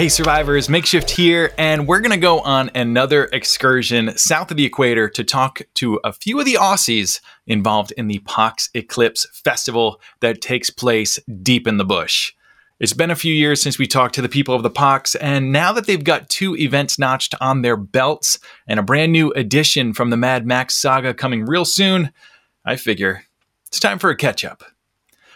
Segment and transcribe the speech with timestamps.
[0.00, 4.64] Hey, survivors, Makeshift here, and we're going to go on another excursion south of the
[4.64, 10.00] equator to talk to a few of the Aussies involved in the Pox Eclipse Festival
[10.20, 12.32] that takes place deep in the bush.
[12.78, 15.52] It's been a few years since we talked to the people of the Pox, and
[15.52, 19.92] now that they've got two events notched on their belts and a brand new edition
[19.92, 22.10] from the Mad Max saga coming real soon,
[22.64, 23.26] I figure
[23.66, 24.62] it's time for a catch up.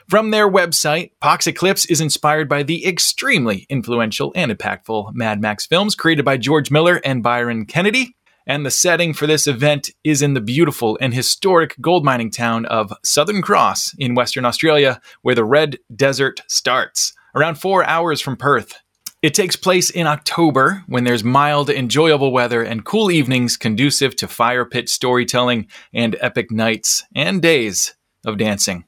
[0.08, 5.64] From their website, Pox Eclipse is inspired by the extremely influential and impactful Mad Max
[5.64, 8.14] films created by George Miller and Byron Kennedy.
[8.46, 12.66] And the setting for this event is in the beautiful and historic gold mining town
[12.66, 18.36] of Southern Cross in Western Australia, where the Red Desert starts, around four hours from
[18.36, 18.74] Perth.
[19.22, 24.28] It takes place in October when there's mild, enjoyable weather and cool evenings conducive to
[24.28, 27.94] fire pit storytelling and epic nights and days
[28.26, 28.84] of dancing.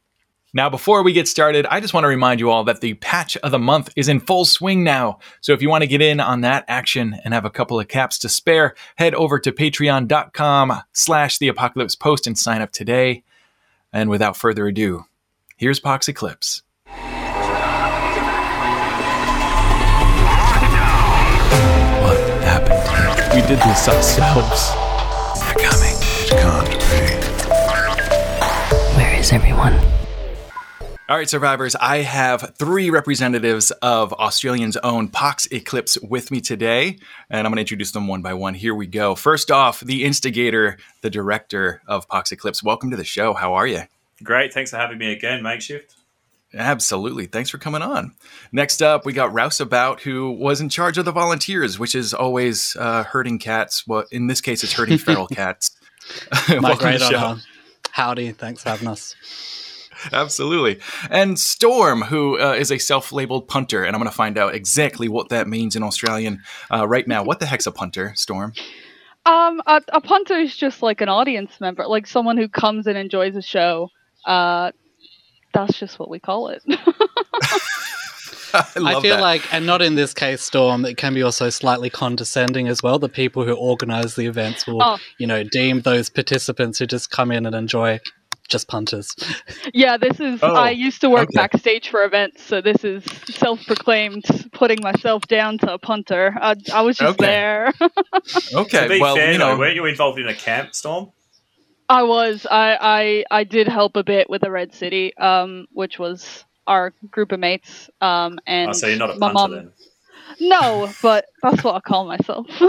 [0.56, 3.36] Now, before we get started, I just want to remind you all that the patch
[3.36, 5.18] of the month is in full swing now.
[5.42, 7.88] So if you want to get in on that action and have a couple of
[7.88, 13.22] caps to spare, head over to patreon.com slash the apocalypse post and sign up today.
[13.92, 15.04] And without further ado,
[15.58, 16.62] here's Pox Eclipse.
[16.86, 16.96] What
[22.44, 23.34] happened?
[23.34, 24.72] We did this ourselves.
[25.38, 25.96] They're coming.
[26.00, 27.12] It can't be.
[28.96, 29.95] Where is everyone?
[31.08, 36.98] All right, survivors, I have three representatives of Australians' own Pox Eclipse with me today,
[37.30, 38.54] and I'm going to introduce them one by one.
[38.54, 39.14] Here we go.
[39.14, 42.60] First off, the instigator, the director of Pox Eclipse.
[42.60, 43.34] Welcome to the show.
[43.34, 43.82] How are you?
[44.24, 44.52] Great.
[44.52, 45.94] Thanks for having me again, Makeshift.
[46.52, 47.26] Absolutely.
[47.26, 48.12] Thanks for coming on.
[48.50, 52.74] Next up, we got Rouseabout, who was in charge of the volunteers, which is always
[52.80, 53.86] uh, herding cats.
[53.86, 55.70] Well, in this case, it's herding feral cats.
[56.48, 57.16] My Welcome great to the show.
[57.18, 57.40] honor.
[57.92, 58.32] Howdy.
[58.32, 59.14] Thanks for having us.
[60.12, 60.80] Absolutely.
[61.10, 63.84] And Storm, who uh, is a self labeled punter.
[63.84, 66.42] And I'm going to find out exactly what that means in Australian
[66.72, 67.22] uh, right now.
[67.24, 68.52] What the heck's a punter, Storm?
[69.24, 72.96] Um, a, a punter is just like an audience member, like someone who comes and
[72.96, 73.88] enjoys a show.
[74.24, 74.70] Uh,
[75.52, 76.62] that's just what we call it.
[78.54, 79.20] I, I feel that.
[79.20, 82.98] like, and not in this case, Storm, it can be also slightly condescending as well.
[82.98, 84.98] The people who organize the events will, Oh.
[85.18, 88.00] you know, deem those participants who just come in and enjoy
[88.48, 89.14] just punters.
[89.74, 90.40] yeah, this is.
[90.42, 91.34] Oh, I used to work okay.
[91.36, 96.36] backstage for events, so this is self-proclaimed putting myself down to a punter.
[96.40, 97.26] I, I was just Okay.
[97.26, 97.72] there.
[98.54, 98.82] Okay.
[98.84, 101.10] to be well, fair, you though, weren't you involved in a camp, Storm?
[101.88, 102.46] I was.
[102.50, 106.92] I, I I did help a bit with the Red City, um, which was our
[107.10, 107.88] group of mates.
[108.00, 109.50] Um, and Oh, so you're not a punter mum.
[109.52, 109.72] then.
[110.40, 112.46] No, but that's what I call myself.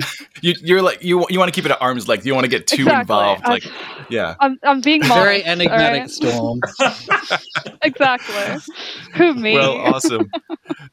[0.42, 2.24] You, you're like, you, you want to keep it at arm's length.
[2.24, 3.00] You want to get too Exactly.
[3.02, 3.42] involved.
[3.44, 3.64] I- Like,
[4.08, 4.36] yeah.
[4.40, 6.10] I'm I'm being Very enigmatic alright?
[6.10, 6.60] Storm.
[7.82, 8.74] exactly.
[9.16, 9.52] Who me?
[9.54, 10.30] Well, awesome.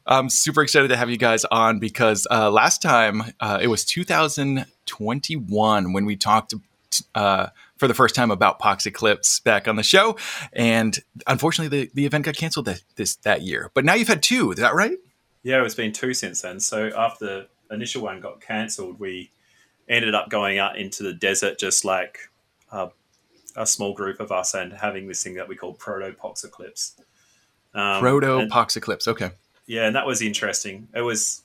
[0.06, 3.84] I'm super excited to have you guys on because uh, last time uh, it was
[3.86, 6.52] 2021 when we talked
[7.14, 7.46] uh,
[7.76, 10.16] for the first time about Pox Eclipse back on the show,
[10.52, 13.70] and unfortunately the, the event got canceled that this that year.
[13.74, 14.50] But now you've had two.
[14.52, 14.96] Is that right?
[15.42, 16.60] Yeah, it's been two since then.
[16.60, 19.30] So after the initial one got cancelled, we
[19.88, 22.18] ended up going out into the desert, just like
[22.70, 22.88] uh,
[23.56, 26.96] a small group of us, and having this thing that we call Proto Pox Eclipse.
[27.74, 29.06] Um, proto pox Eclipse.
[29.08, 29.30] Okay.
[29.66, 30.88] Yeah, and that was interesting.
[30.94, 31.42] It was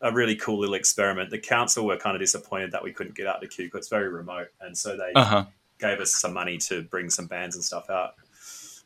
[0.00, 1.30] a really cool little experiment.
[1.30, 3.78] The council were kind of disappointed that we couldn't get out to Cuba.
[3.78, 5.44] It's very remote, and so they Uh huh.
[5.78, 8.14] gave us some money to bring some bands and stuff out.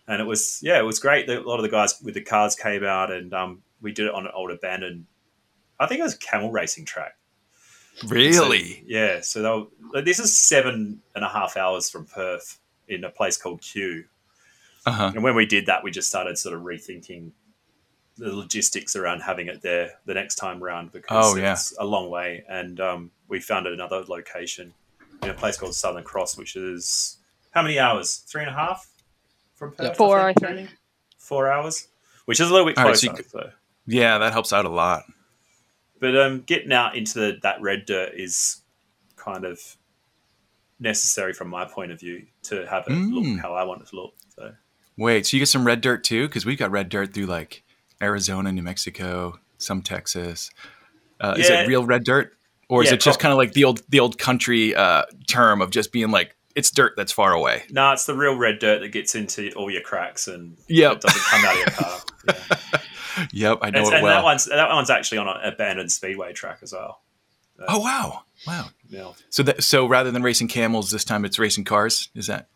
[0.07, 1.29] And it was yeah, it was great.
[1.29, 4.15] A lot of the guys with the cars came out, and um, we did it
[4.15, 5.07] on an old abandoned.
[5.81, 7.17] I think it was camel racing track.
[8.07, 8.75] Really?
[8.75, 9.21] So, yeah.
[9.23, 13.11] So they were, like, this is seven and a half hours from Perth in a
[13.11, 14.05] place called Cue.
[14.87, 15.13] Uh huh.
[15.15, 17.33] And when we did that, we just started sort of rethinking
[18.17, 21.53] the logistics around having it there the next time round because Oh, yeah.
[21.53, 22.45] it's a long way.
[22.49, 24.73] And um, we found another location
[25.23, 27.19] in a place called Southern Cross, which is
[27.53, 28.17] how many hours?
[28.29, 28.89] Three and a half
[29.55, 29.87] from Perth?
[29.89, 29.97] Yep.
[29.97, 30.41] Four, I think.
[30.47, 30.69] Tony?
[31.19, 31.89] Four hours,
[32.25, 33.23] which is a little bit All right, so closer.
[33.23, 33.51] you so.
[33.87, 35.03] Yeah, that helps out a lot.
[36.01, 38.61] But um, getting out into the, that red dirt is
[39.17, 39.59] kind of
[40.81, 43.13] necessary from my point of view to have it Mm.
[43.13, 44.15] look how I want it to look.
[44.35, 44.53] So
[44.97, 46.27] Wait, so you get some red dirt too?
[46.29, 47.65] Because we've got red dirt through like
[48.01, 50.51] Arizona, New Mexico, some Texas.
[51.21, 52.33] Uh, Is it real red dirt,
[52.69, 55.71] or is it just kind of like the old the old country uh, term of
[55.71, 57.65] just being like it's dirt that's far away?
[57.71, 61.23] no, it's the real red dirt that gets into all your cracks and it doesn't
[61.23, 61.99] come out of your car.
[62.73, 62.79] Yeah.
[63.33, 64.17] Yep, I know and it and well.
[64.17, 67.01] that one's that one's actually on an abandoned speedway track as well.
[67.69, 68.69] oh wow, wow.
[68.89, 69.13] Yeah.
[69.31, 72.09] So that so rather than racing camels, this time it's racing cars.
[72.15, 72.49] Is that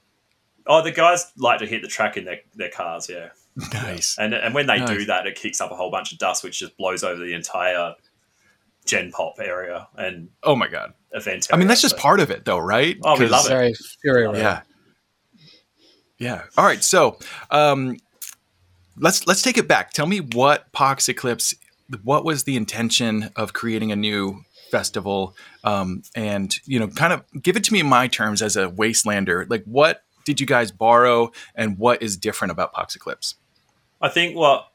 [0.66, 3.30] Oh, the guys like to hit the track in their, their cars, yeah.
[3.72, 4.16] Nice.
[4.18, 6.58] And and when they do that, it kicks up a whole bunch of dust, which
[6.60, 7.94] just blows over the entire
[8.86, 10.92] Gen Pop area and Oh my god.
[11.12, 11.48] event.
[11.52, 12.96] I mean, that's just so- part of it, though, right?
[13.04, 13.48] Oh, we 'Cause- love it.
[13.48, 14.36] Very Fury Road.
[14.36, 14.60] Yeah.
[16.18, 16.44] Yeah.
[16.56, 16.82] All right.
[16.82, 17.18] So,
[17.50, 17.96] um,
[18.96, 19.92] let's let's take it back.
[19.92, 21.54] Tell me what Pox Eclipse.
[22.02, 25.36] What was the intention of creating a new festival?
[25.64, 28.68] Um, and you know, kind of give it to me in my terms as a
[28.68, 29.48] wastelander.
[29.48, 33.34] Like, what did you guys borrow, and what is different about Pox Eclipse?
[34.00, 34.68] I think what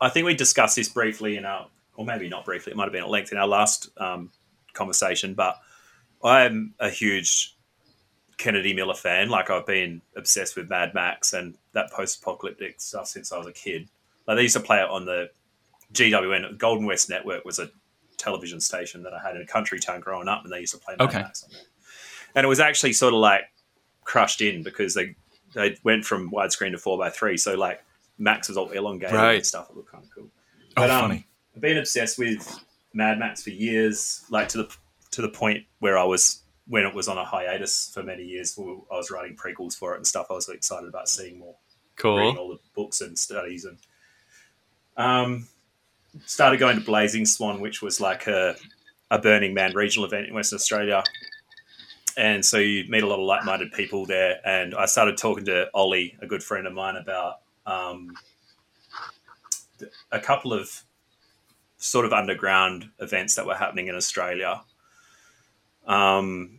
[0.00, 2.72] I think we discussed this briefly in our, or maybe not briefly.
[2.72, 4.30] It might have been at length in our last um,
[4.72, 5.34] conversation.
[5.34, 5.56] But
[6.22, 7.54] I'm a huge
[8.38, 9.28] Kennedy Miller fan.
[9.28, 13.52] Like I've been obsessed with Mad Max and that post-apocalyptic stuff since I was a
[13.52, 13.88] kid.
[14.26, 15.30] Like they used to play it on the
[15.92, 17.70] GWN Golden West Network was a
[18.16, 20.80] television station that I had in a country town growing up, and they used to
[20.80, 21.18] play Mad Okay.
[21.22, 21.50] Max on.
[22.34, 23.42] And it was actually sort of like
[24.04, 25.14] crushed in because they
[25.54, 27.82] they went from widescreen to four x three, so like
[28.18, 29.36] Max was all elongated Right.
[29.36, 29.70] and stuff.
[29.70, 30.28] It looked kind of cool.
[30.76, 31.26] Oh, But, um, funny.
[31.56, 32.60] I've been obsessed with
[32.92, 34.76] Mad Max for years, like to the
[35.12, 38.58] to the point where I was when it was on a hiatus for many years.
[38.58, 40.26] I was writing prequels for it and stuff.
[40.30, 41.56] I was excited about seeing more,
[42.18, 43.78] reading all the books and studies, and
[44.96, 45.48] um,
[46.26, 48.56] started going to Blazing Swan, which was like a
[49.10, 51.02] a Burning Man regional event in Western Australia.
[52.16, 55.70] And so you meet a lot of like-minded people there, and I started talking to
[55.72, 58.12] Ollie, a good friend of mine, about um,
[60.10, 60.82] a couple of
[61.76, 64.60] sort of underground events that were happening in Australia.
[65.86, 66.57] Um,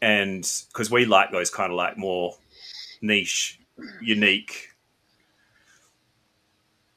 [0.00, 0.42] and
[0.72, 2.36] because we like those kind of like more
[3.00, 3.58] niche,
[4.00, 4.68] unique,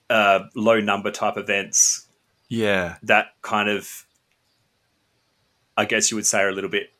[0.09, 2.07] uh, low number type events
[2.49, 2.97] Yeah.
[3.03, 4.05] that kind of,
[5.77, 6.91] I guess you would say, are a little bit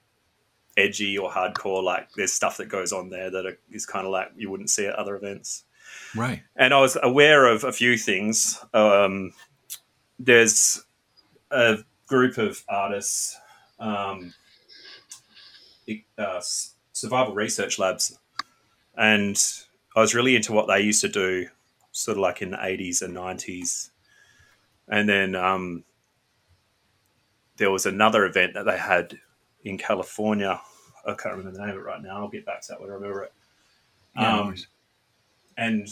[0.77, 1.83] edgy or hardcore.
[1.83, 4.69] Like there's stuff that goes on there that are, is kind of like you wouldn't
[4.69, 5.63] see at other events
[6.15, 6.41] Right.
[6.55, 8.63] and I was aware of a few things.
[8.73, 9.33] Um,
[10.17, 10.83] there's
[11.51, 13.37] a group of artists,
[13.79, 14.33] um,
[16.17, 16.41] uh,
[16.93, 18.17] survival research labs,
[18.95, 19.41] and
[19.95, 21.47] I was really into what they used to do,
[21.91, 23.89] sort of like in the 80s and 90s.
[24.87, 25.83] And then um,
[27.57, 29.19] there was another event that they had
[29.63, 30.59] in California.
[31.05, 32.17] I can't remember the name of it right now.
[32.17, 33.33] I'll get back to that when I remember it.
[34.15, 34.55] Yeah, Um,
[35.57, 35.87] and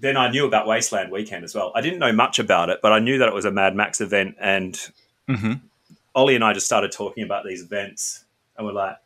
[0.00, 1.72] then I knew about Wasteland Weekend as well.
[1.74, 4.00] I didn't know much about it, but I knew that it was a Mad Max
[4.00, 4.36] event.
[4.40, 4.78] And
[5.28, 5.54] hmm
[6.14, 8.25] Ollie and I just started talking about these events,
[8.56, 8.96] and we're like,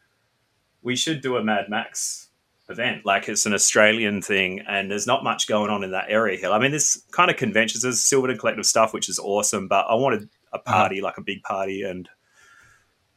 [0.82, 2.28] we should do a Mad Max
[2.68, 3.04] event.
[3.04, 6.50] Like it's an Australian thing, and there's not much going on in that area here.
[6.50, 9.94] I mean, there's kind of conventions, there's Silverton Collective stuff, which is awesome, but I
[9.94, 12.08] wanted a party, like a big party, and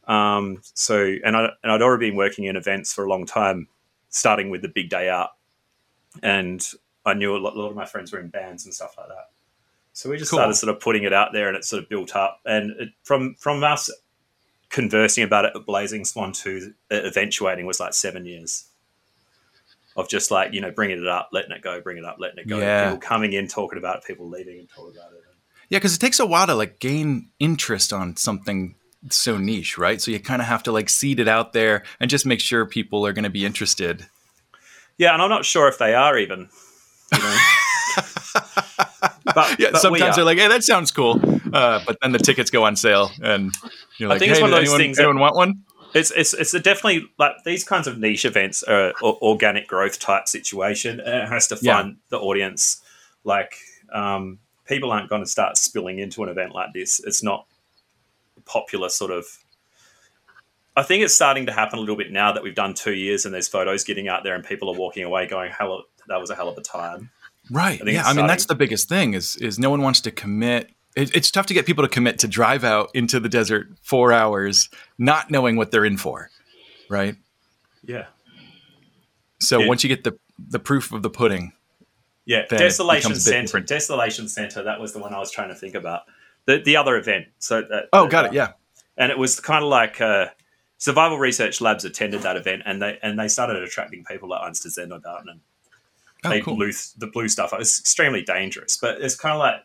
[0.06, 3.68] um, so and I and I'd already been working in events for a long time,
[4.08, 5.30] starting with the big day out,
[6.22, 6.66] and
[7.06, 9.08] I knew a lot, a lot of my friends were in bands and stuff like
[9.08, 9.30] that.
[9.92, 10.38] So we just Cool.
[10.38, 12.40] started sort of putting it out there, and it sort of built up.
[12.44, 13.90] And it, from from us
[14.74, 18.64] conversing about it at Blazing Swan to it eventuating was like seven years
[19.96, 22.38] of just like you know bringing it up, letting it go, bringing it up, letting
[22.38, 22.58] it go.
[22.58, 22.90] Yeah.
[22.90, 25.20] People coming in, talking about it, people leaving and talking about it.
[25.70, 28.74] Yeah, because it takes a while to like gain interest on something
[29.10, 30.00] so niche, right?
[30.00, 32.66] So you kind of have to like seed it out there and just make sure
[32.66, 34.06] people are going to be interested.
[34.98, 36.48] Yeah, and I'm not sure if they are even.
[37.12, 37.38] You know?
[39.24, 41.20] but Yeah, but sometimes they're like, "Hey, that sounds cool,"
[41.52, 43.52] uh, but then the tickets go on sale, and
[43.98, 45.62] you're I like, think "Hey, it's one of those anyone, things that- anyone want one?"
[45.94, 50.00] It's it's it's a definitely like these kinds of niche events are o- organic growth
[50.00, 51.76] type situation, and it has to Yeah.
[51.80, 52.82] find the audience.
[53.22, 53.54] Like
[53.92, 57.00] um, people aren't going to start spilling into an event like this.
[57.04, 57.46] It's not
[58.44, 59.24] popular sort of.
[60.76, 63.24] I think it's starting to happen a little bit now that we've done two years
[63.24, 66.30] and there's photos getting out there and people are walking away going, "Hell, that was
[66.30, 67.10] a hell of a time."
[67.50, 67.80] Right.
[67.86, 68.04] I Yeah.
[68.06, 70.70] I mean, that's the biggest thing is is no one wants to commit.
[70.96, 74.12] It, it's tough to get people to commit to drive out into the desert four
[74.12, 76.30] hours, not knowing what they're in for,
[76.88, 77.16] right?
[77.82, 78.06] Yeah,
[79.40, 79.68] So Yeah.
[79.68, 80.16] once you get the
[80.48, 81.52] the proof of the pudding,
[82.24, 82.46] yeah.
[82.48, 83.42] Desolation becomes a bit Center.
[83.42, 83.66] different.
[83.66, 84.62] Desolation Center.
[84.62, 86.02] That was the one I was trying to think about.
[86.46, 87.26] The the other event.
[87.38, 88.34] So that, oh, that, got uh, it.
[88.34, 88.52] Yeah.
[88.96, 90.28] and it was kind of like uh,
[90.78, 94.90] survival research labs attended that event and they and they started attracting people like Einstein
[94.92, 95.30] and Oh,
[96.24, 96.56] Oh, they cool.
[96.56, 97.52] blew the blue stuff.
[97.52, 99.60] It was extremely dangerous, but it's kind of like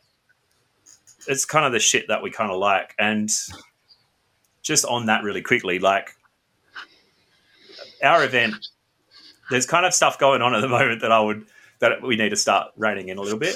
[1.28, 2.96] it's kind of the shit that we kind of like.
[2.98, 3.30] And
[4.62, 6.12] just on that, really quickly, like
[8.04, 8.56] our event,
[9.50, 11.46] there's kind of stuff going on at the moment that I would
[11.80, 13.56] that we need to start reining in a little bit.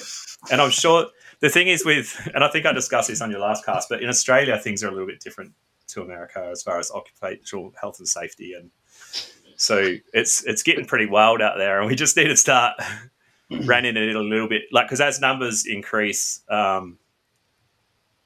[0.51, 1.07] And I'm sure
[1.41, 4.01] the thing is with, and I think I discussed this on your last cast, but
[4.01, 5.51] in Australia things are a little bit different
[5.87, 8.71] to America as far as occupational health and safety and
[9.63, 12.73] So it's it's getting pretty wild out there, and we just need to start
[13.49, 16.97] running it a little bit, like because as numbers increase, um,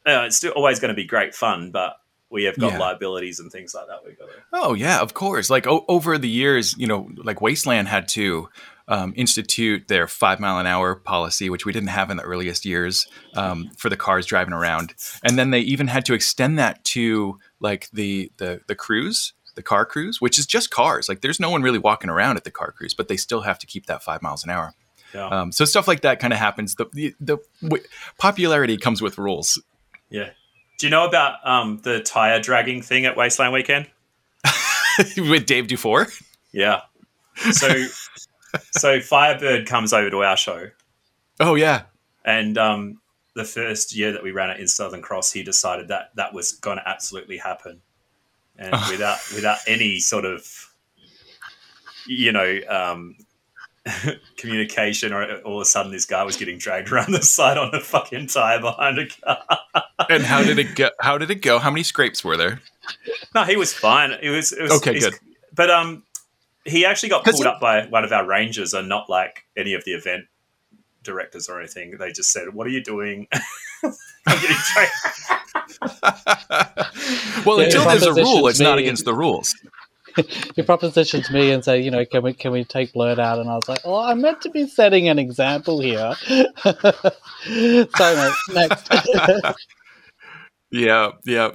[0.06, 1.98] uh, it's still always going to be great fun, but
[2.30, 2.80] we have got Yeah.
[2.80, 4.00] liabilities and things like that.
[4.06, 4.34] We've got to.
[4.54, 5.50] Oh yeah, of course.
[5.50, 8.50] Like o- over the years, you know, like Wasteland had to
[8.90, 12.66] um, institute their five mile an hour policy, which we didn't have in the earliest
[12.66, 16.84] years um, for the cars driving around, and then they even had to extend that
[16.86, 21.10] to like the the the cruise, the car cruise, which is just cars.
[21.10, 23.60] Like there's no one really walking around at the car cruise, but they still have
[23.60, 24.74] to keep that five miles an hour.
[25.14, 25.28] Yeah.
[25.28, 26.76] Um, so stuff like that kind of happens.
[26.76, 27.84] The the, the w-
[28.18, 29.62] popularity comes with rules.
[30.10, 30.30] Yeah.
[30.80, 33.90] Do you know about um, the tire dragging thing at Wasteland Weekend?
[35.18, 36.08] with Dave Dufour.
[36.54, 36.82] Yeah.
[37.52, 37.86] So,
[38.72, 40.70] so Firebird comes over to our show,
[41.40, 41.84] Oh yeah,
[42.26, 43.00] and um,
[43.36, 46.54] the first year that we ran it in Southern Cross, he decided that that was
[46.54, 47.82] going to absolutely happen,
[48.58, 50.74] and without without any sort of,
[52.08, 53.16] you know, um,
[54.38, 57.74] communication, or all of a sudden this guy was getting dragged around the side on
[57.74, 59.60] a fucking tire behind a car.
[60.10, 60.90] and how did it go?
[61.00, 61.60] How did it go?
[61.60, 62.62] How many scrapes were there?
[63.36, 64.12] No, he was fine.
[64.22, 65.14] It was, it was Okay, good.
[65.54, 66.04] But um,
[66.64, 69.84] he actually got pulled up by one of our rangers, and not like any of
[69.86, 70.26] the event
[71.08, 71.98] directors or anything.
[71.98, 73.28] They just said, "What are you doing?"
[73.84, 73.94] I'm
[74.42, 74.92] getting dragged.
[77.46, 79.56] well, Yeah, until if there's a rule, it's not against the rules.
[80.56, 83.40] Your proposition to me and say, you know, can we can we take Blurt out?
[83.40, 86.16] And I was like, oh, I'm meant to be setting an example here.
[86.24, 86.74] so
[87.46, 88.90] mate, next.
[90.72, 91.52] Yeah, yeah.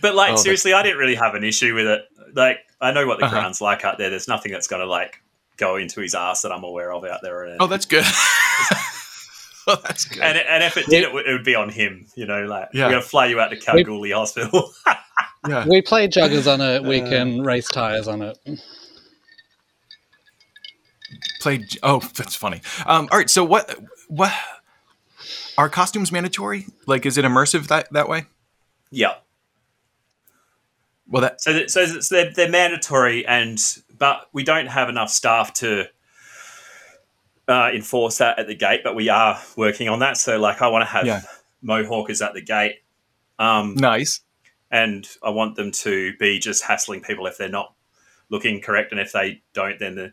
[0.00, 2.02] But like Oh, that's- seriously, I didn't really have an issue with it.
[2.34, 3.34] Like I know what the Uh-huh.
[3.40, 4.08] ground's like out there.
[4.08, 5.20] There's nothing that's going to like
[5.60, 7.56] go into his ass that I'm aware of out there.
[7.60, 8.04] Oh, that's good.
[9.68, 10.22] oh, that's good.
[10.22, 12.06] and, and if it did, it would, it would be on him.
[12.16, 12.86] You know, like Yeah.
[12.86, 14.72] we're going to fly you out to Kalgoorlie Hospital.
[15.48, 15.66] yeah.
[15.68, 16.82] we play joggers on it.
[16.82, 18.38] We can race tires on it.
[21.40, 21.66] Play.
[21.82, 22.60] Oh, that's funny.
[22.86, 23.30] Um, all right.
[23.30, 23.76] So what?
[24.08, 24.32] What?
[25.58, 26.66] Are costumes mandatory?
[26.86, 28.24] Like, is it immersive that that way?
[28.90, 29.14] yeah.
[31.08, 31.40] Well, that.
[31.40, 33.58] So, that, so it's- they're, they're mandatory, and
[34.00, 35.84] but we don't have enough staff to
[37.46, 38.80] uh, enforce that at the gate.
[38.82, 40.16] But we are working on that.
[40.16, 41.20] So, like, I want to have Yeah.
[41.64, 42.76] Mohawkers at the gate,
[43.38, 44.20] um, Nice.
[44.70, 47.74] and I want them to be just hassling people if they're not
[48.30, 50.12] looking correct, and if they don't, then the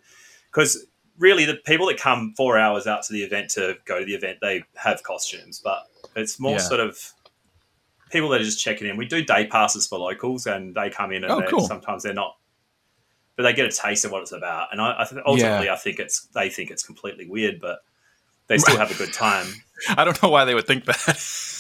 [0.52, 0.86] because
[1.18, 4.14] really the people that come four hours out to the event to go to the
[4.14, 5.80] event, they have costumes, but
[6.16, 6.58] it's more Yeah.
[6.60, 7.14] sort of
[8.12, 8.98] people that are just checking in.
[8.98, 11.68] We do day passes for locals, and they come in, and Oh, cool.
[11.68, 12.37] sometimes they're not,
[13.38, 14.70] but they get a taste of what it's about.
[14.72, 17.80] And I, I th- ultimately, I think it's they think it's completely weird, but
[18.48, 19.46] they still have a good time.
[19.90, 20.98] I don't know why they would think that.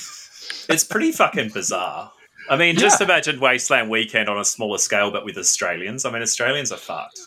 [0.69, 2.11] It's pretty fucking bizarre.
[2.49, 6.03] I mean, just imagine Wasteland Weekend on a smaller scale, but with Australians.
[6.03, 7.21] I mean, Australians are fucked.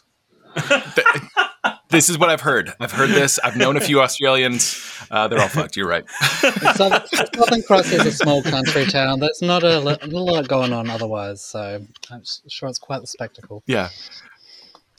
[1.89, 2.75] this is what I've heard.
[2.81, 3.39] I've heard this.
[3.43, 4.79] I've known a few Australians.
[5.11, 5.77] Uh, they're all fucked.
[5.77, 6.05] You're right.
[6.75, 9.21] Southern, Southern Cross is a small country town.
[9.21, 13.63] There's not a, a lot going on otherwise, so I'm sure it's quite the spectacle.
[13.67, 13.89] Yeah.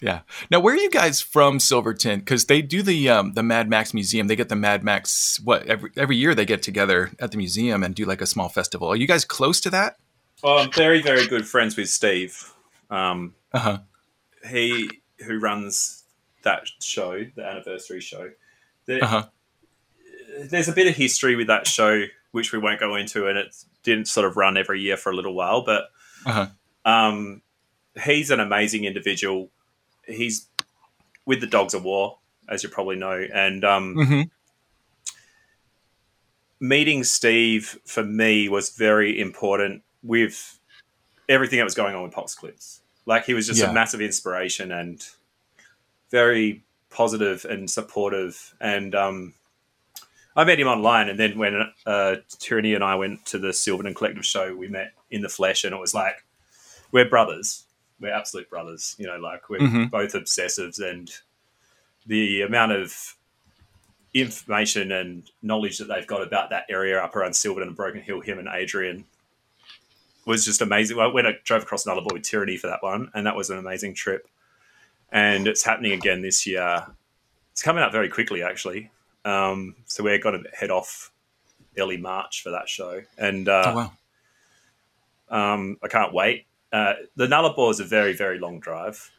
[0.02, 0.22] Yeah.
[0.50, 2.20] Now, where are you guys from, Silverton?
[2.20, 4.28] Because they do the um, the Mad Max Museum.
[4.28, 5.40] They get the Mad Max.
[5.44, 8.50] What every every year they get together at the museum and do like a small
[8.50, 8.88] festival.
[8.88, 9.98] Are you guys close to that?
[10.44, 12.52] Well, I'm very, very good friends with Steve.
[12.90, 13.78] Um, Uh huh.
[14.50, 14.90] he
[15.26, 16.04] who runs
[16.42, 18.32] that show, the anniversary show.
[18.88, 19.26] There- Uh huh.
[20.50, 23.54] There's a bit of history with that show, which we won't go into, and it
[23.84, 25.62] didn't sort of run every year for a little while.
[25.64, 25.90] But
[26.26, 26.48] Uh-huh.
[26.86, 27.42] um,
[28.04, 29.52] he's an amazing individual.
[30.08, 30.48] He's
[31.26, 32.18] with the Dogs of War,
[32.50, 34.22] as you probably know, and um, hmm
[36.60, 40.60] meeting Steve for me was very important with
[41.28, 42.82] everything that was going on with Pox Eclipse.
[43.06, 43.72] Like he was just Yeah.
[43.72, 45.04] a massive inspiration and
[46.12, 48.54] very positive and supportive.
[48.60, 49.34] And um,
[50.36, 53.94] I met him online, and then when uh, Tyranny and I went to the Silverton
[53.94, 56.24] Collective show, we met in the flesh, and it was like
[56.92, 57.66] we're brothers.
[58.02, 58.96] We're absolute brothers.
[58.98, 59.90] You know, like we're Mhm.
[59.92, 61.10] both obsessives, and
[62.08, 63.16] the amount of
[64.14, 68.20] information and knowledge that they've got about that area up around Silverton and Broken Hill,
[68.20, 69.06] him and Adrian,
[70.26, 70.98] was just amazing.
[70.98, 73.58] Well, when I drove across Nullarbor with Tyranny for that one, and that was an
[73.58, 74.28] amazing trip.
[75.12, 76.86] And it's happening again this year.
[77.52, 78.92] It's coming up very quickly, actually.
[79.26, 81.12] Um, so we're going to head off
[81.78, 83.92] early March for that show, and uh, Oh
[85.30, 85.54] wow.
[85.54, 86.46] um, I can't wait.
[86.72, 89.12] Uh, the Nullarbor is a very, very long drive,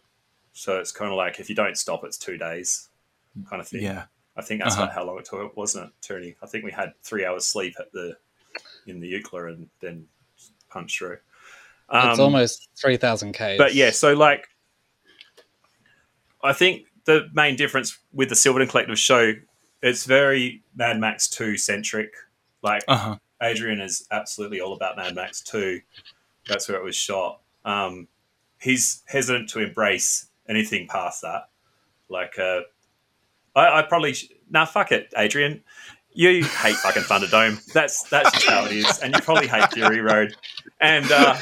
[0.53, 2.89] so it's kind of like if you don't stop, it's two days,
[3.49, 3.83] kind of thing.
[3.83, 4.05] Yeah.
[4.37, 4.85] I think that's Uh-huh.
[4.85, 6.35] about how long it took, wasn't it, Tyranny?
[6.43, 8.17] I think we had three hours sleep at the
[8.87, 10.07] in the Eucla and then
[10.71, 11.19] punched through.
[11.93, 13.59] it's Um, almost 3,000 Ks.
[13.59, 14.49] But yeah, so like
[16.43, 19.35] I think the main difference with the Silverton Collective show,
[19.83, 22.13] it's very Mad Max 2 centric.
[22.63, 23.19] Like, Uh huh.
[23.43, 25.81] Adrian is absolutely all about Mad Max 2.
[26.49, 27.42] That's where it was shot.
[27.65, 28.09] Um,
[28.61, 31.49] he's hesitant to embrace anything past that.
[32.09, 32.61] Like, uh,
[33.55, 35.63] I, I probably sh- nah, fuck it, Adrian.
[36.15, 37.65] You hate fucking Thunderdome.
[37.73, 40.35] That's that's just how it is, and you probably hate Fury Road.
[40.79, 41.37] And uh,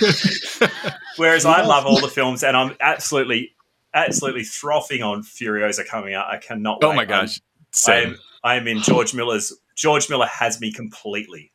[1.17, 3.53] whereas I love all the films, and I'm absolutely,
[3.95, 6.29] absolutely frothing on Furiosa coming out.
[6.29, 6.85] I cannot.
[6.85, 6.97] Oh wait.
[6.97, 7.41] my gosh.
[7.89, 9.53] I am, I am in George Miller's.
[9.75, 11.51] George Miller has me completely,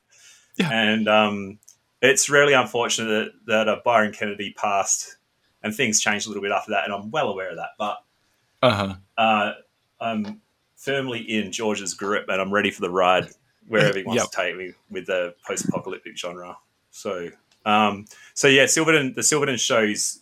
[0.58, 0.70] Yeah.
[0.72, 1.60] and um,
[2.10, 5.18] it's really unfortunate that, that uh, Byron Kennedy passed,
[5.64, 7.70] and things changed a little bit after that, and I'm well aware of that.
[7.78, 7.98] But
[8.62, 8.96] Uh huh.
[9.18, 9.54] uh,
[10.00, 10.42] I'm
[10.76, 13.28] firmly in George's grip, and I'm ready for the ride
[13.68, 14.32] wherever he wants Yep.
[14.32, 16.56] to take me with the post-apocalyptic genre.
[16.92, 17.30] So,
[17.66, 20.20] um, so yeah, Silverton, the Silverton shows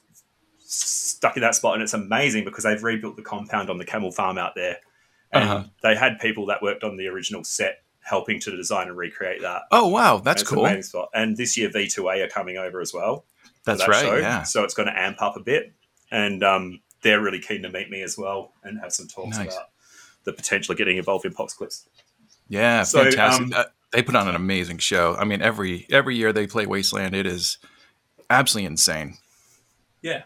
[0.60, 4.12] stuck in that spot, and it's amazing because they've rebuilt the compound on the Camel
[4.12, 4.78] Farm out there,
[5.32, 5.64] and Uh-huh.
[5.82, 9.64] they had people that worked on the original set helping to design and recreate that.
[9.72, 11.08] Oh wow, that's an cool.
[11.14, 13.26] And this year, V2A are coming over as well.
[13.66, 14.02] That's that right.
[14.02, 14.16] show.
[14.18, 14.44] Yeah.
[14.44, 15.72] So it's going to amp up a bit,
[16.12, 19.54] and um, they're really keen to meet me as well and have some talks Nice.
[19.54, 19.70] about
[20.26, 21.88] the potential of getting involved in Pox Eclipse.
[22.50, 23.46] Yeah, So, fantastic.
[23.46, 25.16] um, Uh, they put on an amazing show.
[25.18, 27.58] I mean, every every year they play Wasteland, it is
[28.30, 29.18] absolutely insane.
[30.02, 30.24] Yeah,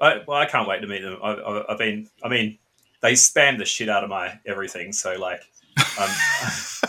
[0.00, 1.18] I, well, I can't wait to meet them.
[1.22, 2.58] I've, I've- I've been, I mean,
[3.00, 5.40] they spam the shit out of my everything, so like,
[5.98, 6.08] I'm,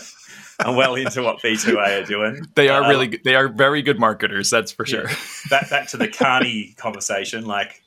[0.60, 2.46] I'm well into what V2A are doing.
[2.54, 3.20] They are Uh, really good.
[3.24, 4.50] They are very good marketers.
[4.50, 5.06] That's for Yeah.
[5.06, 5.10] sure.
[5.50, 7.44] back back to the Carney conversation.
[7.46, 7.82] Like,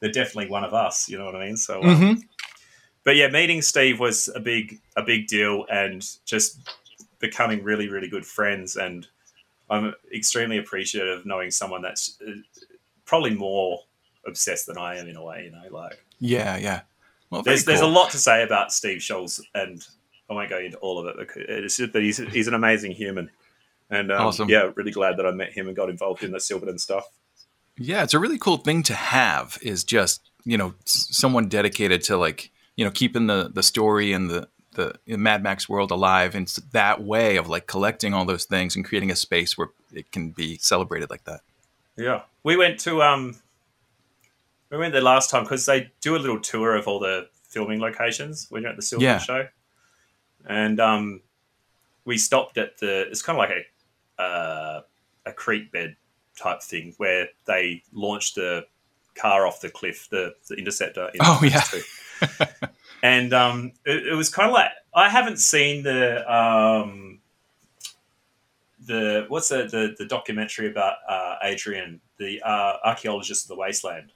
[0.00, 1.08] they're definitely one of us.
[1.08, 1.56] You know what I mean?
[1.56, 2.12] So, um, hmm
[3.02, 6.58] but yeah, meeting Steve was a big a big deal, and just
[7.18, 8.76] becoming really really good friends.
[8.76, 9.06] And
[9.70, 12.32] I'm extremely appreciative of knowing someone that's uh,
[13.06, 13.80] probably more
[14.26, 15.44] obsessed than I am in a way.
[15.44, 16.82] You know, like Yeah, yeah.
[17.30, 19.82] Well, there's there's a lot to say about Steve Scholes, and
[20.30, 21.28] I won't go into all of it.
[21.36, 23.30] It's just that he's he's an amazing human.
[23.90, 24.48] And um, Awesome.
[24.48, 27.04] yeah, really glad that I met him and got involved in the Silverton stuff.
[27.76, 29.58] Yeah, it's a really cool thing to have.
[29.62, 34.30] Is just you know someone dedicated to like you know keeping the the story and
[34.30, 38.44] the the Mad Max world alive in s- that way of like collecting all those
[38.44, 41.40] things and creating a space where it can be celebrated like that.
[41.96, 43.40] Yeah, we went to um,
[44.70, 47.80] we went there last time because they do a little tour of all the filming
[47.80, 49.18] locations when you're at the Silver Yeah.
[49.18, 49.48] Show,
[50.48, 51.20] and um,
[52.04, 53.08] we stopped at the.
[53.10, 53.66] It's kind of like
[54.18, 54.82] a uh,
[55.26, 55.96] a creek bed
[56.36, 58.66] type thing where they launched the
[59.14, 61.08] car off the cliff, the the interceptor.
[61.14, 61.62] In Oh, yeah.
[63.02, 67.20] and um, it, it was kind of like I haven't seen the um,
[68.86, 74.12] the what's the, the the documentary about uh, Adrian, the uh, archaeologist of the wasteland.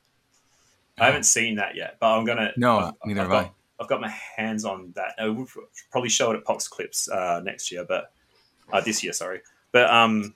[0.98, 2.52] I haven't seen that yet, but I'm gonna.
[2.56, 5.14] No, I've, neither I've have got, I've got my hands on that.
[5.18, 5.46] I will
[5.90, 8.12] probably show it at Pox Eclipse uh, next year, but
[8.72, 9.40] uh, this year, sorry.
[9.72, 10.34] But um,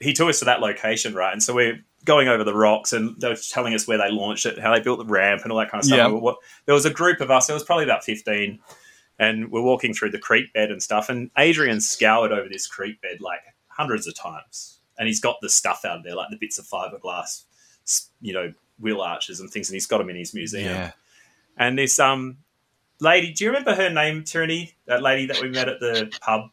[0.00, 1.32] he took us to that location, right?
[1.32, 4.46] And so we're going over the rocks, and they were telling us where they launched
[4.46, 5.96] it, how they built the ramp, and all that kind of stuff.
[5.96, 6.08] Yeah.
[6.08, 6.34] We
[6.66, 7.46] There was a group of us.
[7.46, 8.60] There was probably about fifteen,
[9.18, 11.08] and we're walking through the creek bed and stuff.
[11.08, 15.48] And Adrian scoured over this creek bed like hundreds of times, and he's got the
[15.48, 17.44] stuff out of there, like the bits of fiberglass,
[18.20, 20.66] you know, wheel arches and things, and he's got them in his museum.
[20.66, 20.92] Yeah.
[21.56, 22.38] And this um
[23.04, 24.74] lady, do you remember her name, Tyranny?
[24.86, 26.50] That lady that we met at the pub.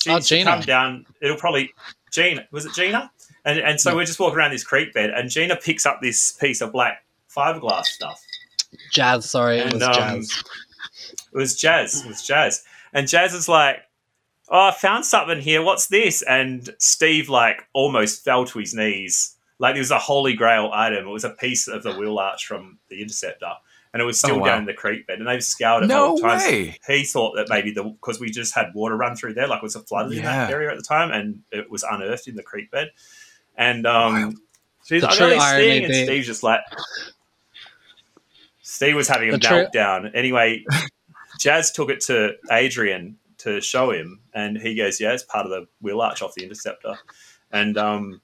[0.00, 0.50] She, Oh, Gina.
[0.50, 1.06] come down.
[1.20, 1.72] It'll probably
[2.10, 2.46] Gina.
[2.50, 3.10] Was it Gina?
[3.44, 6.32] And and so we're just walking around this creek bed, and Gina picks up this
[6.32, 8.22] piece of black fiberglass stuff.
[8.92, 10.42] Jazz, sorry, it was um, Jazz.
[11.32, 12.04] It was Jazz.
[12.04, 12.62] It was Jazz.
[12.92, 13.78] And Jazz is like,
[14.50, 15.62] "Oh, I found something here.
[15.62, 19.36] What's this?" And Steve like almost fell to his knees.
[19.58, 21.06] Like it was a holy grail item.
[21.06, 23.52] It was a piece of the wheel arch from the Interceptor,
[23.92, 24.46] and it was still Oh, wow.
[24.46, 25.18] down in the creek bed.
[25.18, 26.42] And they've scoured it No multiple times.
[26.44, 26.78] way.
[26.86, 29.62] He thought that maybe the because we just had water run through there, like it
[29.62, 32.42] was a flooded in that area at the time, and it was unearthed in the
[32.42, 32.90] creek bed.
[33.56, 34.34] And um, Wild.
[34.86, 36.60] she's The like, I true irony and being- Steve's just like,
[38.62, 40.10] Steve was having a The true- meltdown.
[40.14, 40.64] Anyway,
[41.38, 45.50] Jazz took it to Adrian to show him, and he goes, "Yeah, it's part of
[45.50, 46.98] the wheel arch off the Interceptor,"
[47.50, 48.20] and um,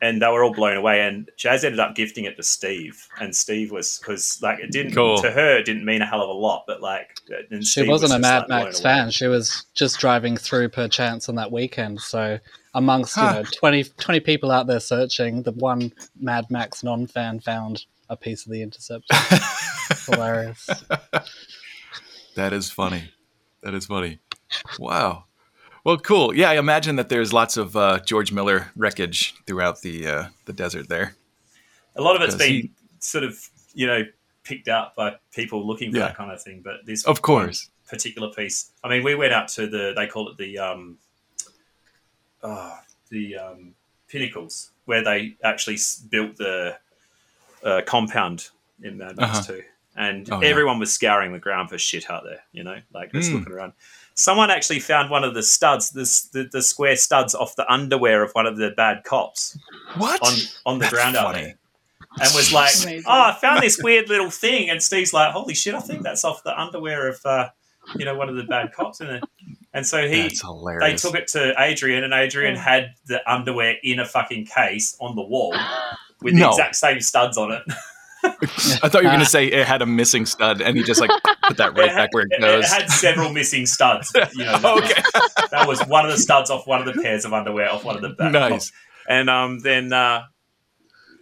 [0.00, 1.00] and they were all blown away.
[1.00, 4.92] And Jazz ended up gifting it to Steve, and Steve was because like it didn't
[4.94, 5.20] Cool.
[5.22, 7.10] to her it didn't mean a hell of a lot, but like
[7.50, 8.82] and She Steve wasn't was a Mad like, blown Max away.
[8.84, 9.10] fan.
[9.10, 12.00] She was just driving through per chance on that weekend.
[12.00, 12.38] So,
[12.74, 13.34] amongst Huh.
[13.38, 18.16] you know 20, 20 people out there searching, the one Mad Max non-fan found a
[18.16, 19.14] piece of the Interceptor.
[20.06, 20.68] Hilarious.
[22.36, 23.10] That is funny.
[23.62, 24.18] That is funny.
[24.78, 25.24] Wow.
[25.86, 26.34] Well, cool.
[26.34, 30.52] Yeah, I imagine that there's lots of uh, George Miller wreckage throughout the uh, the
[30.52, 31.14] desert there.
[31.94, 33.38] A lot of it's been he- sort of,
[33.72, 34.02] you know,
[34.42, 36.06] picked up by people looking for Yeah.
[36.08, 36.60] that kind of thing.
[36.60, 37.70] But this Of course.
[37.88, 40.98] particular piece, I mean, we went out to the they call it the um,
[42.42, 42.78] uh,
[43.10, 43.74] the um,
[44.08, 45.78] pinnacles where they actually
[46.10, 46.78] built the
[47.62, 48.48] uh, compound
[48.82, 49.42] in Mad Max Uh-huh.
[49.52, 49.62] Two,
[49.96, 50.48] and Oh, yeah.
[50.48, 52.40] everyone was scouring the ground for shit out there.
[52.50, 53.34] You know, like just Mm.
[53.38, 53.72] looking around.
[54.18, 58.22] Someone actually found one of the studs, this, the the square studs off the underwear
[58.22, 59.58] of one of the bad cops
[59.98, 60.20] What?
[60.22, 60.32] on
[60.64, 61.42] on the That's ground out funny.
[61.44, 61.54] there
[62.18, 63.04] and was like, Amazing.
[63.06, 65.74] "Oh, I found this weird little thing." And Steve's like, "Holy shit!
[65.74, 67.48] I think that's off the underwear of uh,
[67.98, 69.22] you know one of the bad cops." in it.
[69.74, 70.42] and so he That's
[70.80, 72.60] they took it to Adrian, and Adrian Oh.
[72.60, 75.54] had the underwear in a fucking case on the wall
[76.22, 76.44] with No.
[76.46, 77.62] the exact same studs on it.
[78.82, 81.00] I thought you were going to say it had a missing stud, and he just
[81.00, 81.10] like
[81.46, 82.64] put that right it, back where it had, goes.
[82.64, 84.12] it had several missing studs.
[84.34, 85.02] You know, that, was, okay,
[85.50, 87.96] that was one of the studs off one of the pairs of underwear off one
[87.96, 88.50] of the bad cops.
[88.50, 88.72] nice.
[89.08, 90.24] And um, then uh,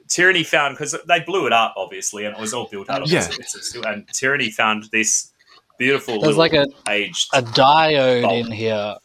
[0.08, 3.10] Tyranny found because they blew it up, obviously, and it was all built out of
[3.10, 3.28] Yeah.
[3.28, 3.74] bits.
[3.84, 5.30] And Tyranny found this
[5.78, 6.52] beautiful There's little like
[6.86, 7.28] a, aged.
[7.34, 8.46] a diode Bolt.
[8.46, 8.96] in here.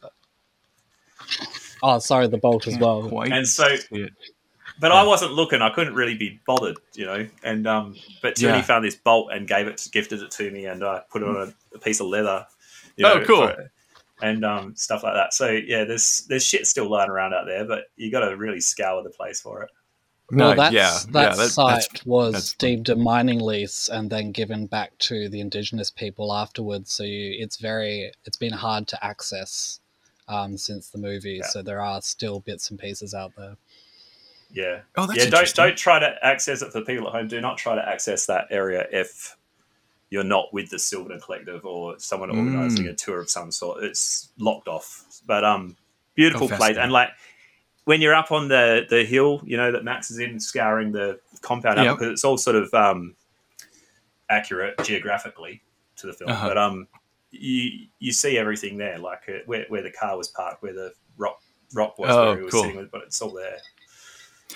[1.81, 3.07] Oh, sorry, the bolt as well.
[3.07, 4.13] Quite And so- it.
[4.79, 4.97] But yeah.
[5.01, 7.27] I wasn't looking; I couldn't really be bothered, you know.
[7.43, 8.61] And um, but Tony Yeah.
[8.63, 11.35] found this bolt and gave it, gifted it to me, and I put it on
[11.35, 12.45] a, a piece of leather.
[12.95, 13.47] You Oh, cool.
[13.47, 13.71] for-
[14.21, 15.33] and um, stuff like that.
[15.33, 18.59] So yeah, there's there's shit still lying around out there, but you got to really
[18.59, 19.69] scour the place for it.
[20.31, 23.87] Well, No, that's, yeah, that yeah, that- site that's- was that's- deemed a mining lease
[23.87, 26.91] and then given back to the indigenous people afterwards.
[26.91, 29.79] So you, it's very, it's been hard to access
[30.27, 31.39] um, since the movie.
[31.41, 31.47] Yeah.
[31.47, 33.55] So there are still bits and pieces out there.
[34.51, 35.29] Yeah, Oh, that's yeah.
[35.29, 37.27] Don't don't try to access it for people at home.
[37.27, 39.35] Do not try to access that area if
[40.09, 42.37] you're not with the Silverton Collective or someone Mm.
[42.45, 43.83] organising a tour of some sort.
[43.83, 45.05] It's locked off.
[45.27, 45.77] But um,
[46.15, 47.09] beautiful Oh, place, and like
[47.85, 51.19] when you're up on the the hill, you know that Max is in scouring the
[51.41, 51.97] compound out Yep.
[51.99, 53.15] because it's all sort of um
[54.29, 55.61] accurate geographically
[55.97, 56.31] to the film.
[56.31, 56.47] Uh-huh.
[56.47, 56.87] But um,
[57.31, 60.93] you you see everything there, like uh, where where the car was parked, where the
[61.17, 61.39] rock
[61.73, 62.63] rock was, Oh, where he was cool.
[62.63, 63.57] sitting but it's all there.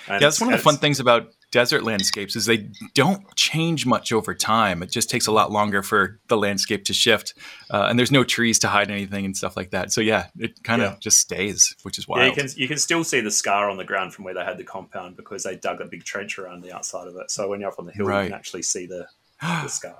[0.08, 3.86] And yeah, that's one of the fun things about desert landscapes is they don't change
[3.86, 4.82] much over time.
[4.82, 7.36] It just takes a lot longer for the landscape to shift,
[7.70, 9.92] uh, and there's no trees to hide anything and stuff like that.
[9.92, 10.98] So yeah, it kind of Yeah.
[11.00, 12.26] just stays, which is Yeah, wild.
[12.36, 14.58] you can you can still see the scar on the ground from where they had
[14.58, 17.30] the compound because they dug a big trench around the outside of it.
[17.30, 18.24] So when you're up on the hill, Right.
[18.24, 19.08] you can actually see the,
[19.42, 19.96] the scar.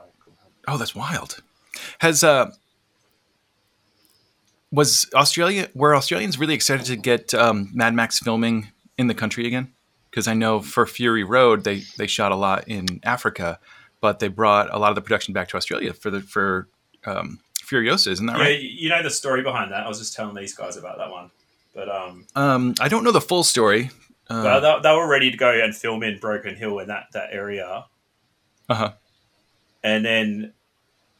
[0.68, 1.40] oh, that's wild.
[2.00, 2.50] Has uh,
[4.72, 5.70] was Australia?
[5.76, 9.72] Were Australians really excited to get um, Mad Max filming in the country again?
[10.14, 13.58] Because I know for Fury Road, they they shot a lot in Africa,
[14.00, 16.68] but they brought a lot of the production back to Australia for the for
[17.06, 18.10] um, Furiosa.
[18.12, 18.62] Isn't that Yeah, right?
[18.62, 19.86] you know the story behind that.
[19.86, 21.32] I was just telling these guys about that one,
[21.74, 23.90] but um, Um, I don't know the full story.
[24.30, 27.08] Uh, well, they, they were ready to go and film in Broken Hill in that
[27.14, 27.86] that area,
[28.70, 28.94] uh-huh.
[29.84, 30.54] and then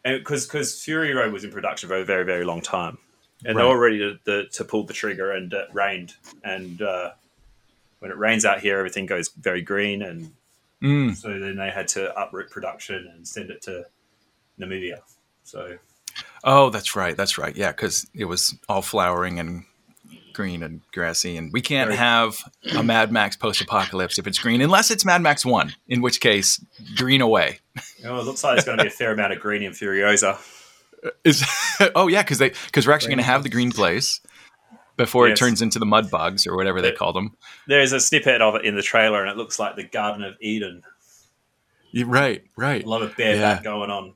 [0.04, 3.00] because because Fury Road was in production for a very very long time,
[3.44, 3.64] and Right.
[3.64, 7.12] they were ready to, to to pull the trigger, and it rained, and uh,
[8.04, 10.34] when it rains out here, everything goes very green, and
[10.84, 11.16] Mm.
[11.16, 13.86] so then they had to uproot production and send it to
[14.60, 15.00] Namibia.
[15.44, 15.78] So
[16.44, 17.16] Oh, that's right.
[17.16, 17.56] That's right.
[17.56, 19.64] Yeah, because it was all flowering and
[20.34, 22.38] green and grassy, and we can't have
[22.76, 26.60] a Mad Max post-apocalypse if it's green, unless it's Mad Max One, in which case,
[26.98, 27.60] green away.
[28.04, 30.38] know, it looks like there's going to be a fair amount of green in Furiosa.
[31.24, 31.44] Is
[31.96, 34.20] oh yeah, because they because we're actually going to have the green place
[34.98, 35.38] before Yes.
[35.38, 37.36] it turns into the mud bugs or whatever they call them.
[37.68, 40.36] There's a snippet of it in the trailer, and it looks like the Garden of
[40.40, 40.84] Eden.
[41.92, 42.84] You're right, right.
[42.84, 43.64] A lot of bareback Yeah.
[43.64, 44.14] going on.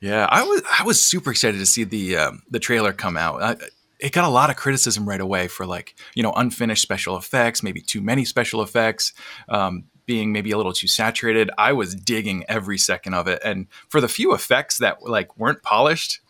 [0.00, 3.42] Yeah, I was I was super excited to see the um, the trailer come out.
[3.42, 3.56] I,
[3.98, 7.62] it got a lot of criticism right away for like you know unfinished special effects,
[7.62, 9.12] maybe too many special effects,
[9.50, 11.50] um, being maybe a little too saturated.
[11.58, 15.62] I was digging every second of it, and for the few effects that like weren't
[15.62, 16.20] polished,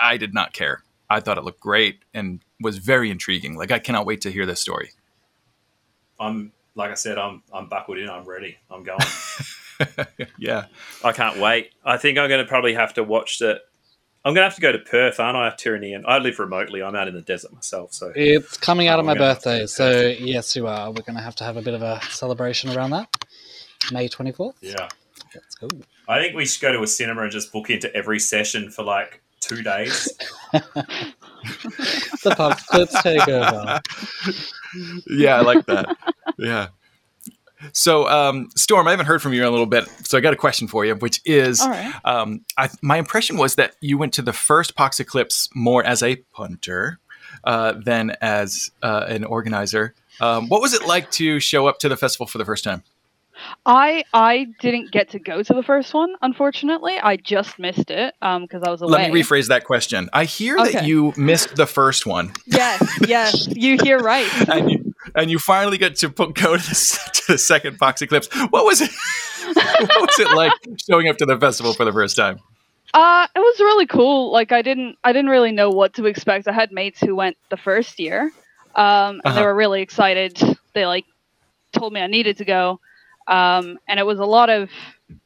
[0.00, 0.84] I did not care.
[1.10, 3.56] I thought it looked great and was very intriguing.
[3.56, 4.90] Like I cannot wait to hear this story.
[6.20, 8.08] I'm like I said, I'm I'm buckled in.
[8.08, 8.56] I'm ready.
[8.70, 8.98] I'm going.
[10.38, 10.66] yeah,
[11.04, 11.70] I can't wait.
[11.84, 13.60] I think I'm going to probably have to watch the.
[14.24, 15.54] I'm going to have to go to Perth, aren't I?
[15.56, 16.82] Tyranny, and I live remotely.
[16.82, 19.28] I'm out in the desert myself, so It's coming out Oh, of my we're gonna
[19.28, 20.88] have to birthday, so yes, you are.
[20.88, 23.08] We're going to have to have a bit of a celebration around that.
[23.92, 24.54] May 24th.
[24.60, 24.88] yeah.
[25.32, 25.68] That's cool.
[26.08, 28.82] I think we should go to a cinema and just book into every session for
[28.82, 30.08] like two days.
[32.24, 33.80] The pub let's take over.
[35.08, 35.96] yeah, I like that.
[36.36, 36.68] yeah.
[37.72, 40.32] So, um, Storm, I haven't heard from you in a little bit, so I got
[40.32, 41.94] a question for you, which is, All right.
[42.04, 46.02] um, I, my impression was that you went to the first Pox Eclipse more as
[46.02, 46.98] a punter
[47.44, 49.94] uh, than as uh, an organizer.
[50.20, 52.82] Um, what was it like to show up to the festival for the first time?
[53.66, 56.98] I I didn't get to go to the first one, unfortunately.
[56.98, 58.92] I just missed it um because I was away.
[58.92, 60.08] Let me rephrase that question.
[60.12, 64.28] I hear that you missed the first one, Yes, yes, you hear right.
[64.48, 68.02] and you, and you finally get to put, go to the, to the second Pox
[68.02, 68.28] Eclipse.
[68.50, 68.90] What was it?
[69.54, 70.52] what was it like
[70.88, 72.38] showing up to the festival for the first time?
[72.94, 74.32] Uh, it was really cool.
[74.32, 76.48] Like I didn't, I didn't really know what to expect.
[76.48, 78.32] I had mates who went the first year,
[78.74, 79.34] um, and Uh-huh.
[79.40, 80.40] they were really excited.
[80.74, 81.04] They like
[81.72, 82.80] told me I needed to go,
[83.28, 84.70] um, and it was a lot of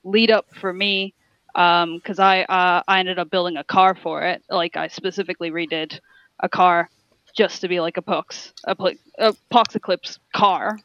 [0.05, 1.15] lead up for me
[1.55, 4.43] because I uh, I ended up building a car for it.
[4.51, 5.99] Like I specifically redid
[6.41, 6.91] a car
[7.37, 8.77] just to be like a Pox a,
[9.19, 10.79] a Pox Eclipse car.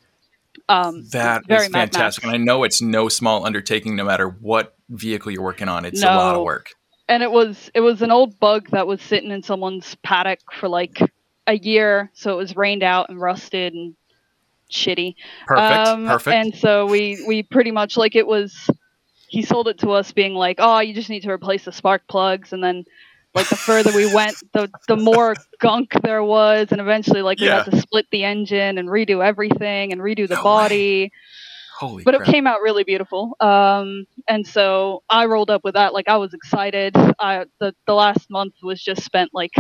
[0.70, 3.96] Um, That is fantastic, and I know it's no small undertaking.
[3.96, 6.72] No matter what vehicle you're working on, it's a lot of work.
[7.08, 10.68] and it was it was an old bug that was sitting in someone's paddock for
[10.68, 11.00] like
[11.48, 13.96] a year so it was rained out and rusted and
[14.72, 16.30] shitty Perfect, Um, perfect.
[16.32, 18.70] and so we we pretty much like it was
[19.28, 22.04] he sold it to us being like oh you just need to replace the spark
[22.10, 22.86] plugs and then
[23.36, 27.48] like the further we went the the more gunk there was and eventually like we
[27.48, 27.56] Yeah.
[27.56, 30.46] had to split the engine and redo everything and redo the No way.
[30.46, 31.10] body
[31.80, 32.22] Holy but crap.
[32.28, 33.36] it came out really beautiful.
[33.42, 35.94] Um, and so I rolled up with that.
[35.94, 36.96] Like I was excited.
[37.20, 39.54] I the the last month was just spent like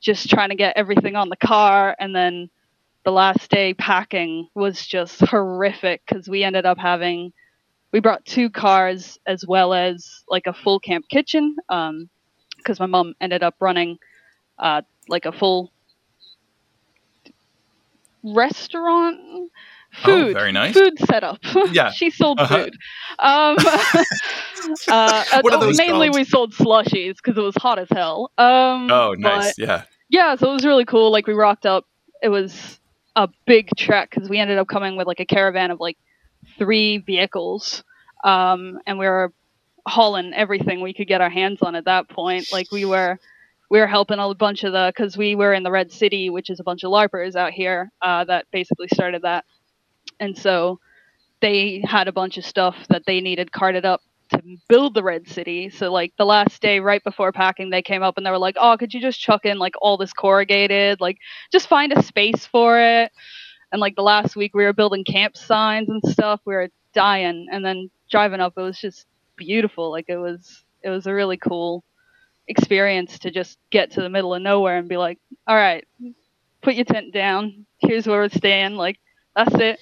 [0.00, 2.50] just trying to get everything on the car, and then
[3.06, 7.32] the last day packing was just horrific because we ended up having
[7.92, 11.56] we brought two cars as well as like a full camp kitchen
[12.58, 13.98] because my mom ended up running
[14.58, 15.72] uh, like a full
[18.24, 19.18] restaurant
[20.04, 20.74] food Oh, very nice.
[20.74, 21.38] food setup
[21.72, 21.90] Yeah.
[21.90, 22.66] she sold Uh-huh.
[22.66, 22.74] food
[23.18, 23.56] um
[24.88, 26.14] uh, What are those mainly called?
[26.14, 29.58] we sold slushies because it was hot as hell um oh, nice.
[29.58, 29.84] Yeah.
[30.08, 31.10] yeah, so it was really cool.
[31.12, 31.84] Like we rocked up.
[32.22, 32.80] It was
[33.16, 35.96] a big trek because we ended up coming with like a caravan of like
[36.58, 37.82] three vehicles,
[38.22, 39.32] um, and we were
[39.88, 42.52] hauling everything we could get our hands on at that point.
[42.52, 43.18] Like we were,
[43.70, 46.50] we were helping a bunch of the because we were in the Red City, which
[46.50, 49.44] is a bunch of larpers out here uh, that basically started that,
[50.20, 50.78] and so
[51.40, 55.28] they had a bunch of stuff that they needed carted up to build the red
[55.28, 55.70] city.
[55.70, 58.56] So like the last day right before packing they came up and they were like
[58.58, 61.18] oh could you just chuck in like all this corrugated like
[61.52, 63.12] just find a space for it?
[63.72, 66.40] And like the last week we were building camp signs and stuff.
[66.44, 67.48] We were dying.
[67.50, 69.90] And then driving up it was just beautiful.
[69.90, 71.84] Like it was it was a really cool
[72.48, 75.86] experience to just get to the middle of nowhere and be like all right
[76.62, 77.66] put your tent down.
[77.78, 78.74] Here's where we're staying.
[78.74, 78.98] Like
[79.36, 79.80] that's it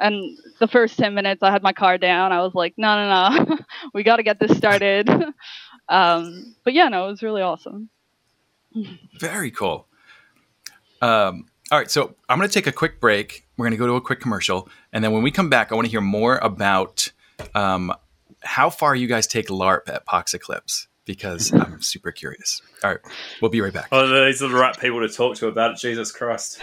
[0.00, 3.36] and the first 10 minutes i had my car down i was like no no
[3.46, 3.58] no
[3.94, 5.08] we got to get this started
[5.88, 7.88] um, but yeah no it was really awesome
[9.18, 9.86] Very cool.
[11.00, 13.46] Um, all right, so I'm going to take a quick break.
[13.56, 15.74] We're going to go to a quick commercial, and then when we come back, I
[15.74, 17.10] want to hear more about
[17.54, 17.92] um,
[18.42, 22.62] how far you guys take LARP at Pox Eclipse because I'm super curious.
[22.84, 23.00] All right,
[23.40, 23.88] we'll be right back.
[23.92, 25.78] Oh, these are the right people to talk to about it.
[25.78, 26.60] Jesus Christ.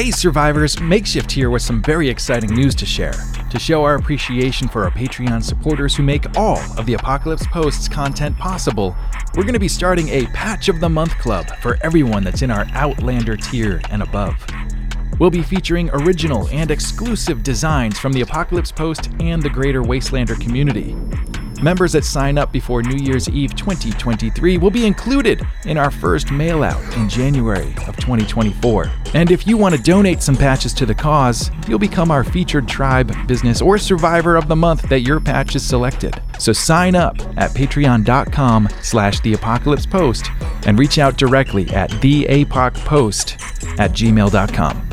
[0.00, 0.80] Hey, survivors!
[0.80, 3.12] Makeshift here with some very exciting news to share.
[3.50, 7.86] To show our appreciation for our Patreon supporters who make all of the Apocalypse Posts
[7.86, 8.96] content possible,
[9.34, 12.50] we're going to be starting a Patch of the Month Club for everyone that's in
[12.50, 14.42] our Outlander tier and above.
[15.18, 20.40] We'll be featuring original and exclusive designs from the Apocalypse Post and the greater Wastelander
[20.40, 20.96] community.
[21.62, 26.30] Members that sign up before New Year's Eve 2023 will be included in our first
[26.30, 28.90] mail out in January of 2024.
[29.12, 32.66] And if you want to donate some patches to the cause, you'll become our featured
[32.66, 36.18] tribe, business, or survivor of the month that your patch is selected.
[36.38, 40.30] So sign up at patreon.com slash the apocalypse post
[40.66, 44.89] and reach out directly at theapocpost at gmail.com.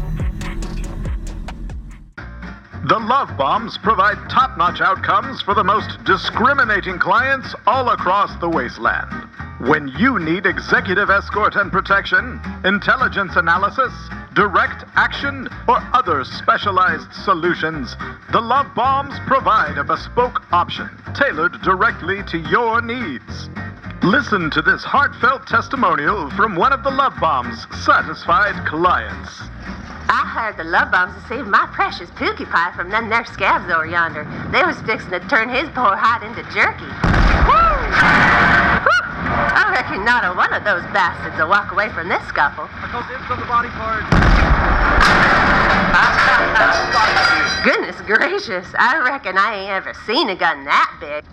[2.88, 8.48] The Love Bombs provide top notch outcomes for the most discriminating clients all across the
[8.48, 9.12] wasteland.
[9.60, 13.92] When you need executive escort and protection, intelligence analysis,
[14.36, 17.98] direct action, or other specialized solutions,
[18.32, 23.50] the Love Bombs provide a bespoke option tailored directly to your needs.
[24.02, 29.42] Listen to this heartfelt testimonial from one of the Love Bombs' satisfied clients.
[30.10, 33.70] I hired the love bombs to save my precious Pookie Pie from them there scabs
[33.70, 34.24] over yonder.
[34.52, 36.88] They was fixing to turn his poor hide into jerky.
[36.88, 37.52] Woo!
[39.52, 42.70] I reckon not a one of those bastards will walk away from this scuffle.
[42.80, 44.08] Because it's on the body part.
[47.68, 51.26] Goodness gracious, I reckon I ain't ever seen a gun that big.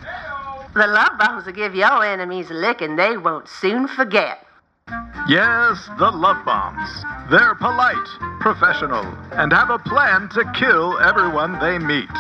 [0.74, 4.44] The love bombs will give your enemies a licking they won't soon forget.
[5.26, 7.02] Yes, the Love Bombs.
[7.30, 8.08] They're polite,
[8.40, 12.12] professional, and have a plan to kill everyone they meet.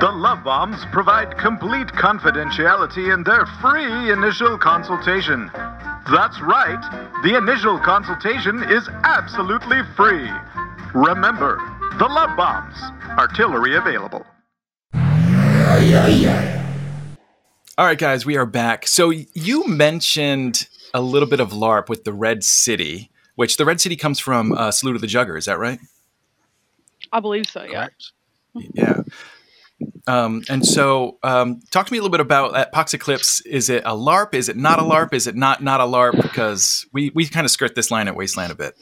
[0.00, 5.48] The Love Bombs provide complete confidentiality in their free initial consultation.
[6.10, 6.82] That's right,
[7.22, 10.28] the initial consultation is absolutely free.
[10.94, 11.62] Remember,
[12.00, 12.74] the Love Bombs.
[13.16, 14.26] Artillery available.
[17.78, 18.88] All right, guys, we are back.
[18.88, 23.80] So you mentioned a little bit of LARP with the Red City, which the Red
[23.80, 25.38] City comes from uh, Salute of the Jugger.
[25.38, 25.80] Is that right?
[27.12, 27.62] I believe so.
[27.62, 27.88] Yeah.
[27.88, 28.12] Correct.
[28.74, 29.02] Yeah.
[30.06, 33.40] Um, and so, um, talk to me a little bit about that Pox Eclipse.
[33.42, 34.34] Is it a LARP?
[34.34, 35.14] Is it not a LARP?
[35.14, 36.20] Is it not not a LARP?
[36.20, 38.74] Because we we kind of skirt this line at Wasteland a bit.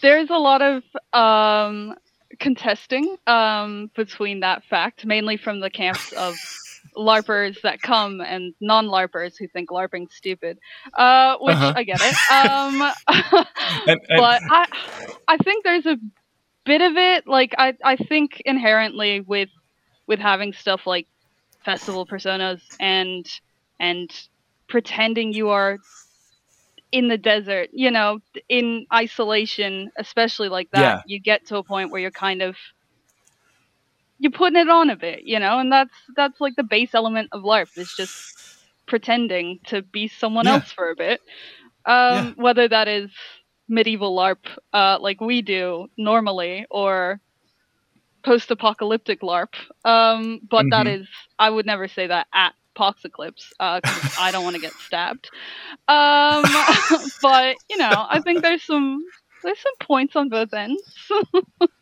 [0.00, 1.94] There's a lot of um,
[2.38, 6.36] contesting um, between that fact, mainly from the camps of
[6.96, 10.58] LARPers that come and non-LARPers who think LARPing's stupid,
[10.94, 11.72] uh, which Uh-huh.
[11.76, 12.16] I get it.
[12.32, 12.92] Um,
[13.86, 14.66] And, and- but I,
[15.28, 15.96] I think there's a
[16.64, 17.26] bit of it.
[17.26, 19.48] Like I, I think inherently with
[20.06, 21.06] with having stuff like
[21.64, 23.26] festival personas and
[23.80, 24.10] and
[24.68, 25.78] pretending you are
[26.92, 31.02] in the desert, you know, in isolation, especially like that, Yeah.
[31.06, 32.56] you get to a point where you're kind of
[34.18, 37.28] you're putting it on a bit, you know, and that's that's like the base element
[37.32, 38.14] of LARP is just
[38.86, 40.60] pretending to be someone Yeah.
[40.60, 41.20] else for a bit.
[41.86, 43.10] Um, Whether that is
[43.68, 44.38] medieval LARP,
[44.72, 47.20] uh, like we do normally, or
[48.24, 49.54] post-apocalyptic LARP.
[49.84, 50.88] Um, but that Mhm.
[50.88, 51.06] is,
[51.38, 55.30] I would never say that at Pox Eclipse because I don't want to get stabbed.
[55.88, 56.56] Um,
[57.22, 59.02] but you know, I think there's some
[59.42, 60.82] there's some points on both ends.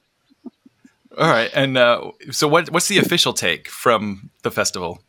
[1.16, 1.50] all right.
[1.54, 5.00] And uh, so, what what's the official take from the festival?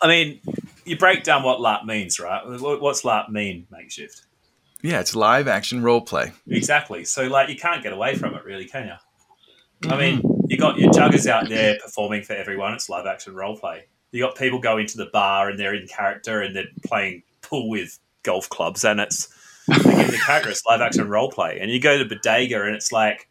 [0.00, 0.40] I mean,
[0.84, 2.42] you break down what LARP means, right?
[2.46, 4.22] What's LARP mean, makeshift?
[4.82, 6.32] Yeah, it's live action role play.
[6.46, 7.04] Exactly.
[7.04, 9.90] So, like, you can't get away from it, really, can you?
[9.90, 12.74] I mean, you got your juggers out there performing for everyone.
[12.74, 13.84] It's live action role play.
[14.12, 17.68] You got people go into the bar and they're in character and they're playing pool
[17.68, 19.28] with golf clubs, and it's
[19.68, 20.50] again the character.
[20.50, 21.58] It's live action role play.
[21.60, 23.28] And you go to Bodega and it's like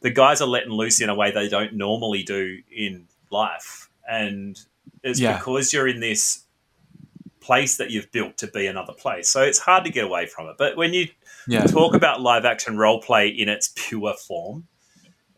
[0.00, 4.58] the guys are letting loose in a way they don't normally do in life, and
[5.02, 5.36] it's Yeah.
[5.38, 6.44] because you're in this
[7.40, 9.28] place that you've built to be another place.
[9.28, 10.56] So it's hard to get away from it.
[10.58, 11.08] But when you
[11.46, 11.64] Yeah.
[11.64, 14.66] talk about live action role play in its pure form,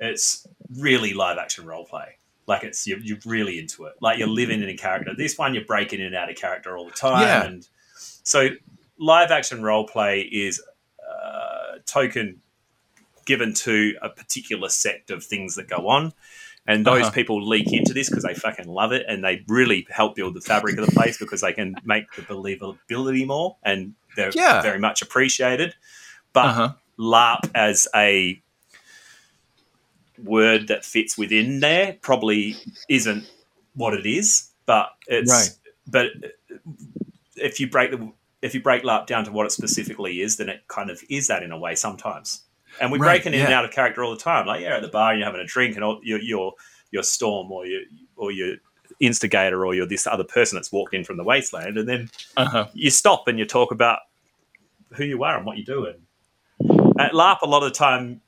[0.01, 0.47] it's
[0.77, 2.17] really live action role play.
[2.47, 3.95] Like it's you're, you're really into it.
[4.01, 5.13] Like you're living in a character.
[5.17, 7.23] This one you're breaking in and out of character all the time.
[7.23, 7.45] Yeah.
[7.45, 7.69] And
[8.25, 8.49] so
[8.99, 10.61] live action role play is
[11.09, 12.41] a token
[13.27, 16.13] given to a particular sect of things that go on.
[16.67, 17.11] And those Uh-huh.
[17.13, 20.41] people leak into this because they fucking love it and they really help build the
[20.41, 24.61] fabric of the place because they can make the believability more and they're Yeah.
[24.63, 25.75] very much appreciated.
[26.33, 26.73] But Uh huh.
[26.99, 28.41] LARP as a
[30.23, 32.57] word that fits within there probably
[32.89, 33.25] isn't
[33.75, 35.51] what it is, but it's Right.
[35.87, 36.09] but
[37.37, 40.49] if you break the if you break LARP down to what it specifically is, then
[40.49, 42.43] it kind of is that in a way sometimes.
[42.81, 44.47] And we're Right, breaking in and out of character all the time.
[44.47, 46.53] Like you're at the bar and you're having a drink, and all, you're, you're
[46.91, 47.83] your storm or your
[48.17, 48.57] or your
[49.01, 52.45] instigator or you're this other person that's walked in from the wasteland, and then Uh
[52.47, 52.67] huh.
[52.75, 54.01] you stop and you talk about
[54.95, 55.95] who you are and what you're doing.
[56.99, 58.21] At LARP, a lot of the time,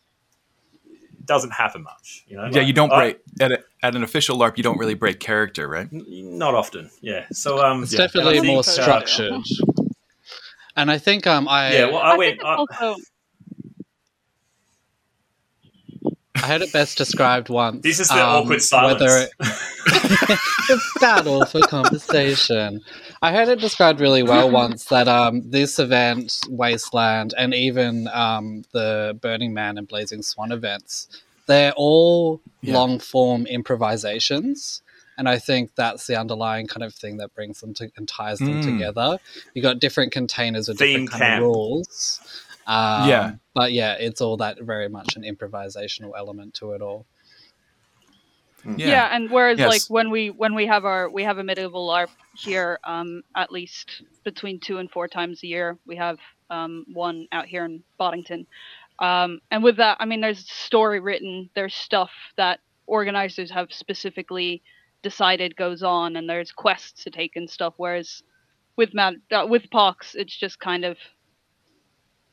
[0.93, 2.25] it doesn't happen much.
[2.29, 4.57] You know, Yeah, Like, you don't I- break at, a, at an official LARP.
[4.57, 5.89] You don't really break character, right?
[5.93, 6.05] n-
[6.39, 6.91] not often.
[7.01, 7.27] Yeah.
[7.33, 9.43] So um, It's yeah, definitely more think, uh, structured.
[10.77, 11.85] And I think um I yeah.
[11.87, 12.31] Well, I, I, went.
[12.39, 12.97] think I, also
[16.37, 17.83] I heard it best described once.
[17.83, 19.01] this is the um, awkward silence.
[19.01, 19.29] Whether
[20.69, 22.81] the battle for conversation.
[23.21, 28.65] I heard it described really well once that um, this event, Wasteland, and even um,
[28.73, 31.09] the Burning Man and Blazing Swan events,
[31.47, 32.75] they're all Yeah.
[32.75, 34.83] long form improvisations.
[35.19, 38.39] And I think that's the underlying kind of thing that brings them to and ties
[38.39, 38.65] them Mm.
[38.65, 39.19] together.
[39.55, 41.43] You've got different containers with Theme different kind camp.
[41.43, 42.21] of rules.
[42.67, 43.35] Um, Yeah.
[43.55, 47.07] But yeah, it's all that very much an improvisational element to it all.
[48.77, 49.09] yeah.
[49.15, 49.69] and whereas Yes.
[49.69, 53.51] like when we when we have our we have a medieval LARP here, um, at
[53.51, 56.19] least between two and four times a year, we have
[56.51, 58.47] um one out here in Boddington.
[59.01, 64.63] Um, and with that, I mean, there's story written, there's stuff that organizers have specifically
[65.03, 67.75] decided goes on, and there's quests to take and stuff.
[67.79, 68.23] Whereas
[68.77, 70.97] with Mad, uh, with Pox, it's just kind of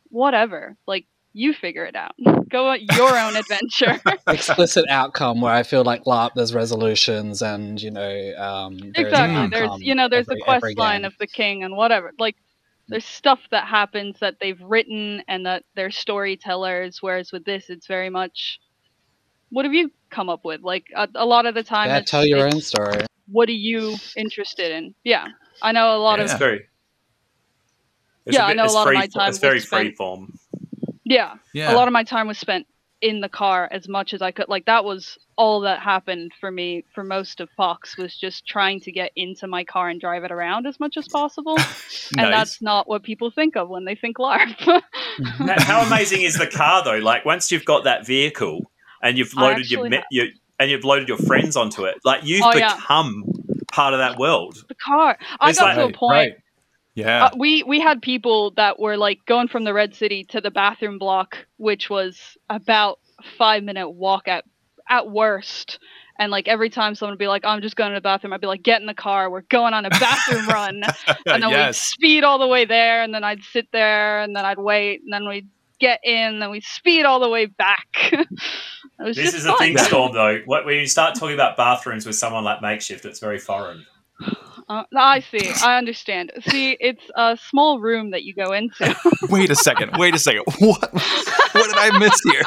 [0.09, 0.75] whatever.
[0.87, 2.11] Like you figure it out,
[2.49, 3.99] go on your own adventure.
[4.27, 9.05] explicit outcome where I feel like LARP there's resolutions and you know um, there's an
[9.05, 9.47] exactly.
[9.59, 12.11] There's you know there's every- the quest line of the king and whatever.
[12.19, 12.35] Like
[12.87, 17.03] there's stuff that happens that they've written and that they're storytellers.
[17.03, 18.59] Whereas with this, it's very much,
[19.51, 20.61] what have you come up with?
[20.61, 23.05] Like a, a lot of the time, Yeah, it's, tell your it's, own story.
[23.27, 24.95] What are you interested in?
[25.03, 25.27] Yeah,
[25.61, 26.33] I know a lot Yeah.
[26.33, 26.67] Of very.
[28.25, 29.95] It's Yeah, I bit- know a lot of my time It's very was spent- free
[29.95, 30.33] form.
[31.05, 31.35] yeah.
[31.53, 31.73] Yeah.
[31.73, 32.67] A lot of my time was spent
[33.01, 34.49] in the car as much as I could.
[34.49, 38.81] Like that was all that happened for me for most of Pox was just trying
[38.81, 41.57] to get into my car and drive it around as much as possible.
[42.17, 44.59] And that's not what people think of when they think LARP.
[45.37, 46.97] How- How amazing is the car though?
[46.97, 48.69] Like once you've got that vehicle
[49.01, 50.25] and you've loaded your, me- have- your
[50.59, 52.75] and you've loaded your friends onto it, like you've Oh, yeah.
[52.75, 53.23] become
[53.71, 54.57] part of that world.
[54.67, 55.17] the car.
[55.39, 56.11] I It's got like- to a point.
[56.11, 56.31] right.
[56.99, 57.25] Yeah.
[57.25, 60.51] Uh, we we had people that were like going from the red city to the
[60.51, 62.99] bathroom block which was about
[63.37, 64.45] five minute walk at
[64.89, 65.79] at worst
[66.17, 68.41] and like every time someone would be like i'm just going to the bathroom i'd
[68.41, 70.81] be like get in the car we're going on a bathroom run
[71.27, 74.45] and then we'd speed all the way there and then i'd sit there and then
[74.45, 75.47] i'd wait and then we'd
[75.79, 77.85] get in and then we'd speed all the way back
[78.99, 79.59] was This just is the fun.
[79.59, 80.13] thing, Storm.
[80.13, 83.85] Though, What- when you start talking about bathrooms with someone like Makeshift, it's very foreign.
[84.69, 85.49] Uh, I see.
[85.63, 86.31] I understand.
[86.47, 88.95] See, it's a small room that you go into.
[89.29, 89.91] Wait a second.
[89.97, 90.43] Wait a second.
[90.59, 90.93] What?
[90.93, 92.43] What did I miss here?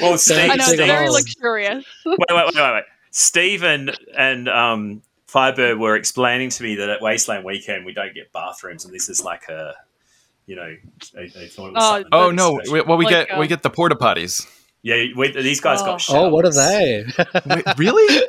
[0.00, 1.84] Well, Steve, I know Steve- Steve, very luxurious.
[2.06, 2.84] wait, wait, wait, wait, wait.
[3.10, 8.14] Steve and, and um, Firebird were explaining to me that at Wasteland Weekend we don't
[8.14, 9.74] get bathrooms, and this is like a,
[10.46, 10.76] you know,
[11.14, 12.54] they, they thought it was Oh, Oh no!
[12.58, 12.72] special.
[12.74, 14.46] we- Well, we Like, get we uh, get the porta potties.
[14.84, 15.86] Yeah, we, these guys Oh.
[15.86, 16.22] got showers.
[16.24, 17.04] Oh, what are they?
[17.46, 18.22] Wait, really?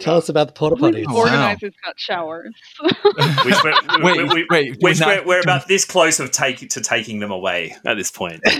[0.00, 1.06] Tell us about the porta potties.
[1.06, 1.16] Wow.
[1.18, 2.52] Organizers got showers.
[2.80, 6.32] Which we're, Wait, we, we, wait, which we we're, not- we're about this close of
[6.32, 8.40] take, to taking them away at this point.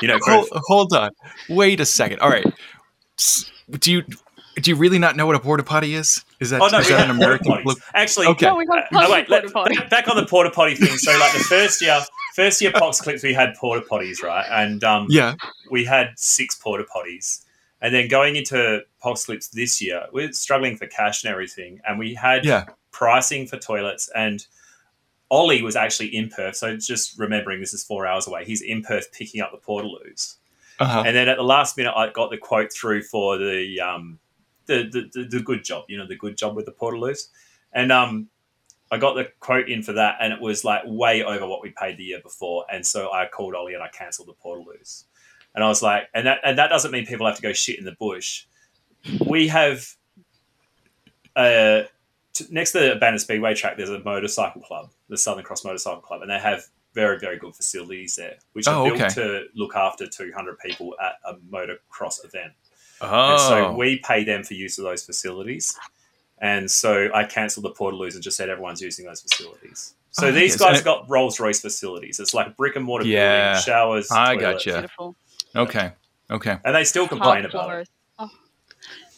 [0.00, 1.10] You know, Hold, hold on.
[1.48, 2.20] Wait a second.
[2.20, 2.46] All right.
[3.80, 4.02] Do you
[4.60, 6.24] do you really not know what a porta potty is?
[6.38, 7.50] Is that, Oh no, is we that have an American?
[7.52, 7.64] potties.
[7.64, 7.78] look?
[7.94, 8.46] Actually, Okay.
[8.46, 9.76] No, we got uh, tons wait, let- porta potties.
[9.76, 10.96] back, back on the porta potty thing.
[10.98, 12.00] So, like the first year,
[12.36, 14.46] first year Pox Eclipse, we had porta potties, right?
[14.50, 15.34] And um, Yeah.
[15.70, 17.44] we had six porta potties.
[17.80, 21.80] And then going into Pox Eclipse this year, we're struggling for cash and everything.
[21.86, 22.64] And we had Yeah.
[22.90, 24.10] pricing for toilets.
[24.14, 24.46] And
[25.30, 26.56] Ollie was actually in Perth.
[26.56, 28.44] So just remembering this is four hours away.
[28.44, 30.36] He's in Perth picking up the portaloos.
[30.80, 31.02] Uh-huh.
[31.04, 34.18] And then at the last minute, I got the quote through for the um,
[34.66, 37.28] the, the, the, the good job, you know, the good job with the portaloos.
[37.72, 38.28] And um,
[38.90, 41.70] I got the quote in for that, and it was like way over what we
[41.70, 42.64] paid the year before.
[42.72, 45.04] And so I called Ollie and I cancelled the portaloos.
[45.54, 47.78] And I was like, and that and that doesn't mean people have to go shit
[47.78, 48.44] in the bush.
[49.26, 49.86] We have
[51.36, 51.82] uh,
[52.32, 56.00] t- next to the Banner Speedway track, there's a motorcycle club, the Southern Cross Motorcycle
[56.00, 59.14] Club, and they have very very good facilities there, which are Oh, built okay.
[59.14, 62.52] to look after 200 people at a motocross event.
[63.00, 63.32] Oh.
[63.32, 65.78] And so we pay them for use of those facilities.
[66.40, 69.94] And so I cancelled the Portaloos and just said everyone's using those facilities.
[70.10, 70.58] So Oh, these yes.
[70.60, 72.18] guys And- got Rolls Royce facilities.
[72.18, 73.52] It's like brick and mortar Yeah.
[73.52, 74.10] building, showers.
[74.10, 74.64] I toilets.
[74.64, 74.78] gotcha.
[74.78, 75.16] Beautiful.
[75.54, 75.92] okay.
[76.30, 76.56] Okay.
[76.64, 77.88] And they still complain Top about it.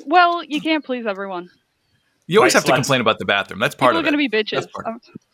[0.00, 0.10] Floors.
[0.10, 1.50] Well, you can't please everyone.
[2.26, 3.58] You always Wait, have to so let's- complain about the bathroom.
[3.60, 4.16] That's part People are of it.
[4.16, 4.60] going to be bitches.
[4.62, 4.86] That's part-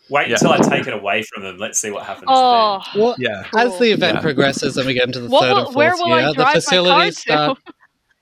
[0.08, 0.34] Wait Yeah.
[0.34, 1.58] until I take it away from them.
[1.58, 2.26] Let's see what happens.
[2.28, 3.44] Oh, Well, Yeah.
[3.56, 4.20] as the event Yeah.
[4.22, 6.32] progresses and we get into the What third will- and fourth where will I year,
[6.32, 7.58] drive the my car facilities start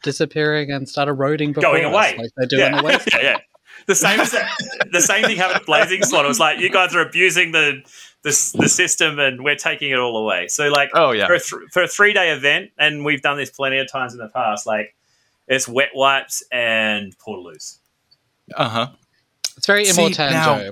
[0.03, 2.16] disappearing and start eroding before Going us, away.
[2.18, 2.66] like they do yeah.
[2.70, 3.09] in the West.
[3.12, 3.36] yeah, yeah.
[3.86, 6.24] The same as the same thing happened at Blazing Swan.
[6.24, 7.82] It was like you guys are abusing the
[8.22, 10.49] the, the system and we're taking it all away.
[10.49, 11.26] So like Oh yeah.
[11.26, 14.14] for a, th- for a three day event, and we've done this plenty of times
[14.14, 14.66] in the past.
[14.66, 14.95] Like
[15.49, 17.78] it's wet wipes and portaloos.
[18.55, 18.88] Uh huh.
[19.57, 20.70] It's very See, Immortan now-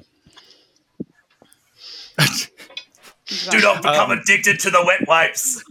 [3.50, 5.62] Do not become Um, addicted to the wet wipes.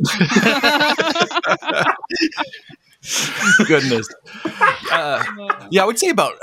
[3.67, 4.07] Goodness.
[4.91, 5.23] Uh,
[5.71, 6.33] yeah, I would say about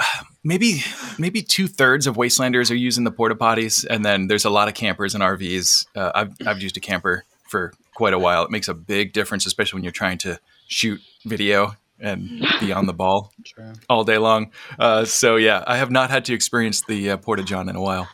[0.44, 0.82] maybe
[1.18, 4.68] maybe two thirds of Wastelanders are using the porta potties, and then there's a lot
[4.68, 5.86] of campers and RVs.
[5.96, 8.44] Uh, I've I've used a camper for quite a while.
[8.44, 12.86] It makes a big difference, especially when you're trying to shoot video and be on
[12.86, 13.72] the ball True.
[13.88, 14.50] all day long.
[14.78, 17.80] Uh, so yeah, I have not had to experience the uh, porta john in a
[17.80, 18.08] while,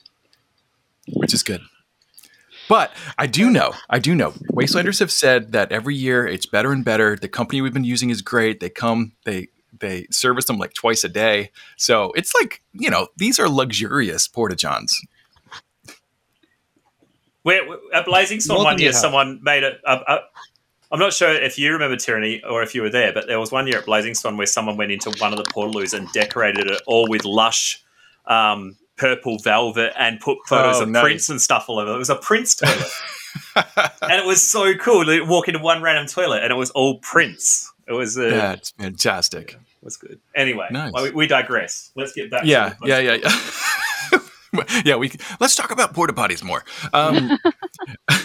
[1.13, 1.61] which is good.
[2.69, 4.31] But I do know, I do know.
[4.53, 7.15] Wastelanders have said that every year it's better and better.
[7.15, 8.61] The company we've been using is great.
[8.61, 9.49] They come, they
[9.81, 11.51] they service them like twice a day.
[11.77, 14.99] So it's like you know these are luxurious porta johns.
[17.45, 19.79] We're, we're- at Blazing Swan More one year, someone made it.
[19.85, 20.19] Uh, uh,
[20.93, 23.51] I'm not sure if you remember Tyranny or if you were there, but there was
[23.51, 26.69] one year at Blazing Swan where someone went into one of the portaloos and decorated
[26.71, 27.83] it all with lush
[28.27, 31.03] um, purple velvet and put photos Oh, of nice.
[31.03, 31.91] Prince and stuff all over.
[31.93, 31.95] it.
[31.95, 32.91] It was a Prince toilet.
[34.03, 35.13] and it was so cool.
[35.13, 37.73] You walk into one random toilet and it was all Prince.
[37.89, 39.53] It was uh, That's fantastic.
[39.55, 40.21] it was good.
[40.35, 40.93] Anyway, Nice.
[40.93, 41.91] well, we, we digress.
[41.97, 42.43] Let's get back.
[42.45, 44.21] Yeah, to yeah, yeah, yeah.
[44.85, 45.11] yeah, we
[45.41, 46.65] let's talk about porta potties more.
[46.93, 47.33] Um,
[48.11, 48.17] All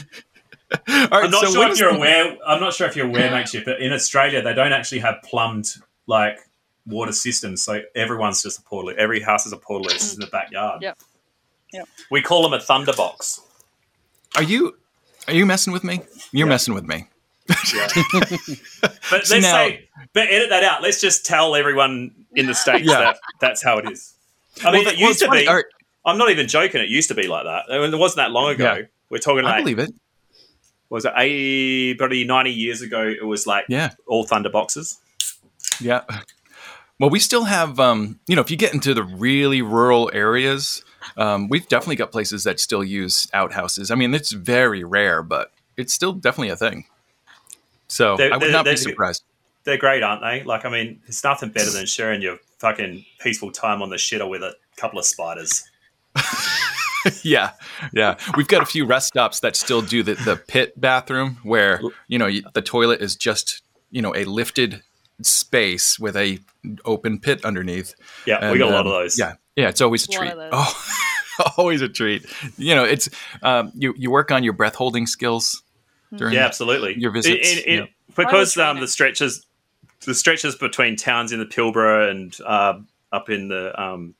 [0.87, 2.37] right, I'm not so sure if you're the- aware.
[2.45, 5.75] I'm not sure if you're aware, makeshift, but in Australia they don't actually have plumbed
[6.07, 6.39] like
[6.85, 7.63] water systems.
[7.63, 8.93] So everyone's just a portal.
[8.97, 9.87] Every house is a portal.
[9.91, 10.13] It's mm.
[10.15, 10.81] in the backyard.
[10.81, 10.99] Yep.
[11.73, 11.87] Yep.
[12.11, 13.41] We call them a thunderbox.
[14.35, 14.75] Are you
[15.27, 16.01] are you messing with me?
[16.31, 16.53] You're Yeah.
[16.53, 17.07] messing with me.
[17.73, 17.87] Yeah.
[18.81, 20.81] but So let's now- say, but edit that out.
[20.83, 22.99] Let's just tell everyone in the states Yeah.
[22.99, 24.13] that that's how it is.
[24.63, 25.47] I mean, Well, it used it's to funny, be.
[25.47, 25.65] all right,
[26.05, 26.81] I'm not even joking.
[26.81, 27.65] It used to be like that.
[27.71, 28.73] I mean, it wasn't that long ago.
[28.73, 28.85] Yeah.
[29.09, 29.91] We're talking I believe it.
[30.89, 33.01] Was it 80, probably 90 years ago?
[33.07, 33.91] It was like Yeah.
[34.07, 34.99] all thunder boxes.
[35.79, 36.01] Yeah.
[36.99, 40.83] Well, we still have, um, you know, if you get into the really rural areas,
[41.15, 43.89] um, we've definitely got places that still use outhouses.
[43.91, 46.85] I mean, it's very rare, but it's still definitely a thing.
[47.87, 49.23] So There- I would not be surprised.
[49.63, 50.43] They're great, aren't they?
[50.43, 54.27] Like, I mean, it's nothing better than sharing your fucking peaceful time on the shitter
[54.27, 55.63] with a couple of spiders.
[57.23, 57.51] yeah,
[57.93, 58.17] yeah.
[58.35, 62.17] We've got a few rest stops that still do the, the pit bathroom where you
[62.17, 64.81] know the toilet is just you know a lifted
[65.21, 66.39] space with a
[66.85, 67.95] open pit underneath.
[68.25, 69.19] Yeah, we got a lot um, of those.
[69.19, 69.69] Yeah, yeah.
[69.69, 70.33] It's always a A treat.
[70.35, 70.85] Oh,
[71.57, 72.25] always a treat.
[72.57, 73.09] You know, it's
[73.43, 75.63] um, you you work on your breath holding skills
[76.15, 76.33] during.
[76.33, 76.97] Yeah, absolutely.
[76.97, 77.85] Your visits, In- in- yeah.
[78.15, 79.45] because um, the stretches,
[80.05, 84.15] the stretches between towns in the Pilbara and um up in the um,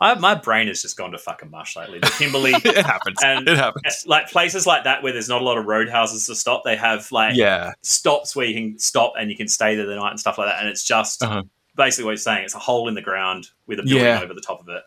[0.00, 1.98] I, my brain has just gone to fucking mush lately.
[1.98, 3.18] The Kimberley, it happens.
[3.22, 4.04] And- it happens.
[4.06, 7.10] like places like that where there's not a lot of roadhouses to stop, they have
[7.10, 7.72] like Yeah.
[7.82, 10.46] stops where you can stop and you can stay there the night and stuff like
[10.48, 10.60] that.
[10.60, 11.42] And it's just Uh-huh.
[11.76, 12.44] basically what you're saying.
[12.44, 14.20] It's a hole in the ground with a building Yeah.
[14.22, 14.82] over the top of it.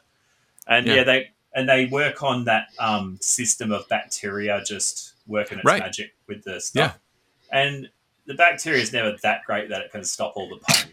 [0.67, 0.93] And Yeah.
[0.95, 5.81] yeah, they and they work on that um, system of bacteria just working its Right.
[5.81, 6.97] magic with the stuff.
[7.51, 7.89] And
[8.27, 10.87] the bacteria is never that great that it can stop all the pain.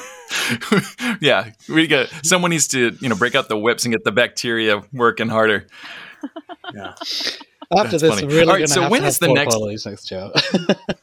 [1.20, 4.12] yeah, we got someone needs to you know break out the whips and get the
[4.12, 5.66] bacteria working harder.
[6.74, 6.94] yeah.
[7.70, 8.26] After That's this, funny.
[8.26, 10.30] we're really All right, so have when to is have the next- potties next year.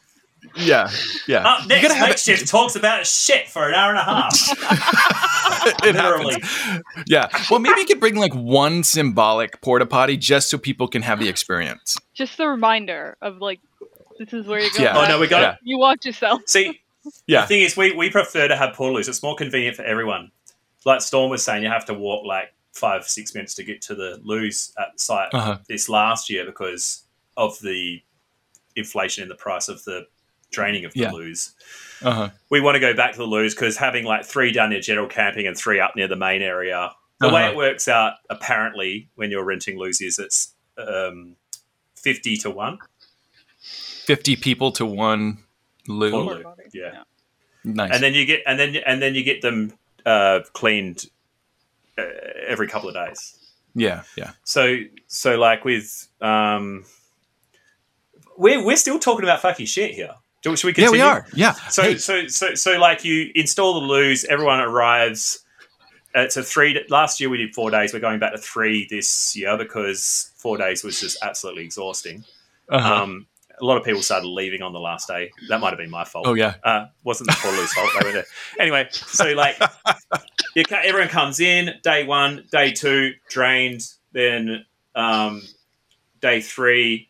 [0.58, 0.90] Yeah,
[1.28, 1.46] yeah.
[1.46, 2.10] Up You next, gotta have
[2.42, 4.32] it- talks about shit for an hour and a half.
[5.84, 6.36] it Literally.
[6.42, 7.04] happens.
[7.08, 7.28] Yeah.
[7.52, 11.20] Well, maybe you could bring like one symbolic porta potty just so people can have
[11.20, 11.98] the experience.
[12.14, 13.60] Just a reminder of like,
[14.18, 14.84] this is where you're going.
[14.84, 14.98] Yeah.
[14.98, 15.56] Oh no, we got Yeah.
[15.62, 16.42] You watch yourself.
[16.48, 16.80] See,
[17.28, 17.42] Yeah.
[17.42, 19.08] The thing is, we, we prefer to have portaloos.
[19.10, 20.32] It's more convenient for everyone.
[20.86, 23.96] Like Storm was saying, you have to walk like five, six minutes to get to
[23.96, 25.58] the loos at the site Uh-huh.
[25.68, 27.04] this last year because
[27.38, 28.02] of the
[28.76, 30.06] inflation in the price of the
[30.52, 31.12] draining of the Yeah.
[31.12, 31.54] loos.
[32.02, 32.30] Uh huh.
[32.50, 35.08] We want to go back to the loos because having like three down near general
[35.08, 37.52] camping and three up near the main area, the way Uh-huh.
[37.52, 41.36] it works out apparently when you're renting loos is it's um,
[41.96, 42.78] 50 to 1
[44.06, 45.40] Fifty people to one
[45.88, 46.12] loo.
[46.12, 46.56] portaloo.
[46.74, 47.04] Yeah.
[47.64, 47.92] Nice.
[47.94, 49.74] and then you get and then and then you get them
[50.06, 51.06] uh, cleaned
[51.98, 52.04] uh,
[52.48, 53.36] every couple of days.
[53.74, 54.32] yeah, yeah.
[54.44, 54.78] So
[55.08, 56.86] so like with um,
[58.38, 60.14] we're we're still talking about fucking shit here.
[60.44, 61.26] Do, should we Yeah, we are.
[61.34, 61.54] Yeah.
[61.54, 65.40] So Hey, so so so like you install the loos, everyone arrives.
[66.14, 66.86] It's a three.
[66.90, 67.94] Last year we did four days.
[67.94, 72.24] We're going back to three this year because four days was just absolutely exhausting.
[72.70, 73.04] uh-huh.
[73.04, 73.28] Um,
[73.62, 75.32] a lot of people started leaving on the last day.
[75.50, 76.28] That might have been my fault.
[76.28, 76.56] oh yeah.
[76.64, 77.90] Uh, wasn't the Portaloos fault.
[78.00, 78.26] They were there.
[78.60, 79.58] Anyway, so like,
[80.72, 83.82] everyone comes in day one, day two, drained.
[84.12, 85.42] Then um,
[86.22, 87.10] day three,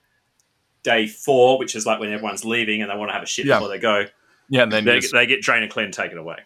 [0.83, 3.45] day four, which is like when everyone's leaving and they want to have a shit
[3.45, 3.55] Yeah.
[3.55, 4.05] before they go.
[4.49, 4.63] Yeah.
[4.63, 6.37] And then They, just, they get drained and clean and taken away.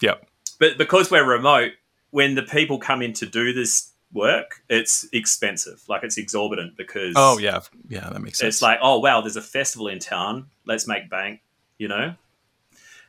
[0.00, 0.26] Yep.
[0.60, 1.72] But because we're remote,
[2.10, 5.82] when the people come in to do this work, it's expensive.
[5.88, 8.08] Like it's exorbitant because oh yeah, yeah.
[8.10, 8.54] That makes sense.
[8.56, 10.46] it's like, oh wow, there's a festival in town.
[10.66, 11.40] Let's make bank.
[11.76, 12.14] You know.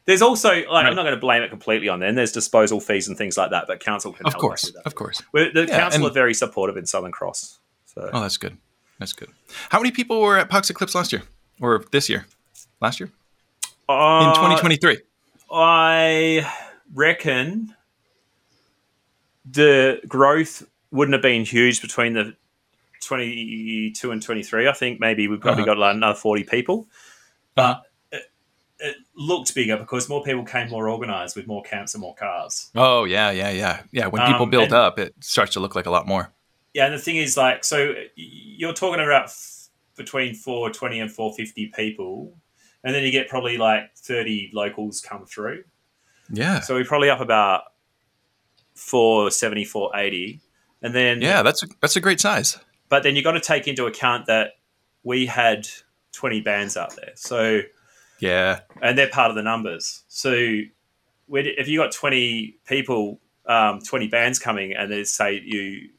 [0.06, 0.86] There's also like Right.
[0.86, 2.14] I'm not going to blame it completely on them.
[2.14, 5.24] There's disposal fees and things like that, but council can of help course, of course.
[5.32, 7.58] We're, the Yeah, council are very supportive in Southern Cross.
[7.88, 8.56] So Oh, that's good.
[9.00, 9.30] That's good.
[9.70, 11.24] How many people were at Pox Eclipse last year
[11.60, 12.28] or this year?
[12.82, 13.08] Last year
[13.90, 15.00] in Uh, 2023.
[15.52, 16.48] I
[16.94, 17.74] reckon
[19.50, 20.64] the growth
[20.96, 22.36] wouldn't have been huge between the
[23.02, 24.68] 22 and 23.
[24.68, 25.74] I think maybe we've probably Uh-huh.
[25.74, 26.88] got like another 40 people.
[27.54, 28.32] But it,
[28.80, 32.72] it looked bigger because more people came more organized with more camps and more cars.
[32.76, 34.08] Oh yeah, yeah, yeah, yeah.
[34.08, 36.32] When people Um, build and- up, it starts to look like a lot more.
[36.74, 41.68] Yeah, and the thing is, like, so you're talking about f- between 420 and 450
[41.68, 42.34] people,
[42.84, 45.64] and then you get probably like 30 locals come through.
[46.30, 47.64] Yeah, So we're probably up about
[48.74, 50.42] 470, 480.
[50.82, 51.42] And then, yeah.
[51.44, 52.58] That's a, that's a great size.
[52.90, 54.52] but then you got to take into account that
[55.04, 55.68] we had
[56.14, 57.12] 20 bands out there.
[57.16, 57.62] So,
[58.20, 60.04] Yeah, and they're part of the numbers.
[60.08, 60.32] So,
[61.28, 65.90] if you got 20 people, um, 20 bands coming, and they say you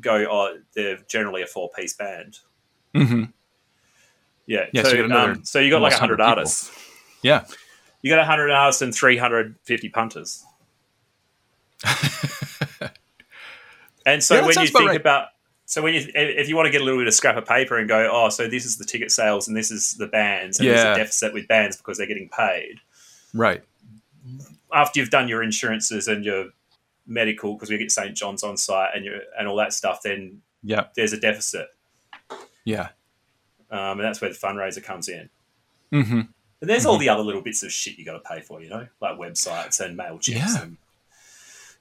[0.00, 2.38] go, oh, they're generally a four piece band.
[2.94, 3.24] hmm
[4.46, 4.66] Yeah.
[4.72, 6.70] Yeah, so, so you got um, so you got like almost 100 100 artists.
[7.22, 7.44] Yeah.
[8.02, 10.44] You got 100 artists and 350 punters.
[14.06, 15.00] And so Yeah, when you sounds about think right.
[15.00, 15.26] about,
[15.66, 17.78] so when you, if you want to get a little bit of scrap of paper
[17.78, 20.66] and go, oh, so this is the ticket sales and this is the bands, and
[20.68, 20.74] Yeah.
[20.82, 22.76] there's a deficit with bands because they're getting paid.
[23.34, 23.62] Right.
[24.72, 26.46] After you've done your insurances and your
[27.06, 28.16] medical, because we get St.
[28.16, 30.86] John's on site and your and all that stuff, then Yeah.
[30.96, 31.68] there's a deficit,
[32.64, 32.88] Yeah.
[33.70, 35.28] um, and that's where the fundraiser comes in.
[35.90, 36.20] hmm
[36.60, 38.68] And there's all the other little bits of shit you got to pay for, you
[38.68, 40.62] know, like websites and mail checks, Yeah.
[40.62, 40.76] and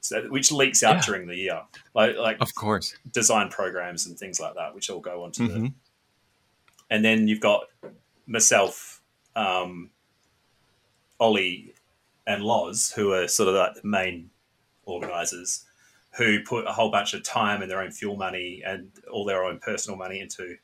[0.01, 1.01] so which leaks out Yeah.
[1.01, 1.61] during the year,
[1.93, 2.95] like like Of course.
[3.11, 5.53] design programs and things like that, which all go onto the.
[5.53, 5.73] Mhm.
[6.89, 7.67] And then you've got
[8.25, 9.01] myself,
[9.35, 9.91] um,
[11.19, 11.73] Ollie,
[12.25, 14.29] and Loz, who are sort of like the main
[14.85, 15.65] organisers,
[16.17, 19.43] who put a whole bunch of time and their own fuel money and all their
[19.43, 20.57] own personal money into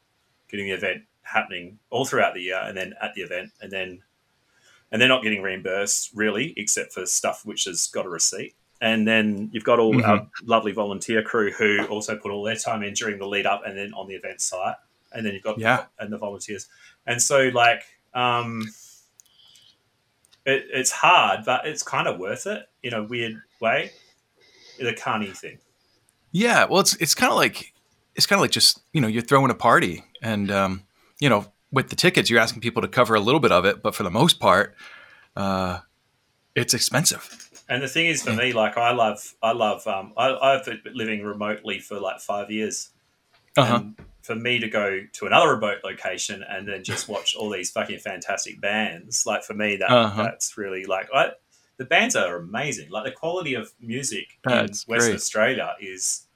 [0.47, 4.01] getting the event happening all throughout the year, and then at the event, and then
[4.91, 8.55] and they're not getting reimbursed really, except for stuff which has got a receipt.
[8.85, 12.83] And then you've got all our lovely volunteer crew who also put all their time
[12.83, 14.75] in during the lead up and then on the event site.
[15.11, 15.85] And then you've got Yeah.
[15.97, 16.67] and the volunteers.
[17.07, 17.81] And so like
[18.13, 18.63] um
[20.45, 23.91] it, it's hard, but it's kind of worth it in a weird way.
[24.79, 25.57] The carny thing.
[26.31, 27.73] Yeah, well, it's it's kind of like
[28.15, 30.83] it's kind of like just you know you're throwing a party, and um,
[31.19, 33.81] you know with the tickets you're asking people to cover a little bit of it,
[33.81, 34.75] but for the most part,
[35.35, 35.79] uh,
[36.55, 37.44] it's expensive.
[37.67, 40.81] And the thing is, for me, like I love, I love, um, I, I've been
[40.93, 42.89] living remotely for like five years.
[43.57, 43.77] Uh-huh.
[43.77, 47.71] And for me to go to another remote location and then just watch all these
[47.71, 50.23] fucking fantastic bands, like for me, that Uh-huh.
[50.23, 51.31] that's really like I,
[51.77, 52.89] the bands are amazing.
[52.89, 55.15] Like the quality of music That's in Western great.
[55.15, 56.27] Australia is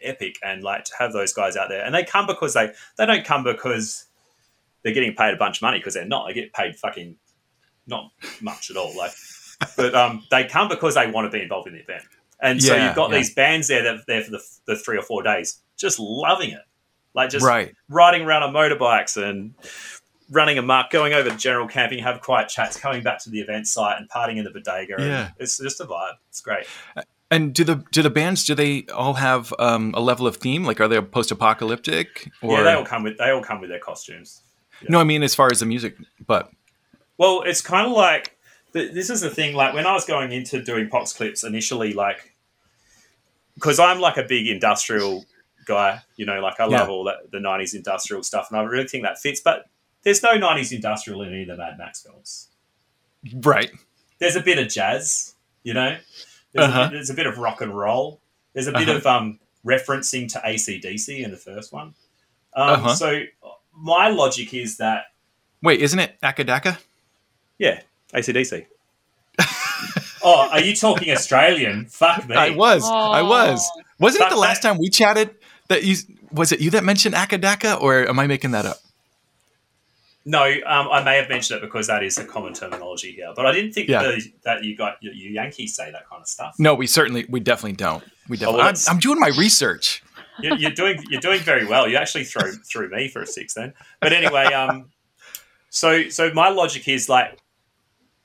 [0.00, 3.06] epic, and like to have those guys out there, and they come because they they
[3.06, 4.06] don't come because
[4.82, 6.28] they're getting paid a bunch of money because they're not.
[6.28, 7.16] They get paid fucking
[7.86, 8.10] not
[8.40, 8.96] much at all.
[8.96, 9.12] Like,
[9.76, 12.04] but um, they come because they want to be involved in the event.
[12.40, 13.16] And so you've got yeah.
[13.16, 16.50] these bands there that are there for the, the three or four days, just loving
[16.50, 16.62] it,
[17.14, 17.74] like just right.
[17.88, 19.54] riding around on motorbikes and
[20.30, 23.66] running amok, going over to general camping, have quiet chats, coming back to the event
[23.66, 24.94] site and partying in the bodega.
[24.98, 25.30] Yeah.
[25.38, 26.14] it's just a vibe.
[26.28, 26.66] It's great.
[27.30, 30.64] And do the do the bands do they all have um, a level of theme?
[30.64, 32.30] Like, are they post apocalyptic?
[32.40, 34.42] Or yeah, they all come with they all come with their costumes.
[34.88, 35.96] no, I mean as far as the music,
[36.26, 36.50] but
[37.18, 38.37] Well, it's kind of like
[38.72, 39.54] th- this is the thing.
[39.54, 42.34] Like when I was going into doing Pox Eclipse initially, like
[43.54, 45.24] because I'm like a big industrial
[45.66, 46.80] guy, you know, like I Yeah.
[46.80, 49.40] love all that the '90s industrial stuff, and I really think that fits.
[49.40, 49.66] But
[50.02, 52.48] there's no '90s industrial in any of the Mad Max films.
[53.42, 53.70] right.
[54.20, 55.96] There's a bit of jazz, you know.
[56.52, 56.86] There's, Uh-huh.
[56.88, 58.20] a, there's a bit of rock and roll.
[58.52, 58.98] There's a bit Uh-huh.
[58.98, 61.94] of um, referencing to ACDC in the first one.
[62.54, 62.94] Um, Uh-huh.
[62.94, 63.22] So
[63.72, 65.06] my logic is that
[65.62, 66.78] Wait, isn't it Acca Dacca?
[67.58, 67.80] yeah,
[68.14, 68.66] ACDC.
[70.22, 71.86] oh, are you talking Australian?
[71.86, 72.34] Fuck me.
[72.36, 72.84] I was.
[72.84, 73.68] I was.
[73.76, 73.82] Oh.
[74.00, 75.30] Wasn't it But the last that- time we chatted
[75.68, 75.96] that you
[76.32, 78.78] was it you that mentioned Acca Dacca or am I making that up?
[80.24, 83.46] No, um, I may have mentioned it because that is a common terminology here, but
[83.46, 84.02] I didn't think Yeah.
[84.02, 86.54] the, that you got you, you Yankees say that kind of stuff.
[86.58, 88.04] No, we certainly we definitely don't.
[88.28, 88.58] We Oh, definitely.
[88.58, 90.02] well, I'm, I'm doing my research.
[90.40, 91.88] You're, you're doing you're doing very well.
[91.88, 94.90] You actually threw threw me for a six then, but anyway, um,
[95.68, 97.36] so so my logic is like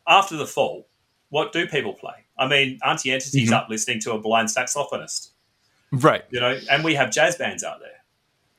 [0.07, 0.87] after the fall,
[1.29, 2.25] what do people play?
[2.37, 3.53] I mean, Auntie Entity's Mhm.
[3.53, 5.29] up listening to a blind saxophonist,
[5.91, 6.23] Right.
[6.29, 7.89] you know, and we have jazz bands out there.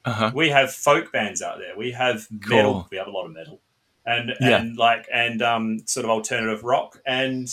[0.06, 0.30] Uh huh.
[0.34, 1.74] we have folk bands out there.
[1.76, 2.56] We have Cool.
[2.56, 2.88] metal.
[2.90, 3.60] We have a lot of metal,
[4.04, 4.58] and Yeah.
[4.60, 7.00] and like and um, sort of alternative rock.
[7.06, 7.48] And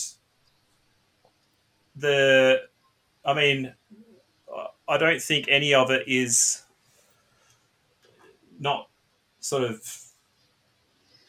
[1.96, 2.62] the,
[3.26, 3.74] I mean,
[4.88, 6.64] I don't think any of it is
[8.60, 8.90] not
[9.40, 9.82] sort of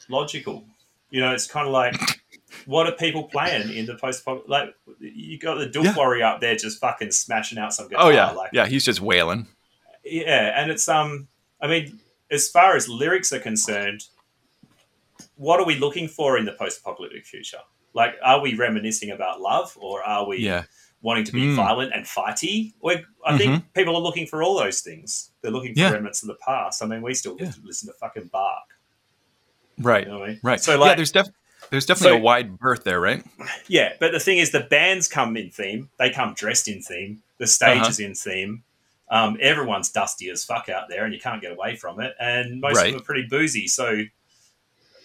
[0.08, 0.64] logical.
[1.10, 1.94] You know, it's kind of like.
[2.66, 4.26] What are people playing in the post?
[4.46, 5.94] Like you got the Doof Yeah.
[5.96, 8.04] Warrior up there, just fucking smashing out some guitar.
[8.06, 8.30] Oh yeah.
[8.30, 8.66] like yeah.
[8.66, 9.46] He's just wailing.
[10.04, 11.28] yeah, and it's um,
[11.60, 12.00] I mean,
[12.30, 14.04] as far as lyrics are concerned,
[15.36, 17.58] what are we looking for in the post-apocalyptic future?
[17.94, 20.64] Like, are we reminiscing about love, or are we Yeah.
[21.02, 21.56] wanting to be Mm.
[21.56, 22.72] violent and fighty?
[22.80, 25.30] We're, I think people are looking for all those things.
[25.42, 25.90] They're looking for Yeah.
[25.92, 26.82] remnants of the past.
[26.82, 27.52] I mean, we still Yeah.
[27.62, 28.64] listen to fucking Bark.
[29.78, 30.06] Right.
[30.06, 30.40] You know I mean?
[30.42, 30.60] Right.
[30.60, 30.94] So, like, yeah.
[30.96, 31.28] There's def-
[31.72, 33.24] there's definitely So- a wide berth there, right?
[33.66, 35.90] Yeah, but the thing is, the bands come in theme.
[35.98, 37.22] They come dressed in theme.
[37.38, 37.88] The stage Uh-huh.
[37.88, 38.62] is in theme.
[39.10, 42.14] Um, everyone's dusty as fuck out there, and you can't get away from it.
[42.20, 42.86] And most Right.
[42.86, 43.66] of them are pretty boozy.
[43.66, 44.04] So,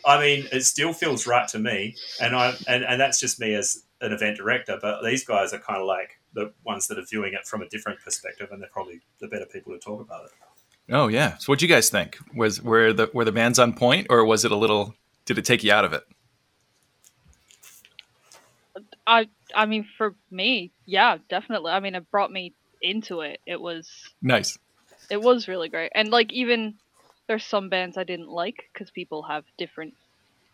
[0.05, 1.95] I mean, it still feels right to me.
[2.22, 4.78] And I and, and that's just me as an event director.
[4.82, 7.70] But these guys are kind of like, the ones that are viewing it from a
[7.70, 10.32] different perspective, and they're probably the better people to talk about it.
[10.93, 11.38] Oh yeah.
[11.38, 12.18] So what do you guys think?
[12.36, 14.93] Was were the were the bands on point, or was it a little?
[15.26, 16.03] Did it take you out of it?
[19.07, 21.71] I I mean, for me, yeah, definitely.
[21.71, 23.39] I mean, it brought me into it.
[23.47, 23.89] It was
[24.21, 24.59] Nice.
[25.09, 26.75] it was really great, and like even
[27.27, 29.93] there's some bands I didn't like because people have different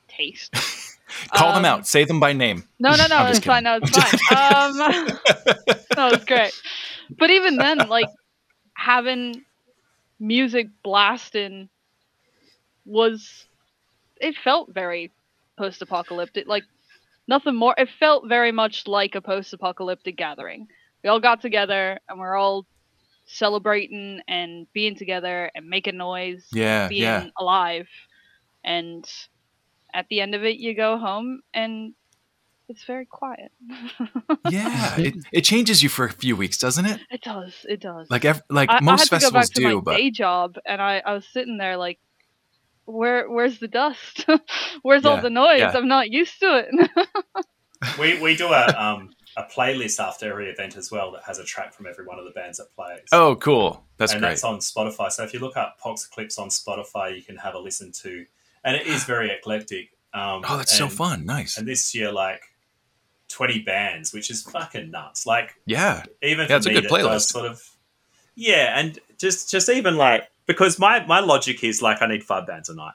[0.08, 0.98] tastes.
[1.34, 1.88] Call them Um, out.
[1.88, 2.64] Say them by name.
[2.80, 3.64] No, no, no, it's fine.
[3.64, 4.20] No, it's fine.
[4.38, 4.78] Um,
[5.98, 6.54] no, it's great.
[7.20, 8.10] But even then, like
[8.76, 9.44] having
[10.20, 11.70] music blasting
[12.86, 13.46] was
[14.20, 15.12] it felt very
[15.58, 16.48] post-apocalyptic.
[16.48, 16.64] Like
[17.28, 17.74] nothing more.
[17.78, 20.68] It felt very much like a post-apocalyptic gathering.
[21.04, 22.66] We all got together and we're all
[23.26, 27.28] celebrating and being together and making noise, Yeah, being yeah.
[27.38, 27.88] alive.
[28.64, 29.06] And
[29.94, 31.94] at the end of it, you go home and
[32.70, 33.52] it's very quiet.
[34.50, 34.96] Yeah.
[35.00, 37.00] it, it changes you for a few weeks, doesn't it?
[37.10, 37.54] It does.
[37.64, 38.08] It does.
[38.10, 39.98] Like ev- like I, most I had to go back festivals to do, my but
[39.98, 42.00] day job, and I, I was sitting there like,
[42.86, 44.26] where where's the dust?
[44.82, 45.60] where's all the noise?
[45.60, 45.72] yeah.
[45.74, 46.90] I'm not used to it.
[48.00, 51.44] We we do a um a playlist after every event as well that has a
[51.44, 53.02] track from every one of the bands that plays.
[53.12, 53.84] oh, cool.
[53.98, 54.30] That's and great.
[54.30, 55.12] that's on Spotify.
[55.12, 58.26] So if you look up Pox Eclipse on Spotify, you can have a listen to,
[58.64, 59.90] and it is very eclectic.
[60.14, 61.26] Um, oh, that's so fun.
[61.26, 61.58] Nice.
[61.58, 62.42] And this year, like
[63.28, 65.26] twenty bands, which is fucking nuts.
[65.26, 66.04] Like Yeah.
[66.22, 67.28] even Yeah, for it's a me, good that playlist.
[67.34, 67.62] sort of
[68.36, 72.46] yeah, and just just even like because my my logic is like I need five
[72.48, 72.94] bands a night.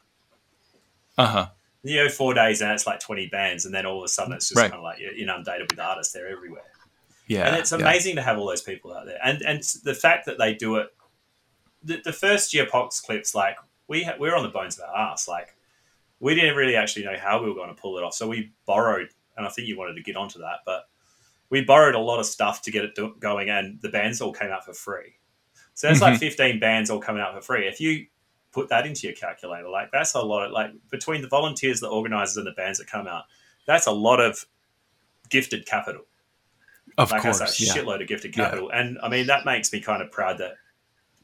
[1.17, 1.47] Uh huh.
[1.83, 4.33] You know, four days and it's like twenty bands, and then all of a sudden
[4.33, 4.71] it's just Right.
[4.71, 6.13] kind of like you're inundated with artists.
[6.13, 6.63] They're everywhere.
[7.27, 7.47] Yeah.
[7.47, 7.79] and it's yeah.
[7.79, 10.77] amazing to have all those people out there and and the fact that they do
[10.77, 10.89] it
[11.83, 14.89] the, the first year Pox Eclipse like we ha- we were on the bones of
[14.89, 15.55] our ass like
[16.21, 18.51] we didn't really actually know how we were going to pull it off so we
[18.65, 20.89] borrowed and i think you wanted to get onto that but
[21.51, 24.33] we borrowed a lot of stuff to get it do- going and the bands all
[24.33, 25.13] came out for free
[25.79, 28.07] so that's like 15 bands all coming out for free if you
[28.53, 31.89] put that into your calculator like that's a lot of like between the volunteers the
[31.89, 33.25] organizers and the bands that come out
[33.67, 34.45] that's a lot of
[35.29, 36.03] gifted capital
[36.97, 37.41] Of like course.
[37.41, 37.75] A yeah.
[37.75, 38.45] shitload of gifted Yeah.
[38.47, 38.71] capital.
[38.71, 40.55] And I mean, that makes me kind of proud that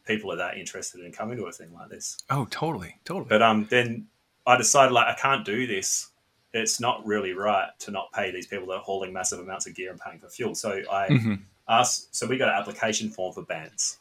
[0.07, 2.19] people are that interested in coming to a thing like this.
[2.29, 2.99] Oh, totally.
[3.07, 3.27] Totally.
[3.31, 4.07] But um, then
[4.47, 6.11] I decided like I can't do this.
[6.53, 9.75] It's not really right to not pay these people that are hauling massive amounts of
[9.75, 10.55] gear and paying for fuel.
[10.55, 11.41] So I Mhm.
[11.67, 12.15] asked.
[12.15, 13.99] So we got an application form for bands,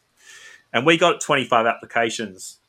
[0.74, 2.60] and we got 25 applications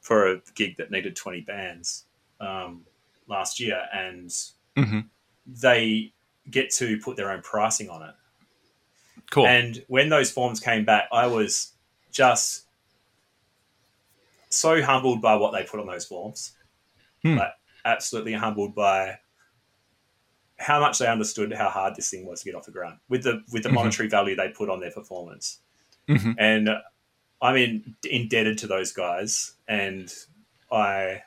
[0.00, 2.04] for a gig that needed 20 bands
[2.40, 2.84] um,
[3.26, 4.28] last year, and
[4.76, 5.08] Mhm.
[5.46, 6.12] they
[6.50, 8.14] get to put their own pricing on it.
[9.30, 9.46] Cool.
[9.46, 11.72] And when those forms came back, I was
[12.12, 12.66] just
[14.48, 16.52] so humbled by what they put on those forms.
[17.22, 17.36] Hmm.
[17.38, 17.52] Like
[17.84, 19.18] absolutely humbled by
[20.58, 23.22] how much they understood how hard this thing was to get off the ground with
[23.24, 23.74] the with the Mhm.
[23.74, 25.60] monetary value they put on their performance.
[26.08, 26.34] Mhm.
[26.38, 26.80] And uh,
[27.40, 30.12] I'm in, indebted to those guys, and
[30.70, 31.22] I,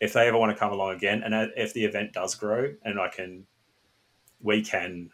[0.00, 2.74] if they ever want to come along again, and uh, if the event does grow,
[2.84, 3.46] and I can,
[4.42, 5.10] we can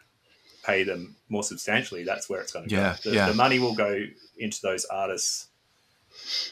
[0.63, 2.03] pay them more substantially.
[2.03, 3.09] That's where it's going to Yeah, go.
[3.09, 3.27] The, yeah.
[3.27, 4.05] the money will go
[4.37, 5.47] into those artists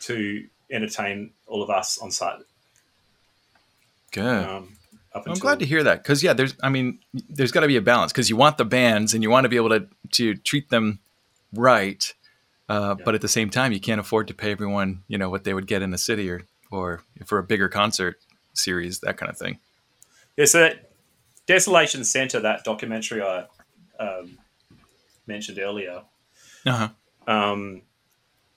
[0.02, 2.40] to entertain all of us on site.
[4.12, 4.46] Good.
[4.46, 4.78] Um,
[5.14, 7.78] up I'm glad to hear that because yeah, there's I mean, there's got to be
[7.78, 10.36] a balance because you want the bands and you want to be able to to
[10.36, 11.00] treat them
[11.54, 12.14] right,
[12.70, 13.04] uh, Yeah.
[13.06, 15.54] but at the same time, you can't afford to pay everyone you know what they
[15.54, 18.18] would get in the city or or for a bigger concert
[18.54, 19.60] series that kind of thing.
[20.36, 20.92] Yeah, so that
[21.48, 23.46] Desolation Center, that documentary I
[24.00, 24.38] um,
[25.26, 26.04] mentioned earlier,
[26.66, 26.72] Uh
[27.28, 27.32] huh.
[27.32, 27.82] um,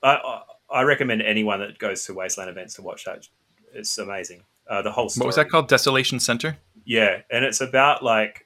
[0.03, 0.41] I,
[0.71, 3.27] I, recommend anyone that goes to Wasteland events to watch that.
[3.73, 4.43] It's amazing.
[4.67, 5.25] Uh, the whole story.
[5.25, 5.67] What was that called?
[5.69, 6.57] Desolation Center.
[6.85, 8.45] Yeah, and it's about like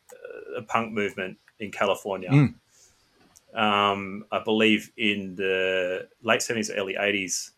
[0.56, 2.30] a punk movement in California.
[2.30, 2.54] Mm.
[3.56, 7.52] Um, I believe in the late seventies, early eighties,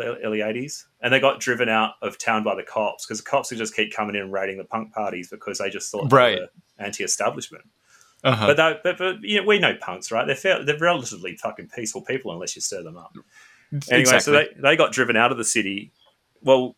[0.00, 3.50] early eighties, and they got driven out of town by the cops because the cops
[3.50, 6.36] would just keep coming in and raiding the punk parties because they just thought Right.
[6.36, 6.48] they were
[6.78, 7.64] anti-establishment.
[8.24, 8.46] Uh huh.
[8.48, 10.26] But, they, but but you know, we know punks, right?
[10.26, 13.14] They're fair, they're relatively fucking peaceful people unless you stir them up.
[13.90, 15.92] Anyway, so they, they got driven out of the city.
[16.42, 16.76] Well,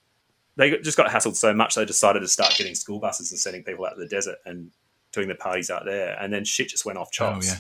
[0.56, 3.64] they just got hassled so much they decided to start getting school buses and sending
[3.64, 4.70] people out to the desert and
[5.12, 6.16] doing the parties out there.
[6.20, 7.48] And then shit just went off oh chops.
[7.48, 7.58] yeah.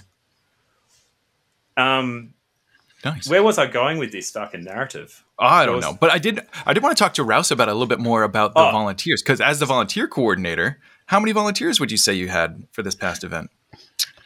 [1.76, 2.34] Um,
[3.04, 3.28] Nice.
[3.28, 5.24] where was I going with this fucking narrative?
[5.38, 6.40] I don't was- know, but I did.
[6.66, 8.70] I did want to talk to Rouse about a little bit more about the Oh.
[8.70, 12.82] volunteers because as the volunteer coordinator, how many volunteers would you say you had for
[12.82, 13.50] this past event?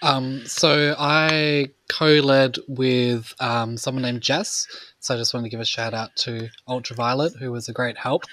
[0.03, 4.66] Um, so I co-led with um, someone named Jess.
[5.01, 7.97] So I just want to give a shout out to Ultraviolet, who was a great
[7.97, 8.24] help.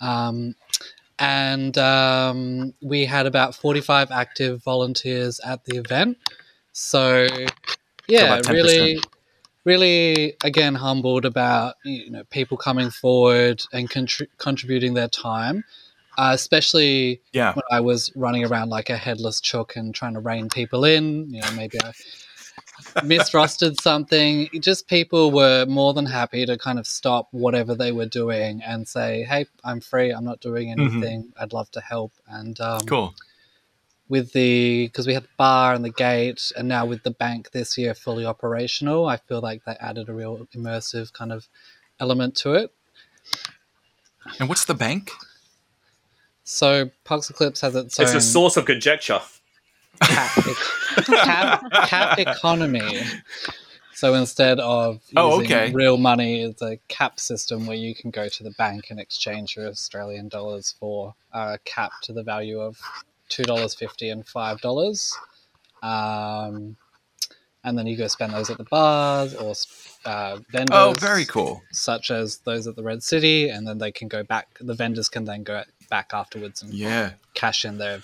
[0.00, 0.56] Um,
[1.18, 6.18] and um, we had about 45 active volunteers at the event.
[6.72, 7.26] So
[8.08, 8.52] yeah, about 10%.
[8.54, 9.00] really,
[9.64, 15.64] really again humbled about you know people coming forward and contri- contributing their time.
[16.18, 17.52] Uh, especially Yeah.
[17.52, 21.28] when I was running around like a headless chook and trying to rein people in,
[21.30, 21.92] you know, maybe I
[23.02, 24.48] misrusted something.
[24.60, 28.88] Just people were more than happy to kind of stop whatever they were doing and
[28.88, 30.10] say, "Hey, I'm free.
[30.10, 31.32] I'm not doing anything.
[31.38, 33.14] I'd love to help." And um, Cool.
[34.08, 37.50] With the because we had the bar and the gate, and now with the bank
[37.50, 41.48] this year fully operational, I feel like they added a real immersive kind of
[42.00, 42.72] element to it.
[44.38, 45.10] And what's the bank?
[46.44, 49.20] So Pox Eclipse has its It's own a source of conjecture.
[50.00, 50.30] cap,
[51.06, 53.02] cap, cap economy.
[53.94, 55.72] So instead of Oh, okay.
[55.72, 59.56] real money, it's a cap system where you can go to the bank and exchange
[59.56, 62.78] your Australian dollars for a cap to the value of
[63.28, 65.16] two dollars fifty and five dollars.
[65.82, 66.76] Um,
[67.64, 69.54] and then you go spend those at the bars or
[70.04, 70.70] uh, vendors.
[70.72, 71.62] Oh, very cool.
[71.72, 74.46] Such as those at the Red City, and then they can go back.
[74.60, 77.12] The vendors can then go back afterwards and Yeah.
[77.34, 78.02] cash in their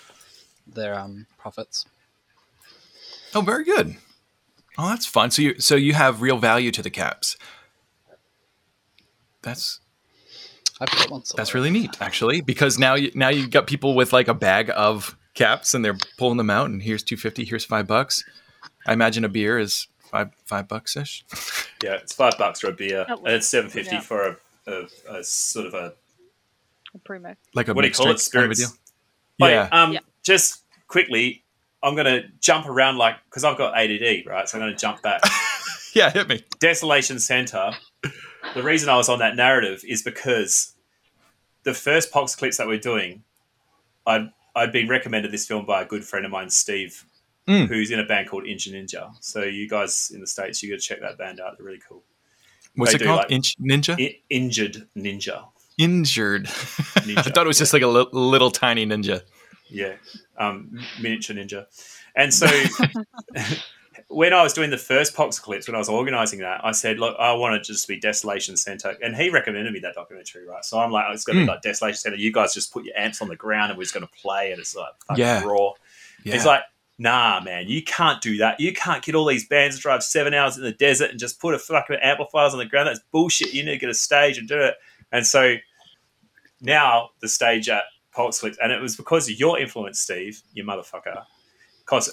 [0.66, 1.86] their um, profits.
[3.34, 3.96] Oh, very good.
[4.78, 5.30] Oh, that's fun.
[5.30, 7.36] So you so you have real value to the caps.
[9.42, 9.80] That's
[10.82, 11.22] I've got one.
[11.36, 14.70] that's really neat, actually, because now you now you got people with like a bag
[14.74, 18.24] of caps and they're pulling them out, and here's two fifty, here's five bucks.
[18.86, 21.24] I imagine a beer is five five bucks ish.
[21.82, 24.00] Yeah, it's five bucks for a beer, and it's seven fifty yeah.
[24.02, 25.94] for a, a, a sort of a
[27.04, 27.40] Pre-mix.
[27.54, 28.10] Like a what do you call it?
[28.10, 28.78] mixed drink kind of a Spirits.
[29.40, 29.68] Wait, Yeah.
[29.72, 29.98] um, Yeah.
[30.22, 31.42] just quickly,
[31.82, 34.48] I'm going to jump around like because I've got ADD, right?
[34.48, 35.22] So I'm going to jump back.
[35.94, 36.42] Yeah, hit me.
[36.58, 37.72] Desolation Center.
[38.54, 40.71] The reason I was on that narrative is because
[41.64, 43.22] the first Pox Eclipse that we're doing,
[44.06, 47.04] I'd I'd been recommended this film by a good friend of mine, Steve,
[47.48, 47.66] Mm.
[47.66, 49.12] who's in a band called Injured Ninja.
[49.20, 51.56] So you guys in the states, you got to check that band out.
[51.58, 52.02] They're really cool.
[52.76, 53.18] What's They it called?
[53.18, 54.20] like- Inch Ninja?
[54.30, 55.46] Injured Ninja.
[55.78, 56.46] Injured.
[56.48, 59.22] I thought it was just like a li- little tiny ninja.
[59.68, 59.94] Yeah,
[60.38, 61.66] um, miniature ninja.
[62.14, 62.46] And so
[64.14, 66.98] when I was doing the first Pox Eclipse, when I was organizing that, I said,
[66.98, 68.96] look, I want it just to be Desolation Center.
[69.02, 70.64] And he recommended me that documentary, right?
[70.64, 71.46] So I'm like, it's going to Mm.
[71.46, 72.16] be like Desolation Center.
[72.16, 74.52] You guys just put your amps on the ground and we're just going to play.
[74.52, 75.44] And it's like fucking Yeah.
[75.44, 75.70] raw.
[76.24, 76.34] Yeah.
[76.36, 76.62] It's like,
[76.98, 78.60] nah, man, you can't do that.
[78.60, 81.40] You can't get all these bands to drive seven hours in the desert and just
[81.40, 82.88] put a fucking amplifiers on the ground.
[82.88, 83.52] That's bullshit.
[83.54, 84.74] You need to get a stage and do it.
[85.10, 85.56] And so
[86.60, 90.64] now the stage at Pox Eclipse, and it was because of your influence, Steve, you
[90.64, 91.24] motherfucker,
[91.86, 92.10] cost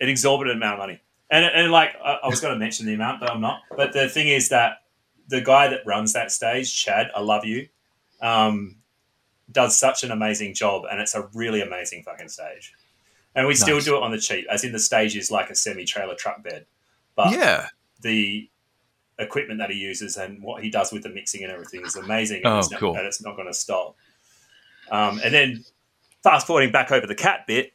[0.00, 1.00] an exorbitant amount of money.
[1.30, 3.62] And, and like, I, I was going to mention the amount, but I'm not.
[3.76, 4.82] But the thing is that
[5.28, 7.68] the guy that runs that stage, Chad, I love you,
[8.20, 8.76] um,
[9.52, 12.72] does such an amazing job, and it's a really amazing fucking stage.
[13.34, 15.54] And we still do it on the cheap, as in the stage is like a
[15.54, 16.66] semi-trailer truck bed,
[17.14, 17.68] but yeah.
[18.00, 18.48] the
[19.20, 22.42] equipment that he uses and what he does with the mixing and everything is amazing.
[22.44, 22.96] Oh, and, it's not, cool.
[22.96, 23.94] and it's not going to stop.
[24.90, 25.64] Um, and then
[26.22, 27.72] fast forwarding back over the cat bit,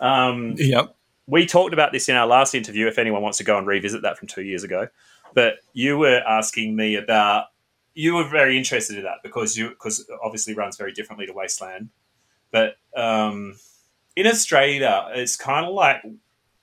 [0.00, 0.94] um, Yep.
[1.26, 2.86] We talked about this in our last interview.
[2.86, 4.88] If anyone wants to go and revisit that from two years ago,
[5.34, 7.46] but you were asking me about.
[7.94, 11.90] You were very interested in that because you because obviously runs very differently to Wasteland,
[12.50, 13.56] but um,
[14.16, 16.02] in Australia, it's kind of like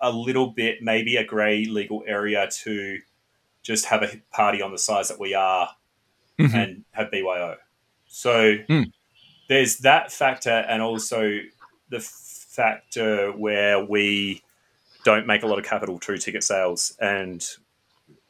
[0.01, 2.97] a little bit maybe a grey legal area to
[3.61, 5.69] just have a party on the size that we are
[6.39, 6.53] Mhm.
[6.55, 7.57] and have BYO.
[8.07, 8.91] So Mm.
[9.49, 11.41] there's that factor, and also
[11.89, 14.41] the factor where we
[15.03, 17.45] don't make a lot of capital through ticket sales and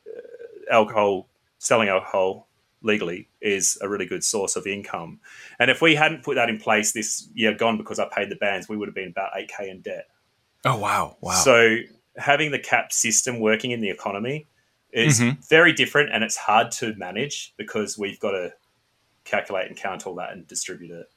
[0.08, 2.48] uh, alcohol selling alcohol
[2.82, 5.20] legally is a really good source of income.
[5.60, 8.38] And if we hadn't put that in place this year gone because I paid the
[8.38, 10.08] bands, we would have been about 8k in debt.
[10.66, 11.18] Oh wow.
[11.22, 11.34] Wow.
[11.34, 11.78] So
[12.18, 14.48] having the cap system working in the economy
[14.92, 15.48] is Mhm.
[15.50, 18.54] very different and it's hard to manage because we've got to
[19.26, 21.08] calculate and count all that and distribute it.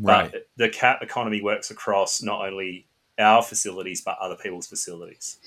[0.00, 0.30] right.
[0.30, 2.86] But the cap economy works across not only
[3.18, 5.38] our facilities but other people's facilities.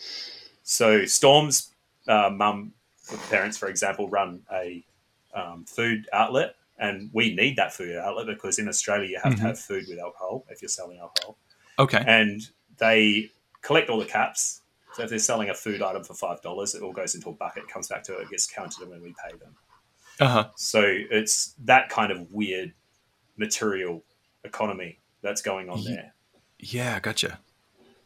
[0.63, 1.72] So Storm's
[2.07, 2.74] uh, mum,
[3.30, 4.84] parents, for example, run a
[5.34, 9.38] um, food outlet, and we need that food outlet because in Australia you have Mhm.
[9.38, 11.38] to have food with alcohol if you're selling alcohol
[11.80, 12.03] Okay.
[12.05, 12.41] and
[12.78, 14.61] they collect all the caps.
[14.95, 17.34] So if they're selling a food item for five dollars, it all goes into a
[17.34, 19.55] bucket, comes back to it, gets counted, and when we pay them.
[20.19, 20.49] Uh huh.
[20.55, 22.74] So it's that kind of weird
[23.38, 24.03] material
[24.43, 26.13] economy that's going on there.
[26.59, 26.99] Yeah.
[26.99, 27.39] Gotcha.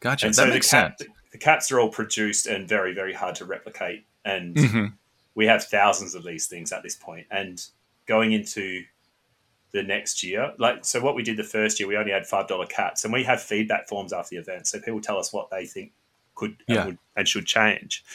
[0.06, 0.28] Gotcha.
[0.28, 1.12] And that so makes the, cap, sense.
[1.32, 4.06] the caps are all produced and very, very hard to replicate.
[4.24, 4.86] And hmm
[5.34, 7.26] we have thousands of these things at this point.
[7.30, 7.62] And
[8.06, 8.84] going into
[9.72, 12.48] the next year, like so, what we did the first year, we only had five
[12.48, 15.50] dollar cats, and we have feedback forms after the event, so people tell us what
[15.50, 15.92] they think
[16.36, 16.76] could Yeah.
[16.78, 18.06] and, would, and should change.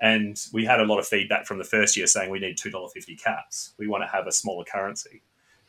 [0.00, 2.70] And we had a lot of feedback from the first year saying we need two
[2.70, 3.72] dollar fifty caps.
[3.78, 5.22] We want to have a smaller currency.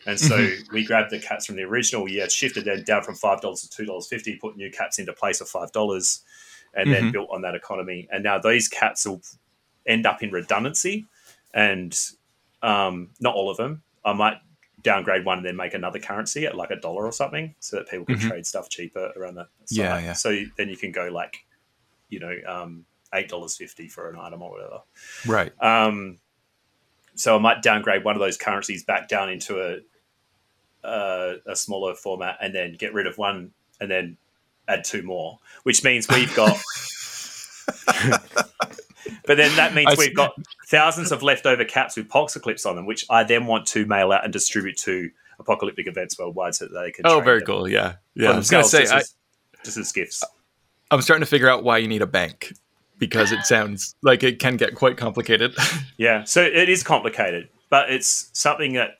[0.05, 0.73] And so Mm-hmm.
[0.73, 3.69] we grabbed the caps from the original year, shifted them down from five dollars to
[3.69, 6.21] two dollars fifty, put new caps into place of five dollars,
[6.73, 7.11] and then Mhm.
[7.13, 8.07] built on that economy.
[8.11, 9.21] And now these caps will
[9.85, 11.05] end up in redundancy,
[11.53, 11.97] and
[12.61, 13.83] um, not all of them.
[14.05, 14.37] I might
[14.83, 17.89] downgrade one and then make another currency at like a dollar or something, so that
[17.89, 18.27] people can Mhm.
[18.29, 19.77] trade stuff cheaper around the site.
[19.77, 20.13] Yeah, yeah.
[20.13, 21.35] So then you can go like,
[22.09, 24.81] you know, um, eight dollars fifty for an item or whatever.
[25.25, 25.51] Right.
[25.61, 26.19] Um,
[27.17, 29.79] so I might downgrade one of those currencies back down into a
[30.87, 33.51] a, a smaller format, and then get rid of one,
[33.81, 34.17] and then
[34.67, 36.57] add two more, which means we've got.
[39.25, 40.13] but then that means I we've see.
[40.13, 40.33] got
[40.67, 44.11] thousands of leftover caps with Pox Eclipse on them, which I then want to mail
[44.11, 45.09] out and distribute to
[45.39, 47.05] apocalyptic events worldwide so that they can.
[47.05, 47.67] Oh, very cool.
[47.67, 47.95] Yeah.
[48.15, 48.31] Yeah.
[48.31, 49.15] I was going to say, I, just, as,
[49.65, 50.23] just as gifts.
[50.91, 52.53] I'm starting to figure out why you need a bank
[52.99, 55.55] because it sounds like it can get quite complicated.
[55.97, 58.99] Yeah, so it is complicated, but it's something that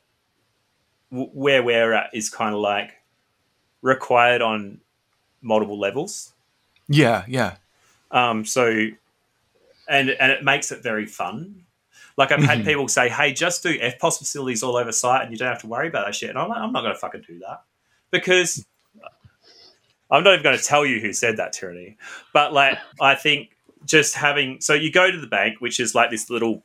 [1.11, 2.91] w- where we're at is kind of like
[3.83, 4.79] required on
[5.41, 6.33] multiple levels.
[6.87, 7.23] yeah.
[7.27, 7.57] Yeah.
[8.09, 8.67] Um, so,
[9.87, 11.63] and and it makes it very fun.
[12.17, 12.65] Like I've had Mhm.
[12.65, 15.67] people say, "Hey, just do EFTPOS facilities all over site, and you don't have to
[15.67, 17.61] worry about that shit." And I'm like, I'm not going to fucking do that
[18.11, 18.65] because
[20.09, 21.97] I'm not even going to tell you who said that tyranny.
[22.33, 23.56] But like, I think
[23.87, 26.63] just having so you go to the bank, which is like this little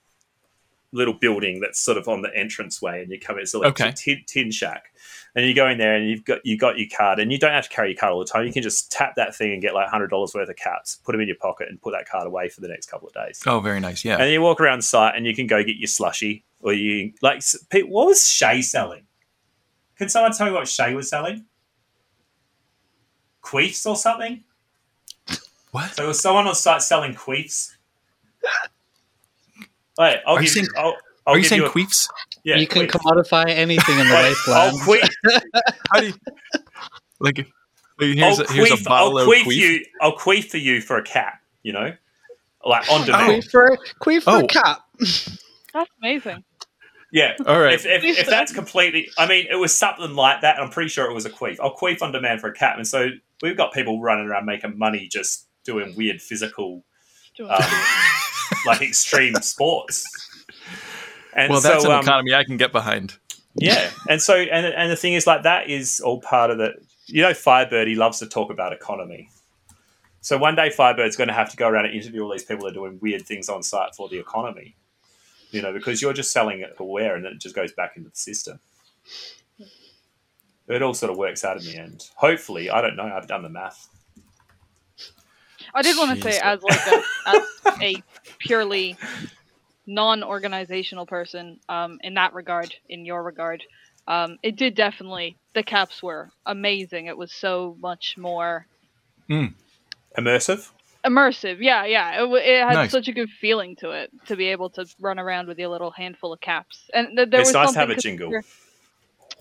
[0.95, 3.43] little building that's sort of on the entranceway, and you come in.
[3.43, 3.89] It's like Okay.
[3.89, 4.93] a tin, tin shack,
[5.35, 7.53] and you go in there, and you've got you got your card, and you don't
[7.53, 8.47] have to carry your card all the time.
[8.47, 11.13] You can just tap that thing and get like hundred dollars worth of caps, put
[11.13, 13.43] them in your pocket, and put that card away for the next couple of days.
[13.47, 14.05] Oh, very nice.
[14.05, 14.19] Yeah.
[14.19, 17.15] And you walk around the site, and you can go get your slushy, or you
[17.23, 17.43] like.
[17.71, 19.07] Pete, What was Shay selling?
[19.97, 21.47] Can someone tell me what Shay was selling?
[23.43, 24.45] Queefs or something?
[25.73, 25.91] What?
[25.91, 27.73] So there was someone on site selling queefs.
[29.99, 30.97] Wait, I'll Are you saying- I'll,
[31.27, 32.09] I'll Are you saying you a, queefs?
[32.45, 32.91] Yeah, you can queef.
[32.91, 34.73] commodify anything in the Wait, wasteland.
[34.73, 35.09] I'll queef,
[35.93, 36.15] How do you,
[37.21, 37.47] like, like,
[38.01, 39.57] here's, I'll a, here's a queef, bottle I'll of queef queef.
[39.57, 39.85] you.
[40.01, 41.39] I'll queef for you for a cat.
[41.63, 41.95] You know,
[42.65, 43.05] like on oh.
[43.05, 43.43] demand.
[43.45, 44.45] Queef for, queef for Oh.
[44.45, 44.79] a cat.
[45.73, 46.43] That's amazing.
[47.13, 47.35] Yeah.
[47.47, 47.75] All right.
[47.75, 50.57] If, if, if that's completely, I mean, it was something like that.
[50.57, 51.61] And I'm pretty sure it was a queef.
[51.61, 52.77] I'll queef on demand for a cat.
[52.79, 53.11] And so
[53.43, 56.85] we've got people running around making money just doing weird physical,
[57.41, 57.49] um,
[58.67, 60.05] like extreme sports.
[61.35, 63.17] And well, that's so, an um, economy I can get behind.
[63.55, 63.91] yeah.
[64.09, 66.75] And so, and, and the thing is, like, that is all part of the,
[67.07, 69.29] you know, Firebird, he loves to talk about economy.
[70.21, 72.65] So one day Firebird's going to have to go around and interview all these people
[72.65, 74.77] that are doing weird things on site for the economy.
[75.51, 78.09] You know, because you're just selling it aware and then it just goes back into
[78.09, 78.59] the system.
[80.69, 82.09] It all sort of works out in the end.
[82.15, 83.03] Hopefully, I don't know.
[83.03, 83.89] I've done the math.
[85.75, 87.43] I did want to say, as like a, as
[87.81, 88.03] a
[88.39, 88.97] purely
[89.87, 93.63] non-organizational person, um, in that regard, in your regard,
[94.07, 95.37] um, it did definitely.
[95.55, 97.07] The caps were amazing.
[97.07, 98.67] It was so much more
[100.19, 100.71] Immersive.
[101.05, 101.57] immersive.
[101.61, 102.23] Yeah, yeah.
[102.23, 102.91] It, it had Nice.
[102.91, 105.91] such a good feeling to it to be able to run around with your little
[105.91, 106.91] handful of caps.
[106.93, 108.29] And th- there It's was nice to something have a 'cause jingle.
[108.29, 108.45] we were-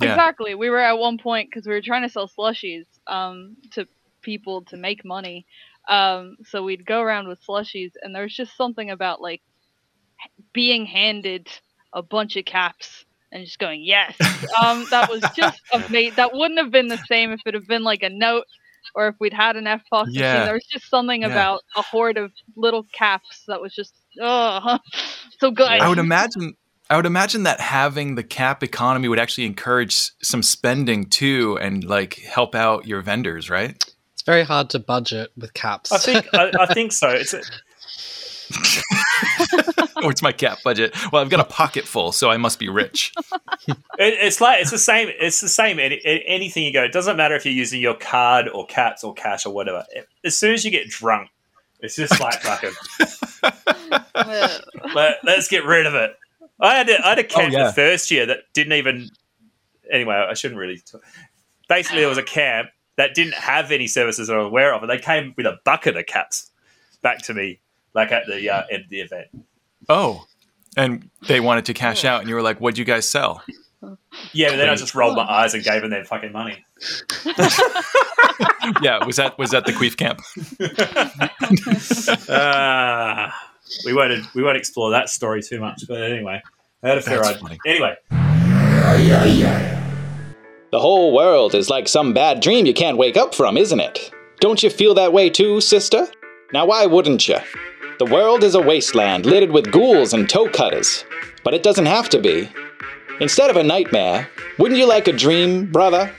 [0.02, 0.12] Yeah.
[0.14, 0.56] Exactly.
[0.56, 3.86] We were at one point because we were trying to sell slushies um, to
[4.22, 5.46] people to make money.
[5.88, 9.42] Um, so we'd go around with slushies, and there was just something about like
[10.54, 11.48] being handed
[11.94, 14.16] a bunch of caps and just going yes.
[14.62, 16.14] Um, that was just amazing.
[16.18, 18.46] That wouldn't have been the same if it had been like a note.
[18.96, 20.34] Or if we'd had an F box Yeah.
[20.34, 21.28] machine, there was just something Yeah.
[21.28, 24.80] about a horde of little caps that was just oh,
[25.40, 25.70] so good.
[25.70, 26.56] I would imagine.
[26.90, 31.84] I would imagine that having the cap economy would actually encourage some spending too, and
[31.86, 33.82] like help out your vendors, right?
[34.22, 35.92] It's very hard to budget with caps.
[35.92, 36.28] I think.
[36.32, 37.10] I, I think so.
[37.10, 37.40] It's a,
[39.98, 40.96] oh, it's my cap budget.
[41.12, 43.14] Well, I've got a pocket full, so I must be rich.
[44.00, 45.10] It, it's like it's the same.
[45.20, 45.78] It's the same.
[45.78, 49.14] Any, anything you go, it doesn't matter if you're using your card or caps or
[49.14, 49.86] cash or whatever.
[50.24, 51.30] As soon as you get drunk,
[51.82, 52.72] it's just like fucking.
[54.96, 56.16] Let, let's get rid of it.
[56.60, 57.66] I had a, I had a oh, camp yeah.
[57.66, 59.10] the first year that didn't even.
[59.92, 60.78] Anyway, I shouldn't really.
[60.78, 60.98] T-
[61.70, 62.70] Basically, there was a camp
[63.02, 66.06] that didn't have any services I'm aware of, and they came with a bucket of
[66.06, 66.52] caps
[67.02, 67.60] back to me,
[67.96, 69.28] like at the uh, end of the event.
[69.90, 70.26] Oh,
[70.78, 73.44] and they wanted to cash out, and you were like, "What'd you guys sell?"
[74.34, 76.64] Yeah, but then I just rolled my eyes and gave them their fucking money.
[78.84, 80.22] yeah, was that was that the Queef camp?
[82.30, 83.50] Ah,
[83.86, 86.40] we won't we won't explore that story too much, but anyway,
[86.84, 87.42] I had a fair That's idea.
[87.42, 87.58] funny.
[87.66, 87.96] Anyway,
[90.72, 94.10] The whole world is like some bad dream you can't wake up from, isn't it?
[94.40, 96.08] Don't you feel that way too, sister?
[96.54, 97.40] Now, why wouldn't you?
[98.00, 101.04] The world is a wasteland littered with ghouls and toe cutters,
[101.44, 102.50] but it doesn't have to be.
[103.20, 106.10] Instead of a nightmare, wouldn't you like a dream, brother?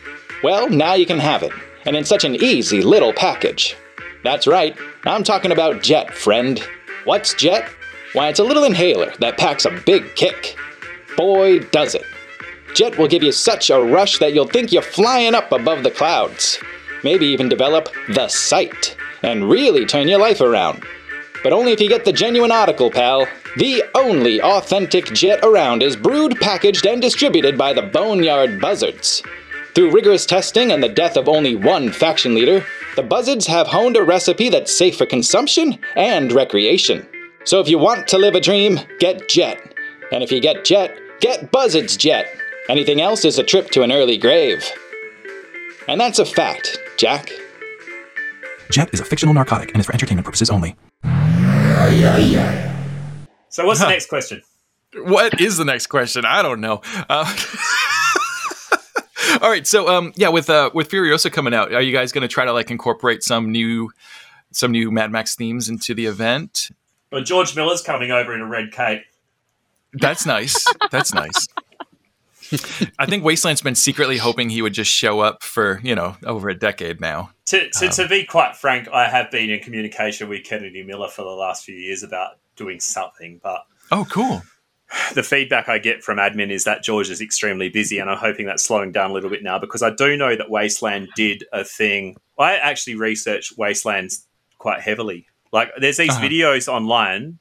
[0.43, 1.53] Well, now you can have it,
[1.87, 3.75] and in such an easy little package.
[4.23, 4.77] That's right,
[5.07, 6.63] I'm talking about Jet, friend.
[7.05, 7.71] What's Jet?
[8.13, 10.57] Why, it's a little inhaler that packs a big kick.
[11.17, 12.05] Boy, does it.
[12.75, 15.91] Jet will give you such a rush that you'll think you're flying up above the
[15.91, 16.59] clouds.
[17.05, 20.85] Maybe even develop the sight and really turn your life around.
[21.43, 23.27] But only if you get the genuine article, pal.
[23.57, 29.23] The only authentic jet around is brewed, packaged, and distributed by the Boneyard Buzzards.
[29.75, 32.65] Through rigorous testing and the death of only one faction leader,
[32.97, 37.07] the Buzzards have honed a recipe that's safe for consumption and recreation.
[37.45, 39.75] So if you want to live a dream, get Jet.
[40.13, 42.27] And if you get Jet, get Buzzards Jet.
[42.69, 44.65] Anything else is a trip to an early grave.
[45.89, 47.31] And that's a fact, Jack.
[48.71, 50.77] Jet is a fictional narcotic and is for entertainment purposes only.
[53.49, 54.43] So what's the next question?
[54.95, 56.25] What is the next question?
[56.25, 56.81] I don't know.
[57.09, 57.37] Uh,
[59.43, 62.23] all right, so um, yeah, with uh, with Furiosa coming out, are you guys going
[62.23, 63.91] to try to like incorporate some new
[64.53, 66.71] some new Mad Max themes into the event?
[67.11, 69.03] Well, George Miller's coming over in a red cape.
[69.95, 70.65] That's nice.
[70.91, 71.49] That's nice.
[72.99, 76.49] I think Wasteland's been secretly hoping he would just show up for you know over
[76.49, 77.31] a decade now.
[77.47, 81.23] To, to, to be quite frank, I have been in communication with Kennedy Miller for
[81.23, 84.43] the last few years about doing something, but Oh, cool.
[85.15, 88.47] the feedback I get from admin is that George is extremely busy, and I'm hoping
[88.47, 91.65] that's slowing down a little bit now because I do know that Wasteland did a
[91.65, 92.17] thing.
[92.39, 94.27] I actually researched Wastelands
[94.59, 95.27] quite heavily.
[95.53, 96.25] Like, there's these Uh-huh.
[96.27, 97.39] videos online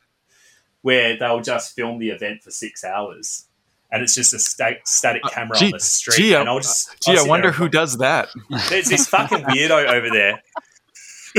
[0.82, 3.46] where they'll just film the event for six hours,
[3.92, 6.16] and it's just a sta- static camera Uh, Gee, on the street.
[6.18, 8.30] gee, I- and I'll just, Gee, I'll I wonder who does that.
[8.70, 10.42] There's this fucking weirdo over there.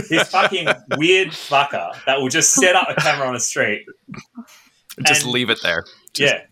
[0.08, 3.84] This fucking weird fucker that will just set up a camera on the street
[5.06, 5.84] Just leave it there.
[6.16, 6.42] yeah.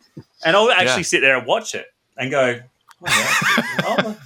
[0.45, 1.03] And I'll actually Yeah.
[1.03, 1.87] sit there and watch it
[2.19, 2.61] and go,
[3.07, 4.17] oh,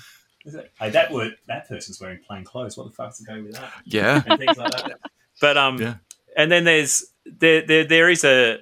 [0.45, 0.61] yeah.
[0.81, 2.77] hey, that word, that person's wearing plain clothes.
[2.77, 3.71] What the fuck's going with that?
[3.85, 4.23] Yeah.
[4.27, 4.99] And things like that.
[5.41, 5.95] But um, Yeah.
[6.37, 8.59] and then there's there there there is a,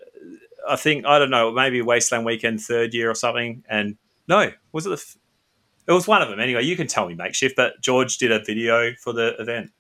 [0.69, 3.65] I think I don't know maybe Wasteland Weekend third year or something.
[3.69, 3.97] And
[4.29, 4.95] no, was it the?
[4.97, 5.17] f-
[5.89, 6.63] It was one of them anyway.
[6.65, 9.71] You can tell me makeshift, but George did a video for the event.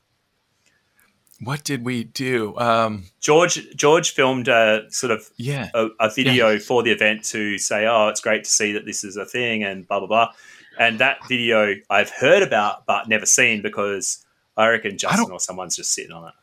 [1.41, 2.57] What did we do?
[2.57, 5.71] Um, George George filmed a sort of yeah.
[5.75, 9.03] a, a video for the event to say, "Oh, it's great to see that this
[9.03, 10.33] is a thing," and blah blah blah.
[10.79, 14.25] And that video I've heard about but never seen because
[14.57, 16.35] I reckon Justin don't- or someone's just sitting on it.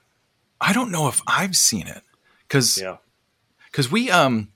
[0.62, 2.02] I don't know if I've seen it
[2.48, 2.98] because Yeah,
[3.72, 4.50] because we um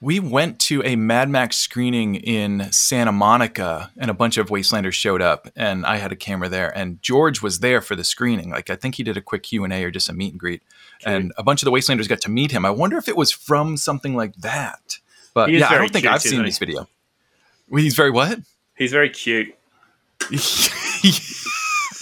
[0.00, 4.92] we went to a Mad Max screening in Santa Monica, and a bunch of Wastelanders
[4.92, 8.50] showed up, and I had a camera there, and George was there for the screening.
[8.50, 10.40] Like I think he did a quick Q and A or just a meet and
[10.40, 10.62] greet,
[11.06, 12.64] and a bunch of the Wastelanders got to meet him.
[12.64, 14.98] I wonder if it was from something like that.
[15.32, 16.86] But yeah, I don't think cute, I've seen this video.
[17.70, 18.40] He's very what?
[18.76, 19.54] he's very cute.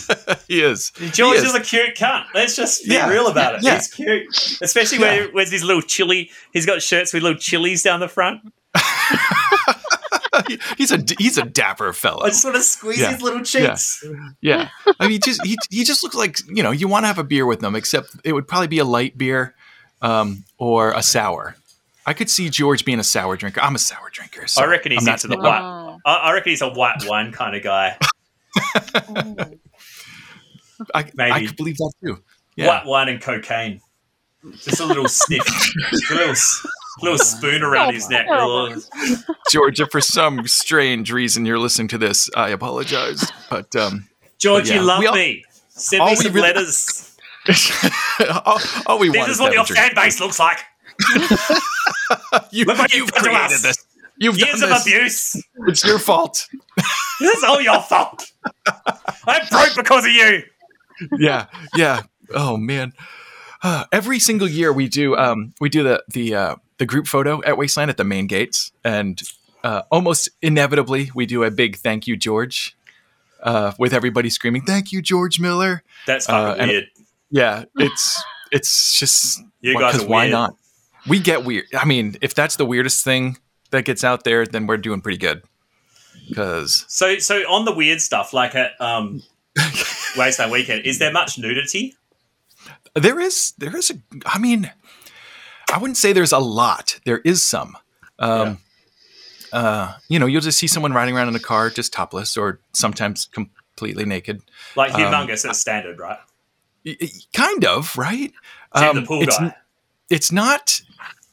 [0.48, 0.90] he is.
[1.12, 1.54] George He is.
[1.54, 2.24] a cute cunt.
[2.34, 3.62] Let's just be Yeah, real about it.
[3.62, 3.74] yeah.
[3.76, 4.26] He's cute,
[4.62, 6.30] especially where where's his little chili.
[6.52, 8.40] He's got shirts with little chilies down the front.
[10.78, 12.22] he's a he's a dapper fellow.
[12.24, 13.12] I just want to squeeze Yeah.
[13.12, 14.02] his little cheeks.
[14.40, 17.18] Yeah, I mean, just he he just looks like you know you want to have
[17.18, 19.54] a beer with him, except it would probably be a light beer,
[20.00, 21.56] um, or a sour.
[22.04, 23.60] I could see George being a sour drinker.
[23.60, 24.46] I'm a sour drinker.
[24.48, 25.60] So I reckon he's I'm not- into the white.
[25.60, 27.96] not- I, I reckon he's a white wine kind of guy.
[30.94, 31.30] I, maybe.
[31.32, 32.22] I could believe that too.
[32.56, 33.80] Yeah, White wine and cocaine.
[34.56, 35.46] Just a little sniff,
[36.10, 36.34] a little,
[37.00, 38.26] little spoon around his neck.
[39.50, 39.80] George.
[39.80, 43.30] If for some strange reason you're listening to this, I apologize.
[43.48, 44.76] But um, George, Yeah.
[44.76, 45.44] you love all- me.
[45.68, 47.16] Send me some really- letters.
[48.44, 49.94] all, all we This want is is what to your have a drink.
[49.94, 50.58] fan base looks like.
[52.50, 53.62] You, Look what you've you've done to created us.
[53.62, 53.86] this.
[54.18, 54.86] You've Years done of this.
[55.34, 55.42] abuse.
[55.68, 56.46] It's your fault.
[57.20, 58.30] This is all your fault.
[59.26, 60.42] I'm broke because of you.
[61.18, 62.02] Yeah, yeah.
[62.34, 62.92] Oh man.
[63.62, 67.42] Uh, every single year we do um, we do the the uh, the group photo
[67.44, 69.20] at Wasteland at the main gates, and
[69.62, 72.76] uh, almost inevitably we do a big thank you, George,
[73.42, 76.84] uh, with everybody screaming "Thank you, George Miller." That's Uh, and- weird.
[77.30, 78.20] Yeah, it's
[78.50, 80.54] it's just because why not?
[81.08, 81.64] We get weird.
[81.74, 83.38] I mean, if that's the weirdest thing
[83.70, 85.42] that gets out there, then we're doing pretty good.
[86.28, 89.22] Because So, so on the weird stuff, like at um,
[90.16, 91.96] Wasteland Weekend, is there much nudity?
[92.94, 93.94] There is, there is a.
[94.26, 94.70] I mean,
[95.72, 97.00] I wouldn't say there's a lot.
[97.04, 97.76] There is some.
[98.18, 98.58] Um,
[99.52, 102.60] uh, you know, you'll just see someone riding around in a car just topless, or
[102.72, 104.42] sometimes completely naked.
[104.76, 106.18] Like Um, humongous at standard, right?
[107.32, 108.32] Kind of, right?
[108.76, 109.54] Jim the pool it's, guy.
[110.10, 110.80] it's not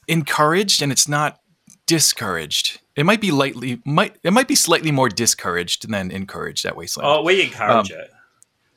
[0.07, 1.39] encouraged and it's not
[1.85, 2.79] discouraged.
[2.99, 7.07] It might be lightly might it might be slightly more discouraged than encouraged at Wasteland.
[7.09, 8.11] Oh, we encourage Um, it.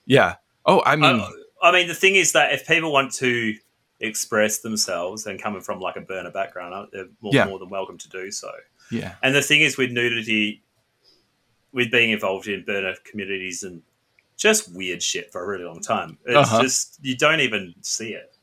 [0.07, 0.37] Yeah.
[0.65, 1.29] Oh, I mean, I,
[1.69, 3.57] I mean, the thing is that if people want to
[3.99, 7.47] express themselves and coming from like a burner background, uh, they're more, Yeah.
[7.47, 8.51] more than welcome to do so.
[8.93, 9.15] yeah.
[9.25, 10.63] And the thing is with nudity,
[11.73, 13.83] with being involved in burner communities and
[14.37, 16.63] just weird shit for a really long time, it's Uh-huh.
[16.63, 18.37] just you don't even see it.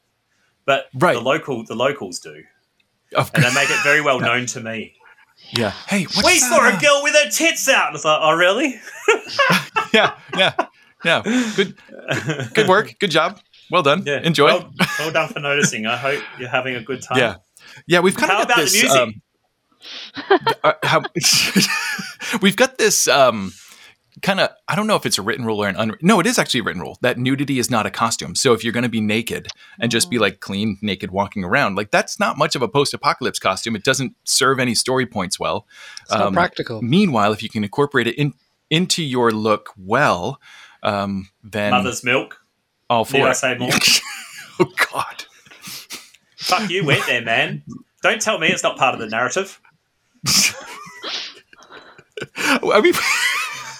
[0.65, 1.14] But Right.
[1.14, 2.43] the local the locals do,
[3.15, 4.95] and they make it very well known to me.
[5.51, 5.71] Yeah.
[5.88, 7.88] Hey, what's we saw uh, a girl with her tits out.
[7.88, 8.80] And it's like, oh really?
[9.93, 10.53] Yeah, yeah,
[11.03, 11.21] yeah.
[11.55, 11.76] Good,
[12.53, 12.93] good work.
[12.99, 13.39] Good job.
[13.71, 14.03] Well done.
[14.05, 14.19] Yeah.
[14.21, 14.45] Enjoy.
[14.45, 15.88] Well, well done for noticing.
[15.88, 17.17] I hope you're having a good time.
[17.17, 17.35] yeah,
[17.88, 17.99] yeah.
[17.99, 18.73] We've kind How of got about this.
[18.73, 19.01] the music?
[19.01, 19.21] Um,
[20.63, 21.03] uh, how,
[22.41, 23.51] we've got this um,
[24.22, 24.50] kind of.
[24.68, 26.08] I don't know if it's a written rule or an unwritten.
[26.08, 28.36] No, it is actually a written rule that nudity is not a costume.
[28.36, 29.48] So if you're going to be naked
[29.80, 33.40] and just be like clean naked walking around, like that's not much of a post-apocalypse
[33.40, 33.76] costume.
[33.76, 35.68] It doesn't serve any story points well.
[36.02, 36.82] It's not Um, practical.
[36.82, 38.34] Meanwhile, if you can incorporate it in
[38.70, 40.40] into your look well,
[40.84, 42.40] um, then Mother's milk.
[42.90, 43.70] all for Need I say more?
[44.60, 45.26] oh God.
[46.38, 47.64] Fuck you, went there, man.
[48.02, 49.60] Don't tell me it's not part of the narrative.
[52.38, 52.94] I mean,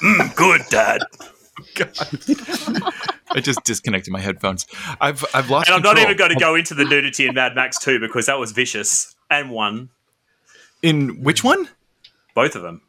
[0.02, 1.02] Mm, good, Dad.
[3.32, 4.66] I just disconnected my headphones.
[5.02, 5.68] I've I've lost.
[5.68, 8.28] And I'm not even going to go into the nudity in Mad Max 2 because
[8.28, 9.16] that was vicious.
[9.30, 9.90] And one.
[10.82, 11.70] in which one?
[12.34, 12.82] Both of them.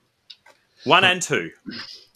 [0.84, 1.50] One and two.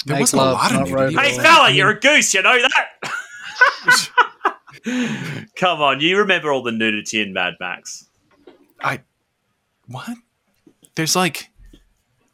[0.07, 1.17] There Make wasn't a lot of nudity.
[1.17, 2.33] Hey, Well, fella, you're a goose.
[2.33, 4.11] You know that?
[5.57, 6.01] Come on.
[6.01, 8.09] You remember all the nudity in Mad Max.
[8.81, 9.01] I
[9.87, 10.17] what?
[10.95, 11.51] There's like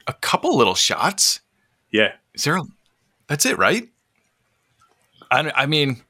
[0.06, 1.40] a couple little shots.
[1.90, 2.12] Yeah.
[2.36, 2.60] A,
[3.26, 3.88] that's it, right?
[5.30, 6.02] I I mean,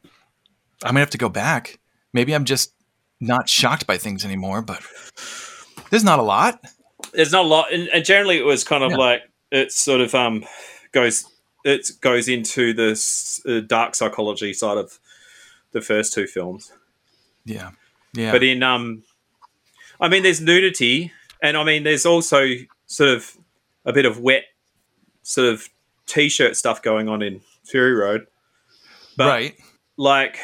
[0.83, 1.79] I'm gonna have to go back.
[2.13, 2.73] Maybe I'm just
[3.21, 4.63] not shocked by things anymore.
[4.63, 4.83] But
[5.91, 6.65] there's not a lot.
[7.13, 7.73] There's not a lot.
[7.73, 8.97] And, and generally, it was kind of Yeah.
[8.97, 10.45] like, it sort of um
[10.93, 11.27] goes
[11.65, 14.99] it goes into this uh, dark psychology side of
[15.73, 16.73] the first two films.
[17.45, 17.71] Yeah,
[18.15, 18.33] yeah.
[18.33, 19.03] But in um,
[20.01, 22.47] I mean, there's nudity, and I mean, there's also
[22.87, 23.37] sort of
[23.85, 24.45] a bit of wet,
[25.23, 25.69] sort of
[26.11, 28.27] t-shirt stuff going on in Fury Road.
[29.17, 29.57] But right.
[29.97, 30.39] like,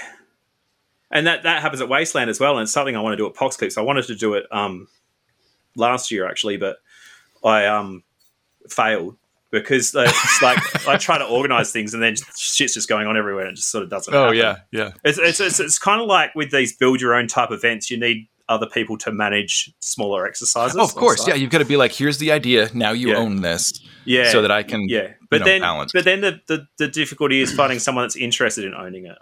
[1.11, 3.27] and that that happens at Wasteland as well, and it's something I want to do
[3.27, 3.79] at Pox Eclipse.
[3.79, 4.89] I wanted to do it um
[5.77, 6.77] last year actually, but
[7.45, 8.03] I um
[8.69, 9.17] failed
[9.51, 13.45] because it's like I try to organize things and then shit's just going on everywhere
[13.45, 14.13] and it just sort of doesn't.
[14.13, 14.37] Oh happen.
[14.37, 14.91] yeah, yeah.
[15.05, 17.99] It's, it's, it's, it's kind of like with these build your own type events, you
[17.99, 20.77] need other people to manage smaller exercises.
[20.79, 21.27] Oh, of course.
[21.27, 22.71] Yeah, you've got to be like, here's the idea.
[22.75, 23.17] Now you Yeah.
[23.17, 24.89] own this, yeah, so that I can.
[24.89, 25.15] yeah.
[25.31, 25.93] But know, then, balance.
[25.93, 29.19] but then the, the the difficulty is finding someone that's interested in owning it,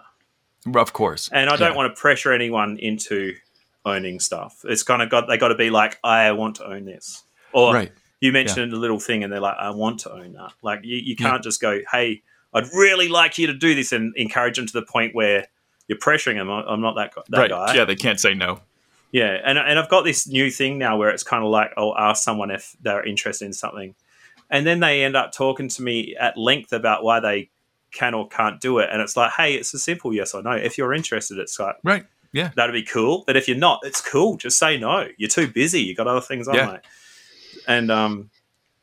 [0.75, 1.29] Of course.
[1.33, 1.75] and I don't Yeah.
[1.77, 3.33] want to pressure anyone into
[3.85, 4.63] owning stuff.
[4.63, 7.73] It's kind of got they got to be like, I want to own this, or
[7.73, 7.91] Right.
[8.21, 10.53] you mentioned a little thing, and they're like, I want to own that.
[10.61, 12.21] Like you, you can't just go, hey,
[12.53, 15.47] I'd really like you to do this, and encourage them to the point where
[15.87, 16.49] you're pressuring them.
[16.49, 17.49] I'm not that, that right.
[17.49, 17.73] guy.
[17.75, 18.59] Yeah, they can't say no.
[19.15, 21.97] Yeah, and and I've got this new thing now where it's kind of like I'll
[21.97, 23.95] ask someone if they're interested in something,
[24.49, 27.49] and then they end up talking to me at length about why they
[27.93, 30.51] can or can't do it, and it's like, hey, it's a simple yes or no.
[30.51, 32.05] If you're interested, it's like Right.
[32.33, 32.51] Yeah.
[32.57, 33.23] that'd be cool.
[33.25, 34.35] But if you're not, it's cool.
[34.35, 35.07] Just say no.
[35.15, 35.79] You're too busy.
[35.79, 36.55] You got other things on.
[36.55, 36.71] Yeah.
[36.73, 36.81] Mate.
[37.69, 38.29] And um,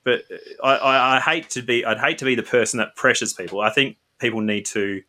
[0.03, 0.25] but
[0.65, 3.61] I, I I hate to be I'd hate to be the person that pressures people.
[3.61, 5.03] I think people need to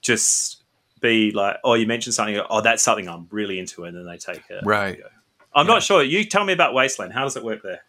[0.00, 0.61] just
[1.02, 2.40] be like, oh, you mentioned something.
[2.48, 4.64] Oh, that's something I'm really into, and then they take it.
[4.64, 4.98] Right.
[5.54, 6.02] I'm not sure.
[6.02, 7.12] You tell me about Wasteland.
[7.12, 7.82] How does it work there?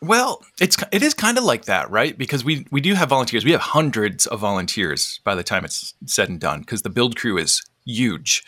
[0.00, 2.16] Well, it's it is kind of like that, right?
[2.16, 3.44] Because we we do have volunteers.
[3.44, 6.60] We have hundreds of volunteers by the time it's said and done.
[6.60, 8.44] Because the build crew is huge,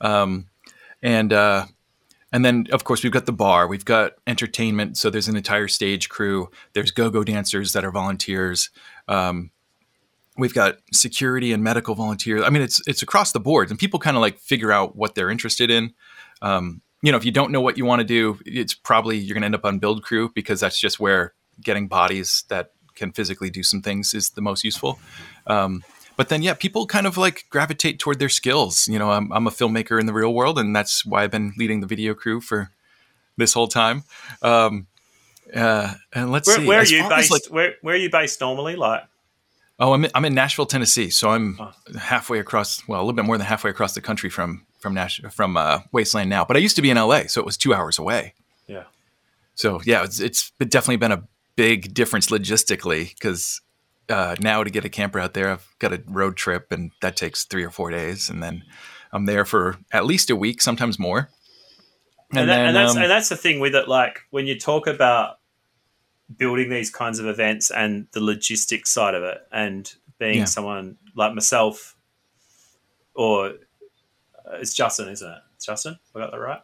[0.00, 0.46] um,
[1.02, 1.66] and uh,
[2.32, 4.96] and then of course we've got the bar, we've got entertainment.
[4.98, 6.48] So there's an entire stage crew.
[6.72, 8.70] There's go-go dancers that are volunteers.
[9.06, 9.50] Um,
[10.38, 12.42] we've got security and medical volunteers.
[12.44, 15.14] I mean, it's it's across the board, and people kind of like figure out what
[15.14, 15.94] they're interested in.
[16.42, 19.34] Um, you know, if you don't know what you want to do, it's probably you're
[19.34, 23.12] going to end up on build crew because that's just where getting bodies that can
[23.12, 24.98] physically do some things is the most useful.
[25.46, 25.84] Um,
[26.16, 28.88] but then, yeah, people kind of like gravitate toward their skills.
[28.88, 31.52] You know, I'm, I'm a filmmaker in the real world, and that's why I've been
[31.58, 32.70] leading the video crew for
[33.36, 34.04] this whole time.
[34.40, 34.86] Um,
[35.54, 36.66] uh, and let's Where, see.
[36.66, 37.30] where are you based?
[37.30, 38.76] like- where Where are you based normally?
[38.76, 39.02] Like,
[39.78, 41.10] Oh, I'm in, I'm in Nashville, Tennessee.
[41.10, 41.72] So I'm Oh.
[41.98, 45.20] halfway across, well, a little bit more than halfway across the country from from Nash
[45.32, 46.44] from uh, Wasteland now.
[46.44, 48.34] But I used to be in LA, so it was two hours away.
[48.66, 48.84] yeah,
[49.54, 51.24] So yeah, it's it's definitely been a
[51.56, 53.60] big difference logistically because
[54.08, 57.16] uh, now to get a camper out there, I've got a road trip, and that
[57.16, 58.62] takes three or four days, and then
[59.12, 61.28] I'm there for at least a week, sometimes more.
[62.32, 63.88] And, that, and that's um, and that's the thing with it.
[63.88, 65.38] Like when you talk about
[66.36, 70.44] building these kinds of events and the logistics side of it, and being Yeah.
[70.46, 71.96] someone like myself,
[73.14, 73.46] or
[74.44, 75.38] uh, it's Justin, isn't it?
[75.54, 76.60] It's Justin, I got that right.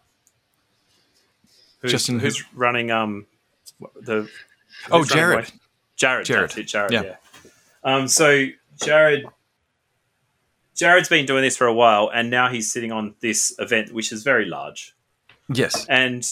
[1.80, 2.26] Who's, Justin who?
[2.26, 3.26] who's running um
[4.02, 4.28] the
[4.90, 5.52] Oh, Jared.
[5.96, 6.56] Jared, Jared.
[6.58, 7.02] it, Jared, Yeah.
[7.02, 7.16] yeah.
[7.84, 8.46] Um, so
[8.82, 9.24] Jared,
[10.74, 14.10] Jared's been doing this for a while, and now he's sitting on this event, which
[14.12, 14.94] is very large.
[15.52, 16.28] yes, And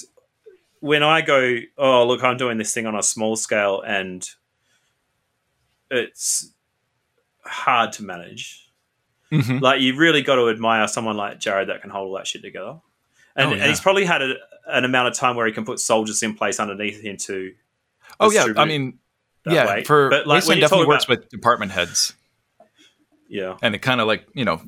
[0.81, 4.28] when I go, oh look, I'm doing this thing on a small scale, and
[5.90, 6.52] it's
[7.44, 8.70] hard to manage.
[9.32, 9.61] Mhm.
[9.61, 12.43] Like you really got to admire someone like Jared that can hold all that shit
[12.43, 12.81] together.
[13.36, 14.35] And, Oh, and he's probably had a,
[14.66, 17.52] an amount of time where he can put soldiers in place underneath him to.
[18.19, 18.98] Oh yeah, I mean,
[19.47, 19.66] yeah.
[19.66, 19.85] way.
[19.85, 22.15] For But, like, when Wasteland you talk definitely works about- with department heads,
[23.28, 23.57] Yeah.
[23.62, 24.61] and it kind of like you know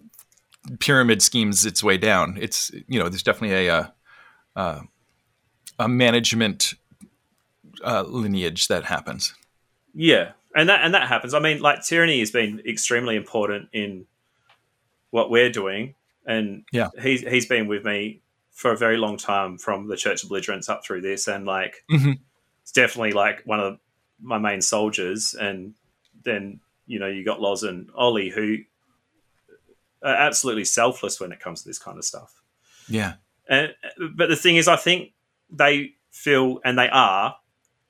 [0.79, 2.39] pyramid schemes its way down.
[2.41, 3.87] It's you know there's definitely a uh,
[4.55, 4.81] uh,
[5.85, 6.75] a management
[7.85, 9.35] uh, lineage that happens.
[9.95, 11.35] Yeah, and that and that happens.
[11.35, 14.07] I mean, like tyranny has been extremely important in
[15.11, 15.95] what we're doing,
[16.27, 16.89] and Yeah.
[17.03, 18.21] he's he's been with me
[18.53, 21.85] for a very long time from the Church of Belligerents up through this, and like
[21.91, 22.19] Mhm.
[22.63, 23.79] it's definitely like one of
[24.21, 25.35] my main soldiers.
[25.35, 25.75] And
[26.25, 28.59] then you know you got Loz and Ollie who
[30.03, 32.41] are absolutely selfless when it comes to this kind of stuff.
[32.89, 33.15] Yeah,
[33.49, 33.75] And
[34.17, 35.13] but the thing is, I think
[35.53, 37.37] they feel and they are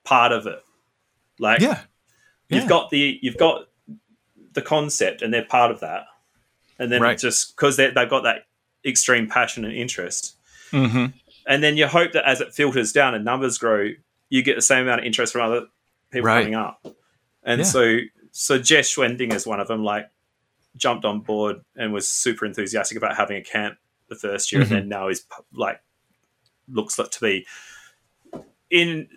[0.03, 0.61] part of it.
[1.39, 1.81] Like yeah,
[2.49, 3.67] you've got the you've got
[4.53, 6.05] the concept and they're part of that
[6.77, 7.17] and then Right.
[7.17, 8.45] just because they've got that
[8.85, 10.35] extreme passion and interest
[10.69, 11.07] hmm
[11.47, 13.89] and then you hope that as it filters down and numbers grow
[14.29, 15.65] you get the same amount of interest from other
[16.11, 16.41] people Right.
[16.43, 16.85] coming up
[17.43, 17.65] and Yeah.
[17.65, 17.97] so
[18.31, 20.07] so jess schwending is one of them like
[20.75, 23.77] jumped on board and was super enthusiastic about having a camp
[24.09, 24.65] the first year Mhm.
[24.65, 25.81] and then now is like
[26.67, 27.45] looks like to be
[28.69, 29.07] in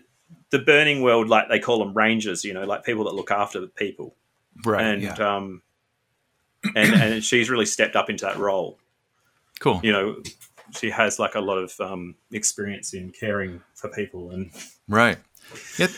[0.51, 3.61] the burning world like they call them rangers you know like people that look after
[3.61, 4.15] the people
[4.65, 4.83] right.
[4.83, 5.63] and yeah, um,
[6.75, 8.79] and and she's really stepped up into that role.
[9.61, 9.81] cool.
[9.83, 10.23] You know,
[10.73, 14.51] she has like a lot of um, experience in caring for people, and
[14.89, 15.19] Right.
[15.79, 15.89] Yeah,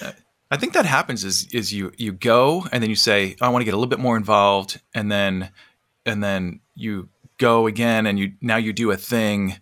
[0.51, 3.49] I think that happens is is you you go and then you say "Oh, I
[3.49, 5.51] want to get a little bit more involved and then
[6.05, 7.09] and then you
[7.39, 9.59] go again and you now you do a thing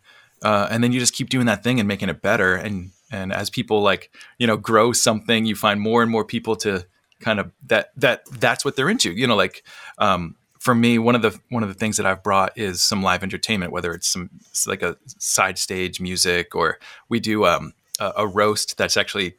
[0.47, 2.55] uh, and then you just keep doing that thing and making it better.
[2.55, 6.57] And and as people like you know grow something you find more and more people
[6.57, 6.87] to
[7.21, 9.65] kind of that that that's what they're into you know like
[9.99, 13.03] um, for me one of the one of the things that I've brought is some
[13.03, 16.79] live entertainment whether it's some it's like a side stage music or
[17.09, 19.35] we do um, a, a roast that's actually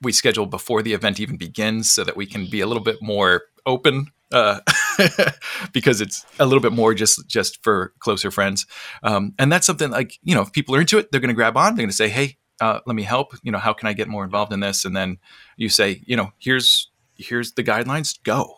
[0.00, 3.02] we schedule before the event even begins so that we can be a little bit
[3.02, 4.60] more open uh,
[5.72, 8.66] because it's a little bit more just just for closer friends
[9.02, 11.34] um, and that's something like you know if people are into it they're going to
[11.34, 13.88] grab on they're going to say hey uh, let me help you know how can
[13.88, 15.16] i get more involved in this and then
[15.56, 18.56] you say you know here's here's the guidelines go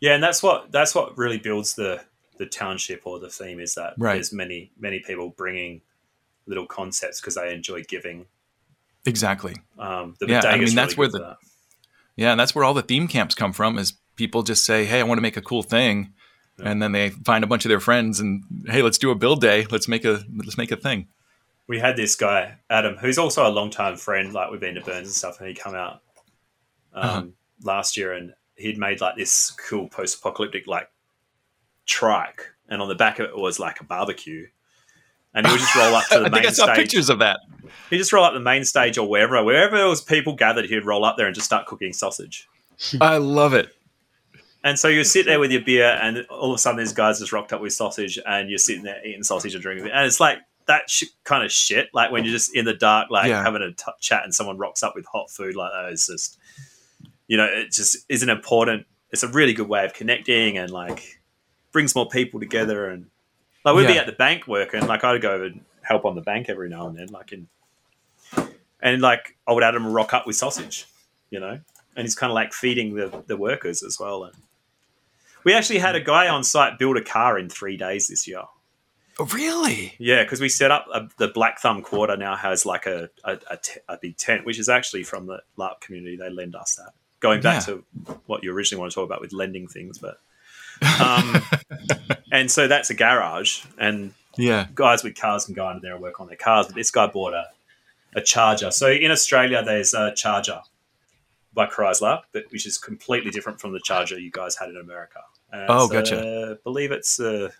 [0.00, 2.00] yeah, and that's what that's what really builds the
[2.36, 4.14] the township or the theme is that Right.
[4.14, 5.80] there's many many people bringing
[6.46, 8.26] little concepts because they enjoy giving.
[9.06, 11.36] exactly Um, the Yeah, I mean, that's really where the- that.
[12.16, 13.78] Yeah, and that's where all the theme camps come from.
[13.78, 16.12] Is people just say, "Hey, I want to make a cool thing,"
[16.62, 19.40] and then they find a bunch of their friends and, "Hey, let's do a build
[19.40, 19.66] day.
[19.70, 21.08] Let's make a let's make a thing."
[21.66, 24.34] we had this guy Adam, who's also a long-time friend.
[24.34, 26.02] Like we've been to Burns and stuff, and he come out
[26.92, 27.22] um, Uh-huh.
[27.62, 30.90] last year, and he'd made like this cool post-apocalyptic like
[31.86, 34.46] trike, and on the back of it was like a barbecue,
[35.34, 36.76] and he would just roll up to the I main think I saw stage.
[36.76, 37.40] pictures of that.
[37.90, 40.84] He'd just roll up the main stage or wherever, wherever there was people gathered, he'd
[40.84, 42.46] roll up there and just start cooking sausage.
[43.00, 43.74] I love it.
[44.64, 47.18] And so you sit there with your beer, and all of a sudden, these guys
[47.20, 49.90] just rocked up with sausage, and you're sitting there eating sausage and drinking.
[49.92, 51.90] And it's like that sh- kind of shit.
[51.92, 53.42] Like when you're just in the dark, like Yeah.
[53.42, 55.92] having a t- chat, and someone rocks up with hot food like that.
[55.92, 56.38] It's just,
[57.28, 58.86] you know, it just is an important.
[59.10, 61.20] It's a really good way of connecting and like
[61.70, 62.88] brings more people together.
[62.88, 63.06] And
[63.66, 64.86] like we'd be at the bank working.
[64.86, 67.08] Like I'd go over and help on the bank every now and then.
[67.08, 67.46] Like in,
[68.80, 70.86] and like I would Adam rock up with sausage,
[71.30, 71.60] you know,
[71.96, 74.24] and he's kind of like feeding the the workers as well.
[74.24, 74.34] And
[75.44, 78.42] we actually had a guy on site build a car in three days this year.
[79.18, 79.94] Oh, really?
[79.98, 83.38] Yeah, because we set up a, the Black Thumb Quarter now has like a a,
[83.50, 86.16] a, te- a big tent, which is actually from the LARP community.
[86.16, 86.92] They lend us that.
[87.20, 87.74] Going back Yeah.
[87.74, 87.84] to
[88.26, 90.18] what you originally want to talk about with lending things, but
[91.00, 91.40] um,
[92.32, 94.66] and so that's a garage, and Yeah.
[94.74, 96.66] guys with cars can go under there and work on their cars.
[96.66, 97.46] But this guy bought a
[98.16, 98.70] a Charger.
[98.72, 100.60] So in Australia, there's a Charger
[101.52, 105.20] by Chrysler, but which is completely different from the Charger you guys had in America.
[105.54, 106.20] And Oh, it's, gotcha.
[106.20, 107.50] uh, I believe it's uh,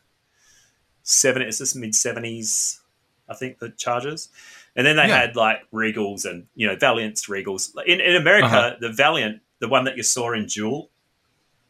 [1.03, 1.43] seven.
[1.43, 2.81] It's this mid seventies,
[3.29, 4.29] I think the Chargers,
[4.77, 5.21] and then they Yeah.
[5.21, 7.71] had like Regals and you know Valiants, Regals.
[7.87, 8.77] In in America, Uh-huh.
[8.81, 10.91] the Valiant, the one that you saw in Duel,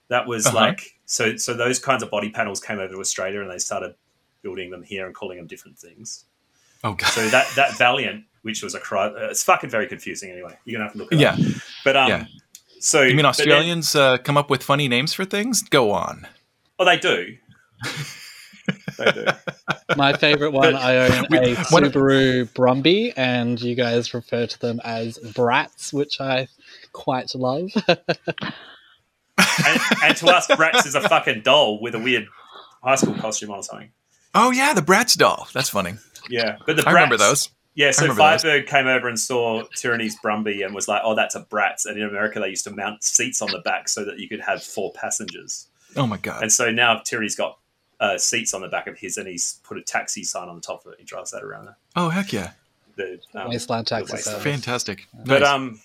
[0.09, 0.56] that was Uh-huh.
[0.56, 1.36] like so.
[1.36, 3.94] So those kinds of body panels came over to Australia, and they started
[4.42, 6.24] building them here and calling them different things.
[6.82, 7.09] Oh god.
[7.10, 10.30] So that that Valiant, which was a cry, uh, it's fucking very confusing.
[10.30, 11.32] Anyway, you're gonna have to look it Yeah.
[11.32, 11.38] up.
[11.84, 12.26] But um, Yeah.
[12.85, 15.62] So You mean but then- Australians uh, come up with funny names for things?
[15.62, 16.27] Go on.
[16.78, 17.36] oh, they do.
[18.98, 19.27] they do.
[19.97, 24.59] My favorite one, I own We- a one- Subaru Brumby, and you guys refer to
[24.61, 26.48] them as brats, which I
[26.93, 27.70] quite love.
[29.36, 32.27] And, and to us, brats is a fucking doll with a weird
[32.82, 33.90] high school costume on or something.
[34.35, 35.48] Oh yeah, the Bratz doll.
[35.52, 35.94] That's funny.
[36.28, 37.51] Yeah, but the I remember those.
[37.76, 38.42] Yeah, so remember those.
[38.42, 41.96] Firebird came over and saw Tyranny's Brumby and was like, "Oh, that's a Bratz." And
[41.96, 44.62] in America, they used to mount seats on the back so that you could have
[44.62, 45.66] four passengers.
[45.96, 46.42] Oh my god.
[46.42, 47.59] And so now Tyranny's got
[48.01, 50.60] uh, seats on the back of his, and he's put a taxi sign on the
[50.60, 50.98] top of it.
[51.01, 52.52] He drives that around the, Oh heck yeah.
[52.96, 54.42] the um, Wasteland taxi wasteland.
[54.42, 54.42] service.
[54.44, 55.06] Fantastic.
[55.24, 55.80] But um,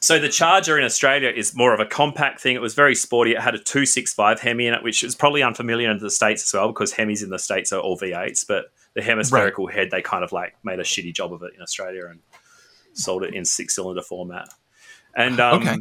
[0.00, 2.54] so the Charger in Australia is more of a compact thing.
[2.54, 3.32] It was very sporty.
[3.32, 6.10] It had a two six five Hemi in it, which is probably unfamiliar in the
[6.10, 8.44] states as well because Hemis in the states are all V eights.
[8.44, 8.66] But
[8.98, 12.06] the hemispherical head, they kind of like made a shitty job of it in Australia
[12.06, 12.20] and
[12.94, 14.48] sold it in six cylinder format.
[15.14, 15.76] And um, Okay.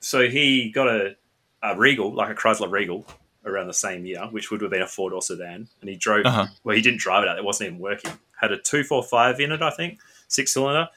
[0.00, 1.16] so he got a,
[1.62, 3.06] a Regal, like a Chrysler Regal,
[3.46, 5.66] around the same year, which would have been a four door sedan.
[5.80, 6.26] And he drove.
[6.26, 6.46] Uh-huh.
[6.64, 8.12] Well, he didn't drive it out; it wasn't even working.
[8.38, 10.88] Had a two four five in it, I think, six cylinder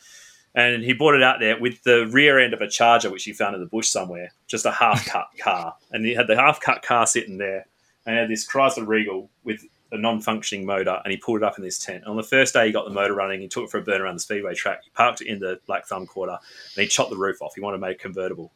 [0.55, 3.33] and he brought it out there with the rear end of a charger which he
[3.33, 6.59] found in the bush somewhere just a half cut car and he had the half
[6.61, 7.65] cut car sitting there
[8.05, 11.57] and he had this chrysler regal with a non-functioning motor and he pulled it up
[11.57, 12.03] in this tent.
[12.05, 14.01] On the first day he got the motor running he took it for a burn
[14.01, 14.83] around the speedway track.
[14.83, 16.37] He parked it in the black thumb quarter
[16.75, 17.55] and he chopped the roof off.
[17.55, 18.51] He wanted to make it convertible.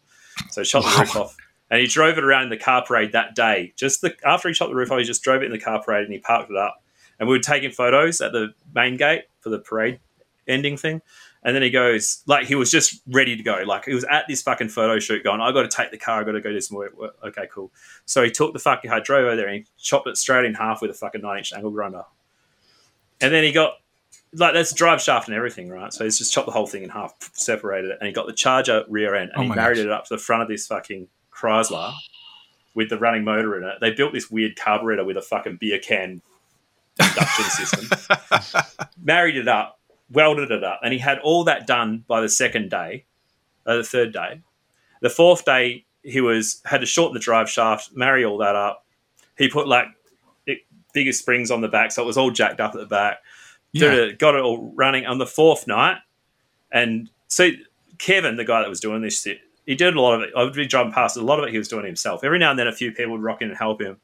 [0.51, 1.38] So he chopped the roof off
[1.69, 3.73] and he drove it around in the car parade that day.
[3.76, 5.81] Just the, after he chopped the roof off he just drove it in the car
[5.81, 6.84] parade and he parked it up.
[7.19, 9.99] And we were taking photos at the main gate for the parade
[10.47, 11.01] ending thing
[11.43, 13.64] and then he goes, like, he was just ready to go.
[13.65, 16.22] Like, he was at this fucking photo shoot going, I got to take the car.
[16.22, 16.97] I got to go do some work.
[16.97, 17.72] work." Okay, cool.
[18.05, 20.81] So he took the fucking drove over there, and he chopped it straight in half
[20.81, 22.03] with a fucking nine inch angle grinder.
[23.22, 23.73] And then he got,
[24.34, 25.93] like, that's drive shaft and everything, right?
[25.93, 28.34] So he's just chopped the whole thing in half, separated it, and he got the
[28.34, 29.85] charger rear end, and Oh he married gosh.
[29.85, 31.93] it up to the front of this fucking Chrysler
[32.73, 33.76] with the running motor in it.
[33.80, 36.22] They built this weird carburetor with a fucking beer can
[36.99, 37.89] induction system
[39.03, 39.80] married it up,
[40.12, 43.06] welded it up, and he had all that done by the second day,
[43.66, 44.42] uh, the third day.
[45.02, 48.86] The fourth day, he was had to shorten the drive shaft, marry all that up.
[49.38, 49.88] He put like
[50.46, 50.60] it,
[50.94, 53.18] bigger springs on the back, so it was all jacked up at the back.
[53.74, 54.00] Did Yeah.
[54.06, 55.98] it, got it all running on the fourth night,
[56.72, 57.50] and so
[57.98, 59.28] Kevin, the guy that was doing this,
[59.66, 60.30] he did a lot of it.
[60.36, 61.52] I would be driving past a lot of it.
[61.52, 62.24] He was doing himself.
[62.24, 63.98] Every now and then, a few people would rock in and help him.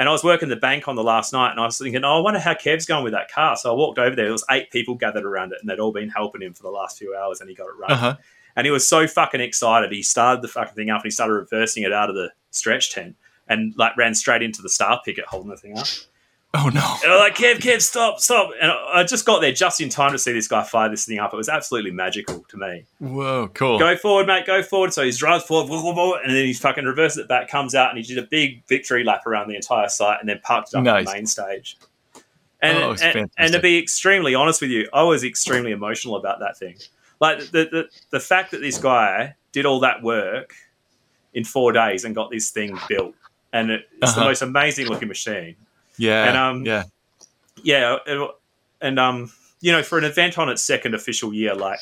[0.00, 2.16] And I was working the bank on the last night, and I was thinking, oh,
[2.16, 3.54] I wonder how Kev's going with that car.
[3.54, 4.24] So I walked over there.
[4.24, 6.70] There was eight people gathered around it, and they'd all been helping him for the
[6.70, 7.96] last few hours, and he got it running.
[7.98, 8.16] Uh-huh.
[8.56, 9.92] And he was so fucking excited.
[9.92, 12.94] He started the fucking thing up, and he started reversing it out of the stretch
[12.94, 13.14] tent,
[13.46, 15.86] and like ran straight into the star picket holding the thing up.
[16.52, 16.96] Oh no.
[17.04, 18.50] And I was like, Kev, Kev, stop, stop.
[18.60, 21.20] And I just got there just in time to see this guy fire this thing
[21.20, 21.32] up.
[21.32, 22.84] It was absolutely magical to me.
[22.98, 23.78] Whoa, cool.
[23.78, 24.46] Go forward, mate.
[24.46, 24.92] Go forward.
[24.92, 27.76] So he's drives forward, wah, wah, wah, and then he's fucking reverses it back, comes
[27.76, 30.70] out, and he did a big victory lap around the entire site, and then parked
[30.70, 31.78] it up on the main stage.
[32.62, 36.40] And, Oh, and, and to be extremely honest with you, I was extremely emotional about
[36.40, 36.76] that thing.
[37.20, 40.54] Like the, the the fact that this guy did all that work
[41.32, 43.14] in four days and got this thing built,
[43.52, 44.28] and it, it's the Uh-huh.
[44.30, 45.54] most amazing looking machine
[46.00, 46.24] Yeah.
[46.28, 46.84] And, um, yeah.
[47.62, 48.30] yeah, it,
[48.80, 51.80] and um, you know, for an event on its second official year, like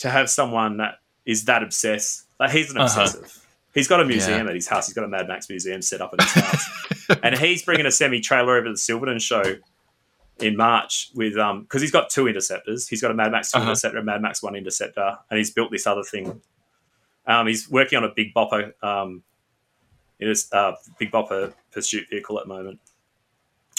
[0.00, 3.02] to have someone that is that obsessed, like he's an Uh-huh.
[3.02, 3.42] obsessive.
[3.74, 4.48] He's got a museum Yeah.
[4.50, 4.86] at his house.
[4.86, 7.90] He's got a Mad Max museum set up at his house, and he's bringing a
[7.90, 9.42] semi trailer over to the Silverton show
[10.38, 12.86] in March with um because he's got two interceptors.
[12.88, 13.66] He's got a Mad Max 2 Uh-huh.
[13.70, 16.40] interceptor, a Mad Max one interceptor, and he's built this other thing.
[17.26, 19.24] Um, he's working on a big bopper, um,
[20.20, 22.78] it is uh, big bopper pursuit vehicle at the moment,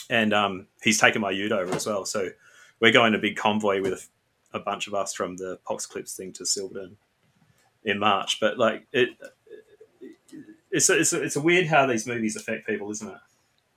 [0.10, 2.06] and um, he's taken my Ute over as well.
[2.06, 2.30] So
[2.80, 4.10] we're going a big convoy with
[4.54, 6.98] a, bunch of us from the Pox Eclipse thing to Silverton
[7.84, 8.40] in March.
[8.40, 9.10] But like it,
[10.72, 13.18] it's a, it's a, it's a weird how these movies affect people, isn't it?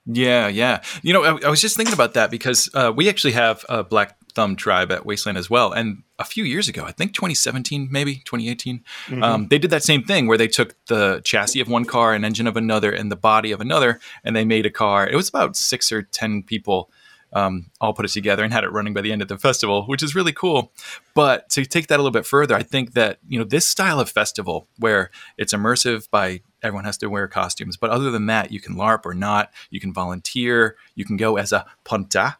[0.05, 0.81] Yeah, yeah.
[1.03, 3.83] You know, I, I was just thinking about that because uh, we actually have a
[3.83, 5.71] Black Thumb tribe at Wasteland as well.
[5.71, 8.83] And a few years ago, I think 2017, maybe 2018,
[9.21, 12.23] um, they did that same thing where they took the chassis of one car, an
[12.23, 15.07] engine of another, and the body of another, and they made a car.
[15.07, 16.89] It was about six or 10 people
[17.33, 19.83] um, all put it together and had it running by the end of the festival,
[19.85, 20.71] which is really cool.
[21.13, 23.99] But to take that a little bit further, I think that you know this style
[23.99, 28.51] of festival where it's immersive by everyone has to wear costumes, but other than that,
[28.51, 29.51] you can LARP or not.
[29.69, 30.75] You can volunteer.
[30.95, 32.37] You can go as a punta,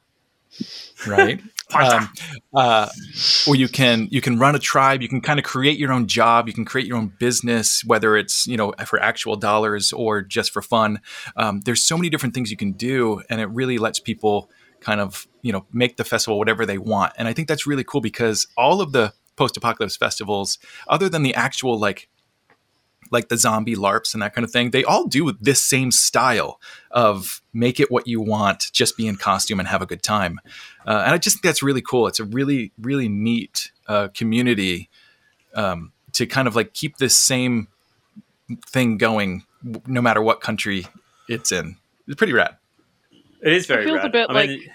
[1.07, 1.41] right?
[1.76, 2.10] um,
[2.53, 2.89] uh,
[3.48, 5.02] or you can you can run a tribe.
[5.02, 6.48] You can kind of create your own job.
[6.48, 10.52] You can create your own business, whether it's you know for actual dollars or just
[10.52, 11.02] for fun.
[11.35, 14.49] Um, there's so many different things you can do, and it really lets people
[14.80, 17.14] kind of you know make the festival whatever they want.
[17.18, 21.34] And I think that's really cool because all of the post-apocalypse festivals, other than the
[21.34, 22.10] actual like
[23.11, 26.59] like the zombie LARPs and that kind of thing, they all do this same style
[26.89, 30.39] of make it what you want, just be in costume and have a good time.
[30.88, 32.07] Uh, and I just think that's really cool.
[32.07, 34.89] It's a really, really neat uh, community
[35.53, 37.67] um, to kind of like keep this same
[38.65, 39.43] thing going
[39.85, 40.88] no matter what country
[41.27, 41.77] it's in.
[42.07, 42.57] It's pretty rad.
[43.41, 44.05] It is very it feels rad.
[44.05, 44.69] a bit I like mean, like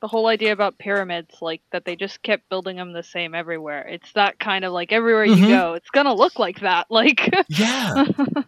[0.00, 3.86] the whole idea about pyramids, like that they just kept building them the same everywhere.
[3.88, 5.48] It's that kind of like everywhere you Mhm.
[5.48, 6.86] go, it's gonna look like that.
[6.90, 8.04] Like Yeah.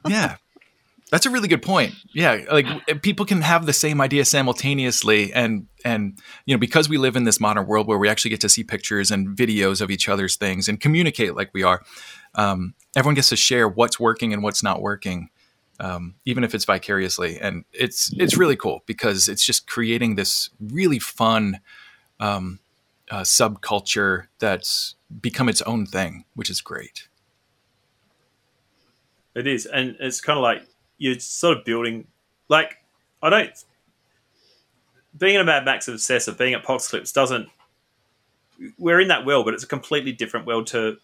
[0.09, 0.37] yeah.
[1.11, 1.93] That's a really good point.
[2.15, 6.17] Yeah, like people can have the same idea simultaneously and and
[6.47, 8.63] you know because we live in this modern world where we actually get to see
[8.63, 11.83] pictures and videos of each other's things and communicate like we are.
[12.37, 15.31] Um, everyone gets to share what's working and what's not working.
[15.81, 20.51] Um, even if it's vicariously, and it's it's really cool because it's just creating this
[20.61, 21.61] really fun
[22.21, 22.59] um,
[23.11, 27.09] uh, subculture that's become its own thing, which is great.
[29.35, 30.63] It is, and it's kind of like
[30.99, 32.07] you're sort of building.
[32.49, 32.77] Like
[33.23, 33.51] I don't
[35.17, 37.49] being a Mad Max obsessive, being at Pox Eclipse doesn't.
[38.79, 40.99] We're in that world, but it's a completely different world to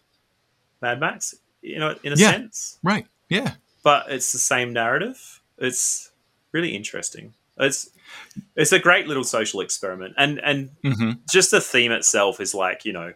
[0.81, 1.35] Mad Max.
[1.61, 2.31] You know, in a Yeah.
[2.31, 3.07] sense, Right?
[3.29, 3.55] Yeah.
[3.87, 5.39] But it's the same narrative.
[5.57, 6.11] It's
[6.51, 7.33] really interesting.
[7.57, 7.89] It's
[8.53, 12.83] it's a great little social experiment, and and hmm just the theme itself is like
[12.83, 13.13] you know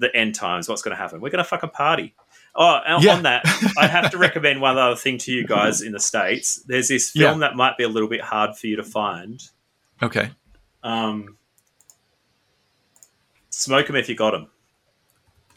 [0.00, 2.14] the end times what's going to happen we're going to fucking party
[2.56, 3.14] oh and Yeah.
[3.14, 3.44] on that
[3.76, 7.10] i have to recommend one other thing to you guys in the states there's this
[7.10, 9.40] film that might be a little bit hard for you to find
[10.02, 10.30] Okay.
[10.82, 11.36] um,
[13.50, 14.48] smoke them if you got them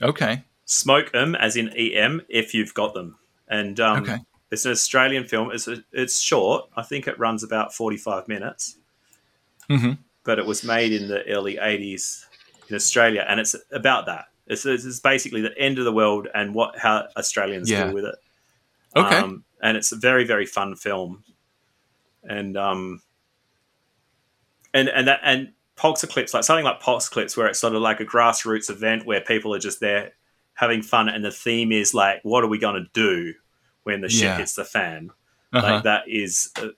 [0.01, 0.43] Okay.
[0.65, 3.17] smoke them as in em if you've got them
[3.47, 4.17] and um, Okay.
[4.51, 8.77] It's an australian film it's, a, it's short i think it runs about 45 minutes
[9.69, 9.93] hmm
[10.25, 12.25] but it was made in the early 80s
[12.67, 14.25] in Australia, and it's about that.
[14.47, 17.85] It's, it's basically the end of the world and what how Australians Yeah.
[17.85, 18.15] deal with it.
[18.95, 19.17] Okay.
[19.17, 21.23] Um, and it's a very very fun film,
[22.23, 23.01] and um,
[24.73, 27.81] and and that and Pox Eclipse like something like Pox Eclipse where it's sort of
[27.81, 30.13] like a grassroots event where people are just there
[30.53, 33.33] having fun, and the theme is like, what are we going to do
[33.85, 34.37] when the shit Yeah.
[34.37, 35.09] hits the fan?
[35.53, 35.65] Uh-huh.
[35.75, 36.69] Like that is a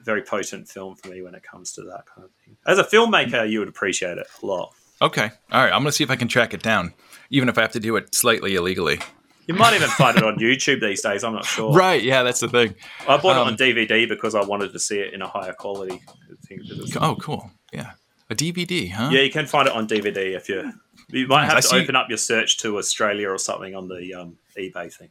[0.00, 2.56] very potent film for me when it comes to that kind of thing.
[2.66, 4.72] As a filmmaker, you would appreciate it a lot.
[5.02, 5.30] okay.
[5.50, 5.72] All right.
[5.72, 6.94] I'm gonna see if I can track it down,
[7.30, 9.00] even if I have to do it slightly illegally.
[9.48, 11.24] You might even find it on YouTube these days.
[11.24, 11.72] I'm not sure.
[11.74, 12.00] Right.
[12.02, 12.22] Yeah.
[12.22, 12.76] That's the thing.
[13.08, 15.52] I bought Um, it on DVD because I wanted to see it in a higher
[15.52, 16.00] quality
[16.46, 16.58] thing.
[16.60, 17.50] 'cause it's- Oh, cool.
[17.72, 17.92] Yeah.
[18.30, 19.10] A DVD, huh?
[19.12, 20.72] Yeah, you can find it on DVD if you.
[21.08, 23.88] You might have I to see- open up your search to Australia or something on
[23.88, 25.10] the um, eBay thing.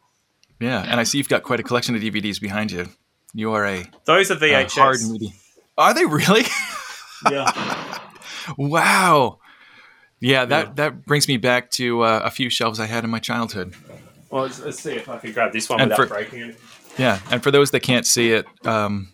[0.61, 0.81] Yeah.
[0.87, 2.87] And I see you've got quite a collection of DVDs behind you.
[3.33, 4.77] You are a, Those are VHS.
[4.77, 5.31] hard media.
[5.77, 6.43] Are they really?
[7.31, 7.99] yeah.
[8.57, 9.39] wow.
[10.19, 10.45] Yeah.
[10.45, 10.73] That Yeah.
[10.75, 13.73] that brings me back to uh, a few shelves I had in my childhood.
[14.29, 16.59] Well, let's, let's see if I can grab this one And without for- breaking it.
[16.97, 19.13] Yeah, and for those that can't see it, um,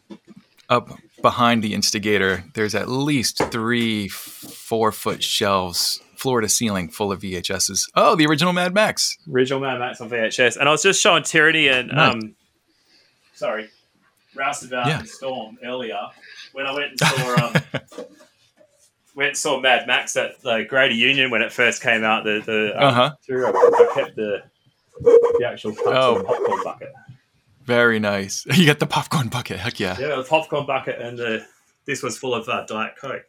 [0.67, 0.89] up
[1.21, 7.22] behind the instigator, there's at least three, four foot shelves, floor to ceiling, full of
[7.22, 7.89] VHSs.
[7.95, 9.18] Oh, the original Mad Max.
[9.31, 10.57] Original Mad Max on VHS.
[10.57, 12.14] And I was just showing Tyranny and, Nice.
[12.14, 12.35] um,
[13.34, 13.69] sorry,
[14.35, 14.99] Roustabout Yeah.
[14.99, 15.99] and Storm earlier
[16.53, 17.53] when I went and saw, um,
[19.15, 22.23] went and saw Mad Max at the Greater Union when it first came out.
[22.23, 23.11] The, the um, Uh-huh.
[23.30, 24.44] I kept the,
[25.02, 26.23] the actual Oh.
[26.26, 26.94] popcorn bucket.
[27.65, 28.45] Very nice.
[28.53, 29.57] You got the popcorn bucket.
[29.60, 29.98] Heck yeah.
[29.99, 31.45] Yeah, the popcorn bucket and the,
[31.85, 33.23] this was full of uh, Diet Coke.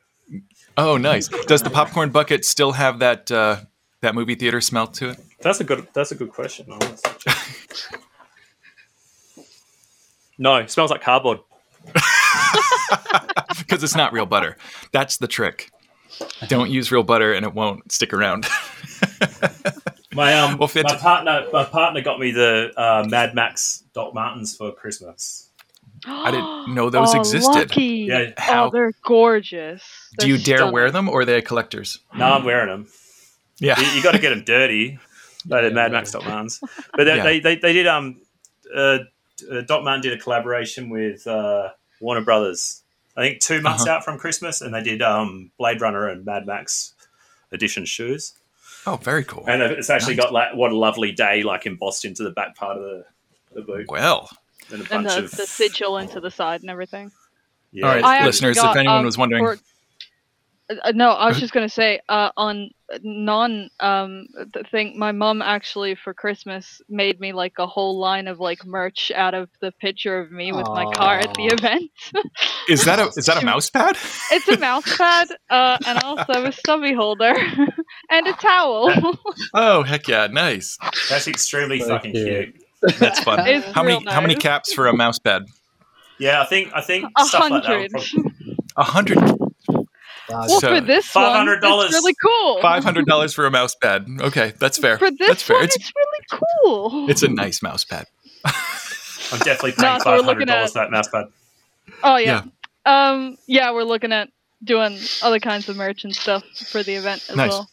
[0.78, 1.26] Oh, nice.
[1.46, 3.56] Does the popcorn bucket still have that uh,
[4.00, 5.18] that movie theater smell to it?
[5.40, 5.88] That's a good.
[5.92, 6.66] That's a good question.
[6.68, 8.00] I want to check.
[10.38, 11.40] no, it smells like cardboard.
[13.58, 14.56] Because it's not real butter.
[14.92, 15.70] That's the trick.
[16.48, 18.46] Don't use real butter, and it won't stick around.
[20.14, 24.56] My um, Well, my partner, my partner got me the uh, Mad Max Doc Martens
[24.56, 25.47] for Christmas.
[26.06, 27.52] I didn't know those oh, existed.
[27.54, 27.84] Lucky.
[28.08, 28.30] Yeah.
[28.36, 29.82] How- Oh, they're gorgeous.
[30.18, 30.74] Do They're you dare stunning.
[30.74, 31.98] wear them, or are they collectors?
[32.14, 32.88] No, I'm wearing them.
[33.58, 33.80] Yeah.
[33.80, 34.98] You, you got to get them dirty.
[35.46, 36.58] They did Mad Max Doc Martens,
[36.92, 37.22] but they, Yeah.
[37.22, 38.20] they, they, they did um,
[38.74, 38.98] uh,
[39.50, 41.70] uh, Doc Martens did a collaboration with uh,
[42.00, 42.82] Warner Brothers
[43.16, 43.92] I think two months Uh-huh.
[43.96, 46.92] out from Christmas, and they did um, Blade Runner and Mad Max
[47.52, 48.34] edition shoes.
[48.86, 49.44] Oh, very cool.
[49.46, 50.26] And it's actually Nice.
[50.26, 53.04] got like what a lovely day like embossed into the back part of the,
[53.54, 54.28] the boot, Well,
[54.72, 57.10] and a and bunch the, of the sigil into the side and everything.
[57.72, 57.86] yeah.
[57.86, 59.58] All right, I actually listeners, if anyone um, was wondering, for-
[60.70, 62.70] Uh, no, I was just gonna say uh, on
[63.02, 64.26] non um
[64.70, 64.98] thing.
[64.98, 69.32] My mom actually for Christmas made me like a whole line of like merch out
[69.32, 71.90] of the picture of me with my car at the event.
[72.68, 73.96] is that a is that a mouse pad?
[74.30, 77.32] it's a mouse pad uh, and also a stubby holder
[78.10, 78.92] and a towel.
[79.54, 80.76] Oh, heck yeah, nice.
[81.08, 82.54] That's extremely So fucking cute.
[82.54, 82.67] cute.
[82.98, 83.46] That's fun.
[83.46, 85.44] It's How many real how many caps for a mouse pad?
[86.18, 87.92] Yeah, I think I think A stuff hundred.
[87.92, 89.18] would A hundred
[90.28, 91.62] well, So, for this one, $500.
[91.90, 92.60] really cool.
[92.60, 94.06] five hundred dollars for a mouse pad.
[94.20, 94.98] Okay, that's fair.
[94.98, 95.56] For this that's fair.
[95.56, 97.08] one, It's it's, really cool.
[97.10, 98.06] it's a nice mouse pad.
[98.44, 101.24] I'm definitely paying five hundred dollars for that mouse pad.
[102.02, 102.42] Oh yeah.
[102.84, 104.28] Um yeah, we're looking at
[104.62, 107.50] doing other kinds of merch and stuff for the event as Nice.
[107.50, 107.70] well.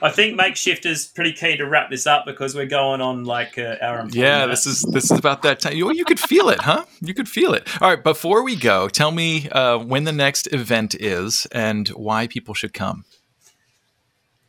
[0.00, 3.58] I think makeshift is pretty keen to wrap this up because we're going on like
[3.58, 4.64] uh, hour and Yeah, minutes.
[4.64, 5.76] this is this is about that time.
[5.76, 6.84] You, you could feel it, huh?
[7.00, 7.66] You could feel it.
[7.82, 12.26] All right, before we go, tell me uh, when the next event is and why
[12.28, 13.04] people should come.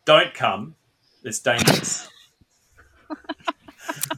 [0.06, 0.76] Don't come.
[1.24, 2.08] It's dangerous.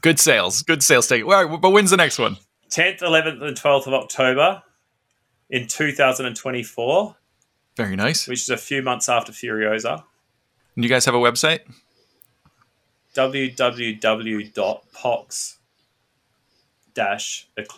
[0.01, 1.23] Good sales, good sales take.
[1.23, 2.37] All right, but when's the next one?
[2.71, 4.63] 10th, 11th, and 12th of October
[5.49, 7.15] in 2024,
[7.77, 8.27] Very nice.
[8.27, 10.03] which is a few months after Furiosa.
[10.75, 11.59] And you guys have a website?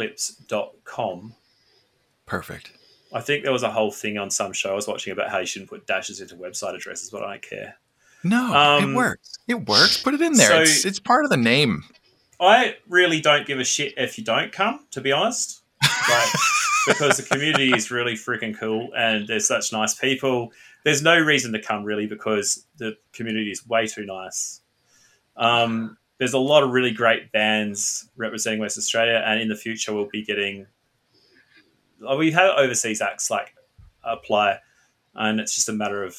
[0.04, 1.34] www.pox-eclipse.com.
[2.26, 2.72] Perfect.
[3.14, 5.38] I think there was a whole thing on some show I was watching about how
[5.40, 7.76] you shouldn't put dashes into website addresses, but I don't care.
[8.24, 9.38] No, Um, it works.
[9.48, 10.02] It works.
[10.02, 10.48] Put it in there.
[10.48, 11.84] so- it's it's part of the name.
[12.40, 15.62] I really don't give a shit if you don't come, to be honest.
[16.10, 16.30] Like,
[16.88, 20.52] because the community is really freaking cool and there's such nice people.
[20.84, 24.62] There's no reason to come really because the community is way too nice.
[25.38, 29.94] Um, there's a lot of really great bands representing West Australia, and in the future
[29.94, 30.68] we'll be getting.
[32.06, 33.56] oh, We have overseas acts like
[34.04, 34.60] apply,
[35.16, 36.16] and it's just a matter of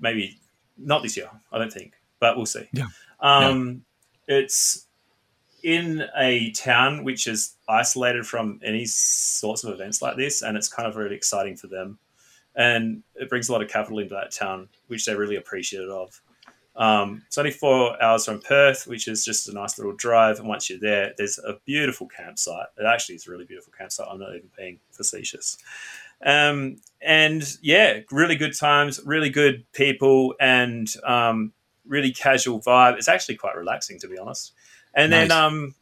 [0.00, 0.38] maybe
[0.76, 1.28] not this year.
[1.52, 2.68] I don't think, but we'll see.
[2.72, 2.86] Yeah.
[3.20, 3.84] Um,
[4.26, 4.87] It's
[5.62, 10.68] in a town which is isolated from any sorts of events like this, and it's
[10.68, 11.98] kind of really exciting for them.
[12.56, 16.20] And it brings a lot of capital into that town, which they're really appreciative of.
[16.74, 20.38] Um, it's only four hours from Perth, which is just a nice little drive.
[20.38, 22.66] And once you're there, there's a beautiful campsite.
[22.76, 24.06] It actually is a really beautiful campsite.
[24.08, 25.58] I'm not even being facetious.
[26.24, 31.52] Um, and yeah, really good times, really good people, and um,
[31.86, 32.96] really casual vibe.
[32.96, 34.52] It's actually quite relaxing, to be honest.
[34.98, 35.74] And then, um,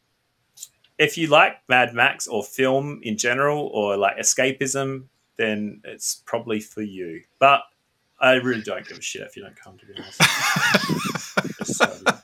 [0.99, 5.05] if you like Mad Max or film in general, or like escapism,
[5.37, 7.23] then it's probably for you.
[7.39, 7.61] But
[8.19, 9.77] I really don't give a shit if you don't come.
[9.79, 10.21] To be honest,
[11.57, 12.15] Just, um,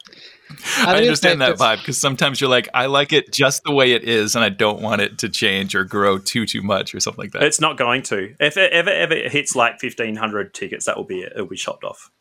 [0.77, 4.03] I, understand that vibe because sometimes you're like, I like it just the way it
[4.03, 7.23] is, and I don't want it to change or grow too too much or something
[7.23, 7.43] like that.
[7.43, 8.35] it's not going to.
[8.39, 11.33] If it ever ever hits like fifteen hundred tickets, that will be it.
[11.33, 12.11] It'll be chopped off,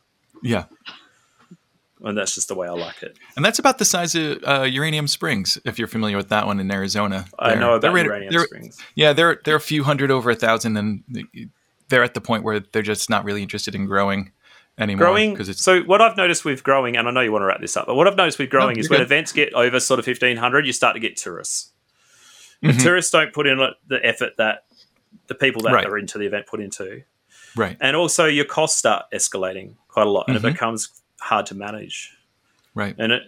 [0.43, 0.65] yeah,
[2.05, 3.17] and that's just the way I like it.
[3.37, 6.59] and that's about the size of uh, Uranium Springs, if you're familiar with that one
[6.61, 7.27] in Arizona.
[7.39, 8.79] I They're- know about they're Uranium they're- Springs.
[8.95, 11.05] Yeah, they're they're a few hundred over a thousand, and
[11.89, 14.33] they're at the point where they're just not really interested in growing
[14.79, 17.43] anymore growing because it's so what i've noticed with growing and i know you want
[17.43, 19.31] to wrap this up but what i've noticed with growing No, is you're when events
[19.31, 21.73] get over sort of 1500 you start to get tourists
[22.63, 22.71] Mhm.
[22.71, 24.65] and tourists don't put in the effort that
[25.27, 25.85] the people that Right.
[25.87, 27.03] are into the event put into
[27.55, 30.45] right, and also your costs start escalating quite a lot and Mhm.
[30.49, 30.89] it becomes
[31.23, 32.13] hard to manage.
[32.75, 32.95] Right.
[32.99, 33.23] and it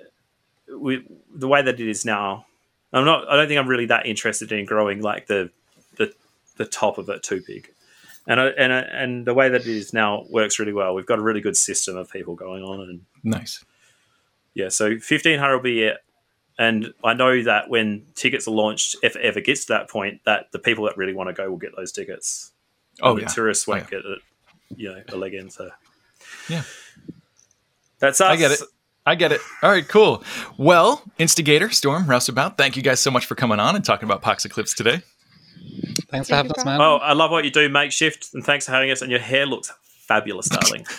[0.79, 2.47] we, the way that it is now
[2.95, 5.51] i'm not i don't think i'm really that interested in growing like the
[5.97, 6.13] the,
[6.57, 7.69] the top of it too big.
[8.27, 10.95] And I, and I, and the way that it is now works really well.
[10.95, 13.63] We've got a really good system of people going on and Nice.
[14.55, 15.99] yeah so 1500 will be it.
[16.59, 20.23] And i know that when tickets are launched if it ever gets to that point
[20.25, 22.51] that the people that really want to go will get those tickets.
[23.03, 24.19] Oh and the yeah, tourists oh, won't Oh, get it
[24.77, 25.69] you know a leg in so.
[26.49, 26.63] Yeah.
[27.99, 28.61] That's us I get it.
[29.07, 29.41] I get it.
[29.63, 30.25] All right, cool.
[30.57, 34.23] Well, Instigator, Storm, Roustabout, thank you guys so much for coming on and talking about
[34.23, 35.03] Pox Eclipse today.
[36.11, 36.81] Thanks for having us, man.
[36.81, 39.03] Oh, I love what you do, makeshift, and thanks for having us.
[39.03, 39.73] And your hair looks
[40.07, 40.87] fabulous, darling.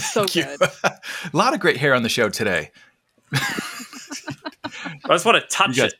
[0.00, 0.58] So good.
[0.62, 0.98] a
[1.34, 2.70] lot of great hair on the show today.
[3.34, 5.98] I just want to touch You guys- it.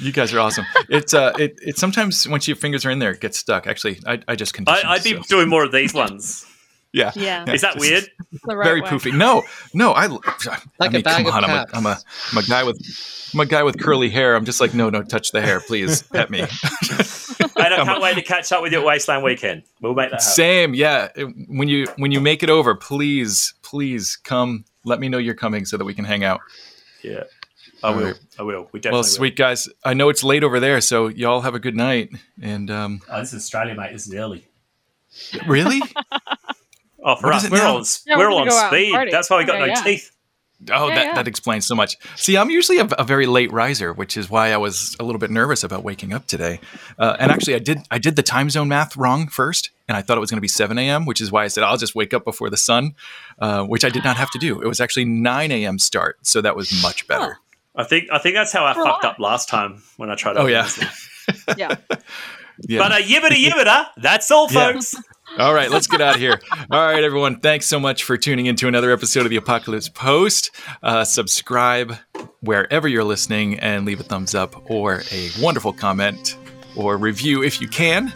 [0.00, 0.64] You guys are awesome.
[0.88, 3.66] It's uh, it, it sometimes once your fingers are in there, it gets stuck.
[3.66, 4.88] Actually, I, I just I, conditioned.
[4.88, 6.46] I'd be so- doing more of these ones.
[6.94, 7.44] Yeah, Yeah.
[7.52, 8.08] Is that just weird?
[8.46, 8.88] Right Very way.
[8.88, 9.12] poofy.
[9.16, 9.42] No,
[9.74, 10.04] no, I.
[10.06, 10.08] I
[10.78, 11.70] Like a mean, bag come of on, I'm a, cats.
[11.74, 11.98] I'm a,
[12.32, 14.34] I'm a guy with, I'm a guy with curly hair.
[14.36, 16.40] I'm just like, no, no, touch the hair, please, pet me.
[16.40, 16.48] and
[17.56, 19.62] I can't wait to catch up with you at Wasteland Weekend.
[19.80, 20.34] We'll make that happen.
[20.34, 21.08] Same, yeah.
[21.48, 24.64] When you when you make it over, please, please come.
[24.84, 26.40] Let me know you're coming so that we can hang out.
[27.02, 27.24] Yeah,
[27.82, 27.98] I will.
[27.98, 28.20] Alright.
[28.38, 28.68] I will.
[28.72, 29.04] We definitely Well, will.
[29.04, 29.68] sweet guys.
[29.84, 32.10] I know it's late over there, so y'all have a good night.
[32.42, 33.92] And um, Oh, this is Australia, mate.
[33.92, 34.46] This is early.
[35.46, 35.80] really,
[37.04, 37.76] Oh, for What us, we're now?
[37.76, 39.12] all, Yeah, we're we're all on gonna go out and speed.
[39.12, 39.82] That's why we got Yeah, no yeah.
[39.82, 40.10] teeth.
[40.72, 41.14] oh, Yeah, that yeah.
[41.16, 41.96] that explains so much.
[42.16, 45.18] See, I'm usually a, a very late riser, which is why I was a little
[45.18, 46.60] bit nervous about waking up today.
[46.98, 50.02] Uh, and actually, I did I did the time zone math wrong first, and I
[50.02, 51.94] thought it was going to be 7 a.m., which is why I said I'll just
[51.94, 52.94] wake up before the sun,
[53.38, 54.62] uh, which I did not have to do.
[54.62, 55.78] It was actually 9 a.m.
[55.78, 57.38] start, so that was much better.
[57.76, 60.34] I think I think that's how I fucked up last time when I tried.
[60.34, 60.68] to Oh, yeah.
[61.58, 61.76] Yeah.
[62.68, 62.78] Yeah.
[62.78, 63.86] But a yibbida yibbida.
[63.96, 64.78] That's all, Yeah.
[65.38, 66.38] All right, let's get out of here.
[66.70, 67.40] All right, everyone.
[67.40, 70.52] Thanks so much for tuning into another episode of the Apocalypse Post.
[70.82, 71.96] Uh, subscribe
[72.40, 76.36] wherever you're listening and leave a thumbs up or a wonderful comment
[76.76, 78.12] or review if you can.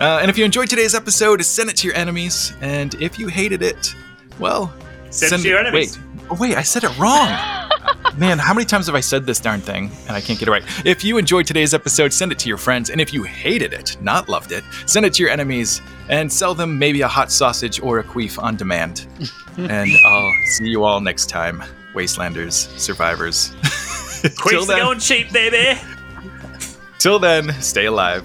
[0.00, 2.54] Uh, and if you enjoyed today's episode, send it to your enemies.
[2.60, 3.94] And if you hated it,
[4.38, 4.72] well,
[5.12, 5.98] Send it to your enemies.
[5.98, 7.28] Wait, oh, wait, I said it wrong.
[8.16, 10.50] Man, how many times have I said this darn thing and I can't get it
[10.50, 10.64] right?
[10.84, 12.90] If you enjoyed today's episode, send it to your friends.
[12.90, 16.54] And if you hated it, not loved it, send it to your enemies and sell
[16.54, 19.06] them maybe a hot sausage or a queef on demand.
[19.56, 21.62] and I'll see you all next time,
[21.94, 23.48] Wastelanders, survivors.
[24.22, 25.80] till, Queefs going cheap, baby.
[26.98, 28.24] till then, stay alive.